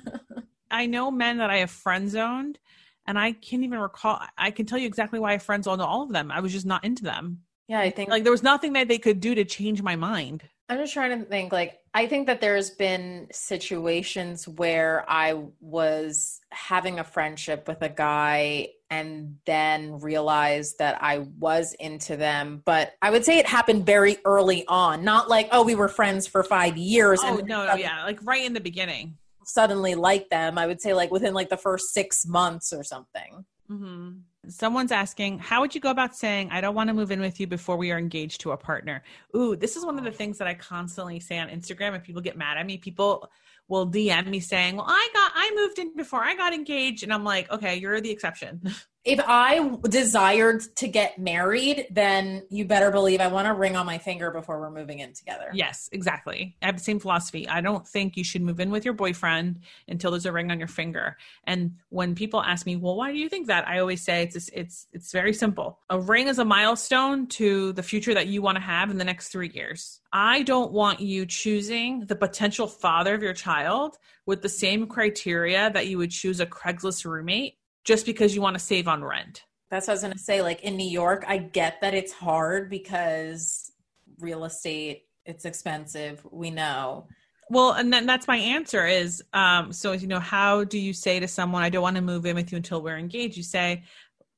I 0.70 0.86
know 0.86 1.10
men 1.10 1.38
that 1.38 1.48
I 1.48 1.58
have 1.58 1.70
friend 1.70 2.10
zoned 2.10 2.58
and 3.06 3.18
I 3.18 3.32
can't 3.32 3.64
even 3.64 3.78
recall 3.78 4.20
I 4.36 4.50
can 4.50 4.66
tell 4.66 4.78
you 4.78 4.86
exactly 4.86 5.18
why 5.18 5.32
I 5.32 5.38
friend 5.38 5.64
zoned 5.64 5.80
all 5.80 6.02
of 6.02 6.12
them. 6.12 6.30
I 6.30 6.40
was 6.40 6.52
just 6.52 6.66
not 6.66 6.84
into 6.84 7.04
them. 7.04 7.40
Yeah, 7.68 7.80
I 7.80 7.90
think 7.90 8.10
Like 8.10 8.22
there 8.22 8.32
was 8.32 8.42
nothing 8.42 8.74
that 8.74 8.88
they 8.88 8.98
could 8.98 9.20
do 9.20 9.34
to 9.34 9.46
change 9.46 9.82
my 9.82 9.96
mind. 9.96 10.42
I'm 10.72 10.78
just 10.78 10.94
trying 10.94 11.18
to 11.20 11.26
think 11.26 11.52
like 11.52 11.80
I 11.92 12.06
think 12.06 12.28
that 12.28 12.40
there's 12.40 12.70
been 12.70 13.28
situations 13.30 14.48
where 14.48 15.04
I 15.06 15.44
was 15.60 16.40
having 16.50 16.98
a 16.98 17.04
friendship 17.04 17.68
with 17.68 17.82
a 17.82 17.90
guy 17.90 18.68
and 18.88 19.36
then 19.44 20.00
realized 20.00 20.78
that 20.78 21.02
I 21.02 21.26
was 21.38 21.74
into 21.74 22.16
them, 22.16 22.62
but 22.64 22.94
I 23.02 23.10
would 23.10 23.26
say 23.26 23.38
it 23.38 23.46
happened 23.46 23.84
very 23.84 24.16
early 24.24 24.64
on, 24.66 25.04
not 25.04 25.28
like 25.28 25.48
oh 25.52 25.62
we 25.62 25.74
were 25.74 25.88
friends 25.88 26.26
for 26.26 26.42
5 26.42 26.78
years 26.78 27.20
Oh 27.22 27.36
and 27.36 27.46
no, 27.46 27.66
no, 27.66 27.74
yeah, 27.74 28.04
like 28.04 28.20
right 28.22 28.42
in 28.42 28.54
the 28.54 28.60
beginning. 28.60 29.18
suddenly 29.44 29.94
like 29.94 30.30
them. 30.30 30.56
I 30.56 30.66
would 30.66 30.80
say 30.80 30.94
like 30.94 31.10
within 31.10 31.34
like 31.34 31.50
the 31.50 31.58
first 31.58 31.92
6 31.92 32.26
months 32.26 32.72
or 32.72 32.82
something. 32.82 33.44
Hmm 33.72 34.10
Someone's 34.48 34.90
asking, 34.90 35.38
how 35.38 35.60
would 35.60 35.72
you 35.72 35.80
go 35.80 35.90
about 35.90 36.16
saying, 36.16 36.48
I 36.50 36.60
don't 36.60 36.74
want 36.74 36.88
to 36.88 36.94
move 36.94 37.12
in 37.12 37.20
with 37.20 37.38
you 37.38 37.46
before 37.46 37.76
we 37.76 37.92
are 37.92 37.98
engaged 37.98 38.40
to 38.40 38.50
a 38.50 38.56
partner? 38.56 39.04
Ooh, 39.36 39.54
this 39.54 39.76
is 39.76 39.86
one 39.86 39.96
of 39.98 40.04
the 40.04 40.10
things 40.10 40.36
that 40.38 40.48
I 40.48 40.54
constantly 40.54 41.20
say 41.20 41.38
on 41.38 41.48
Instagram. 41.48 41.94
If 41.94 42.02
people 42.02 42.20
get 42.20 42.36
mad 42.36 42.58
at 42.58 42.66
me, 42.66 42.76
people 42.76 43.30
will 43.68 43.86
DM 43.86 44.26
me 44.26 44.40
saying, 44.40 44.74
Well, 44.74 44.86
I 44.88 45.08
got, 45.14 45.32
I 45.36 45.52
moved 45.54 45.78
in 45.78 45.94
before 45.96 46.24
I 46.24 46.34
got 46.34 46.52
engaged. 46.52 47.04
And 47.04 47.12
I'm 47.12 47.22
like, 47.22 47.52
okay, 47.52 47.76
you're 47.76 48.00
the 48.00 48.10
exception. 48.10 48.62
If 49.04 49.20
I 49.26 49.78
desired 49.88 50.62
to 50.76 50.86
get 50.86 51.18
married, 51.18 51.88
then 51.90 52.44
you 52.50 52.64
better 52.64 52.92
believe 52.92 53.20
I 53.20 53.26
want 53.26 53.48
a 53.48 53.52
ring 53.52 53.74
on 53.74 53.84
my 53.84 53.98
finger 53.98 54.30
before 54.30 54.60
we're 54.60 54.70
moving 54.70 55.00
in 55.00 55.12
together. 55.12 55.50
yes, 55.52 55.88
exactly. 55.90 56.56
I 56.62 56.66
have 56.66 56.76
the 56.76 56.84
same 56.84 57.00
philosophy. 57.00 57.48
I 57.48 57.60
don't 57.60 57.86
think 57.86 58.16
you 58.16 58.22
should 58.22 58.42
move 58.42 58.60
in 58.60 58.70
with 58.70 58.84
your 58.84 58.94
boyfriend 58.94 59.60
until 59.88 60.12
there's 60.12 60.26
a 60.26 60.32
ring 60.32 60.52
on 60.52 60.58
your 60.58 60.68
finger. 60.68 61.16
And 61.44 61.78
when 61.88 62.14
people 62.14 62.40
ask 62.42 62.64
me, 62.64 62.76
well, 62.76 62.94
why 62.94 63.10
do 63.10 63.18
you 63.18 63.28
think 63.28 63.48
that? 63.48 63.66
I 63.66 63.80
always 63.80 64.02
say 64.02 64.22
it's, 64.22 64.48
it's, 64.52 64.86
it's 64.92 65.10
very 65.10 65.32
simple. 65.32 65.80
A 65.90 65.98
ring 65.98 66.28
is 66.28 66.38
a 66.38 66.44
milestone 66.44 67.26
to 67.28 67.72
the 67.72 67.82
future 67.82 68.14
that 68.14 68.28
you 68.28 68.40
want 68.40 68.56
to 68.56 68.62
have 68.62 68.90
in 68.90 68.98
the 68.98 69.04
next 69.04 69.30
three 69.30 69.50
years. 69.52 70.00
I 70.12 70.42
don't 70.42 70.70
want 70.70 71.00
you 71.00 71.26
choosing 71.26 72.06
the 72.06 72.16
potential 72.16 72.68
father 72.68 73.14
of 73.14 73.22
your 73.22 73.34
child 73.34 73.98
with 74.26 74.42
the 74.42 74.48
same 74.48 74.86
criteria 74.86 75.70
that 75.70 75.88
you 75.88 75.98
would 75.98 76.12
choose 76.12 76.38
a 76.38 76.46
Craigslist 76.46 77.04
roommate 77.04 77.56
just 77.84 78.06
because 78.06 78.34
you 78.34 78.40
want 78.40 78.54
to 78.54 78.60
save 78.60 78.88
on 78.88 79.02
rent. 79.04 79.44
That's 79.70 79.86
what 79.86 79.92
I 79.92 79.94
was 79.94 80.02
going 80.02 80.12
to 80.12 80.18
say. 80.18 80.42
Like 80.42 80.62
in 80.62 80.76
New 80.76 80.88
York, 80.88 81.24
I 81.26 81.38
get 81.38 81.80
that 81.80 81.94
it's 81.94 82.12
hard 82.12 82.68
because 82.68 83.72
real 84.20 84.44
estate, 84.44 85.06
it's 85.24 85.44
expensive. 85.44 86.20
We 86.30 86.50
know. 86.50 87.08
Well, 87.48 87.72
and 87.72 87.92
then 87.92 88.06
that's 88.06 88.28
my 88.28 88.36
answer 88.36 88.86
is 88.86 89.22
um, 89.32 89.72
so, 89.72 89.92
you 89.92 90.06
know, 90.06 90.20
how 90.20 90.64
do 90.64 90.78
you 90.78 90.92
say 90.92 91.20
to 91.20 91.28
someone, 91.28 91.62
I 91.62 91.70
don't 91.70 91.82
want 91.82 91.96
to 91.96 92.02
move 92.02 92.24
in 92.26 92.36
with 92.36 92.52
you 92.52 92.56
until 92.56 92.82
we're 92.82 92.96
engaged? 92.96 93.36
You 93.36 93.42
say, 93.42 93.84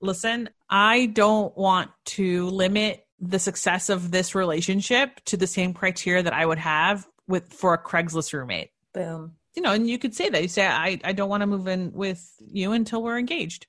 listen, 0.01 0.51
I 0.69 1.07
don't 1.07 1.57
want 1.57 1.91
to 2.07 2.49
limit 2.49 3.07
the 3.21 3.39
success 3.39 3.89
of 3.89 4.11
this 4.11 4.35
relationship 4.35 5.21
to 5.27 5.37
the 5.37 5.47
same 5.47 5.75
criteria 5.75 6.23
that 6.23 6.33
I 6.33 6.45
would 6.45 6.59
have 6.59 7.07
with 7.27 7.53
for 7.53 7.75
a 7.75 7.83
Craigslist 7.83 8.33
roommate. 8.33 8.71
Boom. 8.93 9.37
You 9.55 9.63
know, 9.63 9.73
and 9.73 9.89
you 9.89 9.99
could 9.99 10.15
say 10.15 10.29
that. 10.29 10.43
You 10.43 10.49
say, 10.49 10.67
I, 10.67 10.99
I 11.05 11.13
don't 11.13 11.29
want 11.29 11.43
to 11.43 11.47
move 11.47 11.69
in 11.69 11.93
with 11.93 12.29
you 12.41 12.73
until 12.73 13.03
we're 13.03 13.19
engaged. 13.19 13.67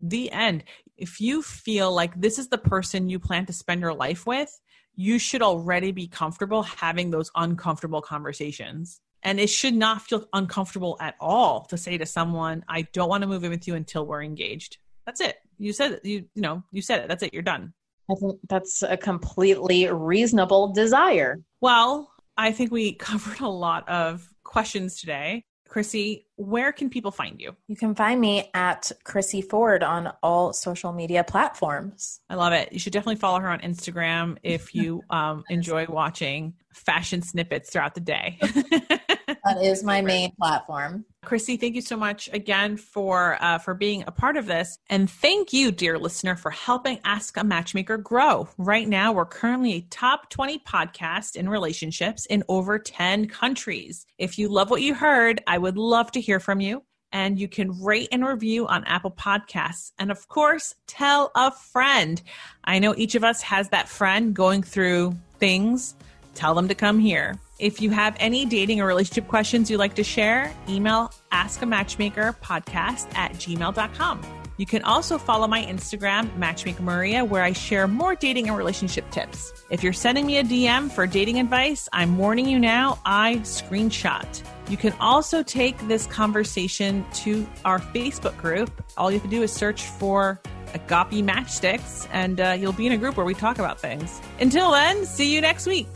The 0.00 0.30
end. 0.32 0.64
If 0.96 1.20
you 1.20 1.42
feel 1.42 1.92
like 1.92 2.20
this 2.20 2.38
is 2.38 2.48
the 2.48 2.58
person 2.58 3.08
you 3.08 3.18
plan 3.18 3.46
to 3.46 3.52
spend 3.52 3.80
your 3.80 3.94
life 3.94 4.26
with, 4.26 4.50
you 4.96 5.18
should 5.18 5.42
already 5.42 5.92
be 5.92 6.08
comfortable 6.08 6.64
having 6.64 7.10
those 7.10 7.30
uncomfortable 7.36 8.02
conversations. 8.02 9.00
And 9.22 9.38
it 9.38 9.48
should 9.48 9.74
not 9.74 10.02
feel 10.02 10.26
uncomfortable 10.32 10.96
at 11.00 11.14
all 11.20 11.64
to 11.66 11.76
say 11.76 11.98
to 11.98 12.06
someone, 12.06 12.64
I 12.68 12.82
don't 12.92 13.08
want 13.08 13.22
to 13.22 13.28
move 13.28 13.44
in 13.44 13.50
with 13.50 13.66
you 13.68 13.74
until 13.74 14.06
we're 14.06 14.22
engaged. 14.22 14.78
That's 15.06 15.20
it. 15.20 15.36
You 15.58 15.72
said 15.72 15.92
it. 15.92 16.04
You, 16.04 16.24
you 16.34 16.42
know, 16.42 16.62
you 16.72 16.82
said 16.82 17.00
it. 17.00 17.08
That's 17.08 17.22
it. 17.22 17.32
You're 17.32 17.42
done. 17.42 17.72
I 18.10 18.14
think 18.14 18.40
that's 18.48 18.82
a 18.82 18.96
completely 18.96 19.88
reasonable 19.90 20.72
desire. 20.72 21.40
Well, 21.60 22.10
I 22.36 22.52
think 22.52 22.70
we 22.70 22.92
covered 22.94 23.40
a 23.40 23.48
lot 23.48 23.88
of 23.88 24.28
questions 24.48 24.98
today. 24.98 25.44
Chrissy, 25.68 26.26
where 26.36 26.72
can 26.72 26.88
people 26.88 27.10
find 27.10 27.38
you? 27.38 27.54
You 27.68 27.76
can 27.76 27.94
find 27.94 28.18
me 28.18 28.50
at 28.54 28.90
Chrissy 29.04 29.42
Ford 29.42 29.82
on 29.82 30.10
all 30.22 30.54
social 30.54 30.94
media 30.94 31.22
platforms. 31.22 32.20
I 32.30 32.36
love 32.36 32.54
it. 32.54 32.72
You 32.72 32.78
should 32.78 32.94
definitely 32.94 33.16
follow 33.16 33.38
her 33.40 33.50
on 33.50 33.60
Instagram 33.60 34.38
if 34.42 34.74
you 34.74 35.02
um, 35.10 35.44
enjoy 35.50 35.86
watching 35.86 36.54
fashion 36.72 37.20
snippets 37.20 37.70
throughout 37.70 37.94
the 37.94 38.00
day. 38.00 38.40
That 39.44 39.62
is 39.62 39.82
my 39.82 40.02
main 40.02 40.32
platform. 40.38 41.06
Chrissy, 41.28 41.58
thank 41.58 41.74
you 41.74 41.82
so 41.82 41.94
much 41.94 42.30
again 42.32 42.78
for 42.78 43.36
uh, 43.42 43.58
for 43.58 43.74
being 43.74 44.02
a 44.06 44.10
part 44.10 44.38
of 44.38 44.46
this, 44.46 44.78
and 44.88 45.10
thank 45.10 45.52
you, 45.52 45.70
dear 45.70 45.98
listener, 45.98 46.36
for 46.36 46.50
helping 46.50 47.00
Ask 47.04 47.36
a 47.36 47.44
Matchmaker 47.44 47.98
grow. 47.98 48.48
Right 48.56 48.88
now, 48.88 49.12
we're 49.12 49.26
currently 49.26 49.74
a 49.74 49.80
top 49.90 50.30
twenty 50.30 50.58
podcast 50.58 51.36
in 51.36 51.46
relationships 51.50 52.24
in 52.24 52.44
over 52.48 52.78
ten 52.78 53.28
countries. 53.28 54.06
If 54.16 54.38
you 54.38 54.48
love 54.48 54.70
what 54.70 54.80
you 54.80 54.94
heard, 54.94 55.42
I 55.46 55.58
would 55.58 55.76
love 55.76 56.10
to 56.12 56.20
hear 56.22 56.40
from 56.40 56.62
you. 56.62 56.82
And 57.12 57.38
you 57.38 57.46
can 57.46 57.78
rate 57.82 58.08
and 58.10 58.26
review 58.26 58.66
on 58.66 58.84
Apple 58.84 59.10
Podcasts. 59.10 59.92
And 59.98 60.10
of 60.10 60.28
course, 60.28 60.74
tell 60.86 61.30
a 61.34 61.50
friend. 61.50 62.22
I 62.64 62.78
know 62.78 62.94
each 62.96 63.14
of 63.14 63.22
us 63.22 63.42
has 63.42 63.68
that 63.68 63.88
friend 63.88 64.34
going 64.34 64.62
through 64.62 65.14
things. 65.38 65.94
Tell 66.34 66.54
them 66.54 66.68
to 66.68 66.74
come 66.74 66.98
here. 66.98 67.38
If 67.58 67.80
you 67.80 67.90
have 67.90 68.16
any 68.20 68.44
dating 68.44 68.80
or 68.80 68.86
relationship 68.86 69.26
questions 69.26 69.68
you'd 69.68 69.78
like 69.78 69.94
to 69.94 70.04
share, 70.04 70.54
email 70.68 71.10
askamatchmakerpodcast 71.32 73.16
at 73.16 73.32
gmail.com. 73.32 74.22
You 74.58 74.66
can 74.66 74.82
also 74.82 75.18
follow 75.18 75.46
my 75.46 75.64
Instagram, 75.64 76.36
Matchmaker 76.36 76.82
Maria, 76.82 77.24
where 77.24 77.42
I 77.44 77.52
share 77.52 77.86
more 77.86 78.16
dating 78.16 78.48
and 78.48 78.56
relationship 78.56 79.08
tips. 79.10 79.52
If 79.70 79.84
you're 79.84 79.92
sending 79.92 80.26
me 80.26 80.38
a 80.38 80.44
DM 80.44 80.90
for 80.90 81.06
dating 81.06 81.38
advice, 81.38 81.88
I'm 81.92 82.18
warning 82.18 82.48
you 82.48 82.58
now, 82.58 82.98
I 83.04 83.36
screenshot. 83.42 84.42
You 84.68 84.76
can 84.76 84.92
also 85.00 85.42
take 85.42 85.78
this 85.86 86.06
conversation 86.06 87.04
to 87.14 87.46
our 87.64 87.78
Facebook 87.78 88.36
group. 88.36 88.70
All 88.96 89.10
you 89.10 89.18
have 89.18 89.28
to 89.28 89.34
do 89.34 89.42
is 89.42 89.52
search 89.52 89.84
for 89.84 90.40
Agape 90.74 91.24
Matchsticks, 91.24 92.08
and 92.12 92.40
uh, 92.40 92.56
you'll 92.58 92.72
be 92.72 92.86
in 92.86 92.92
a 92.92 92.98
group 92.98 93.16
where 93.16 93.26
we 93.26 93.34
talk 93.34 93.58
about 93.58 93.80
things. 93.80 94.20
Until 94.40 94.72
then, 94.72 95.06
see 95.06 95.32
you 95.32 95.40
next 95.40 95.66
week. 95.66 95.88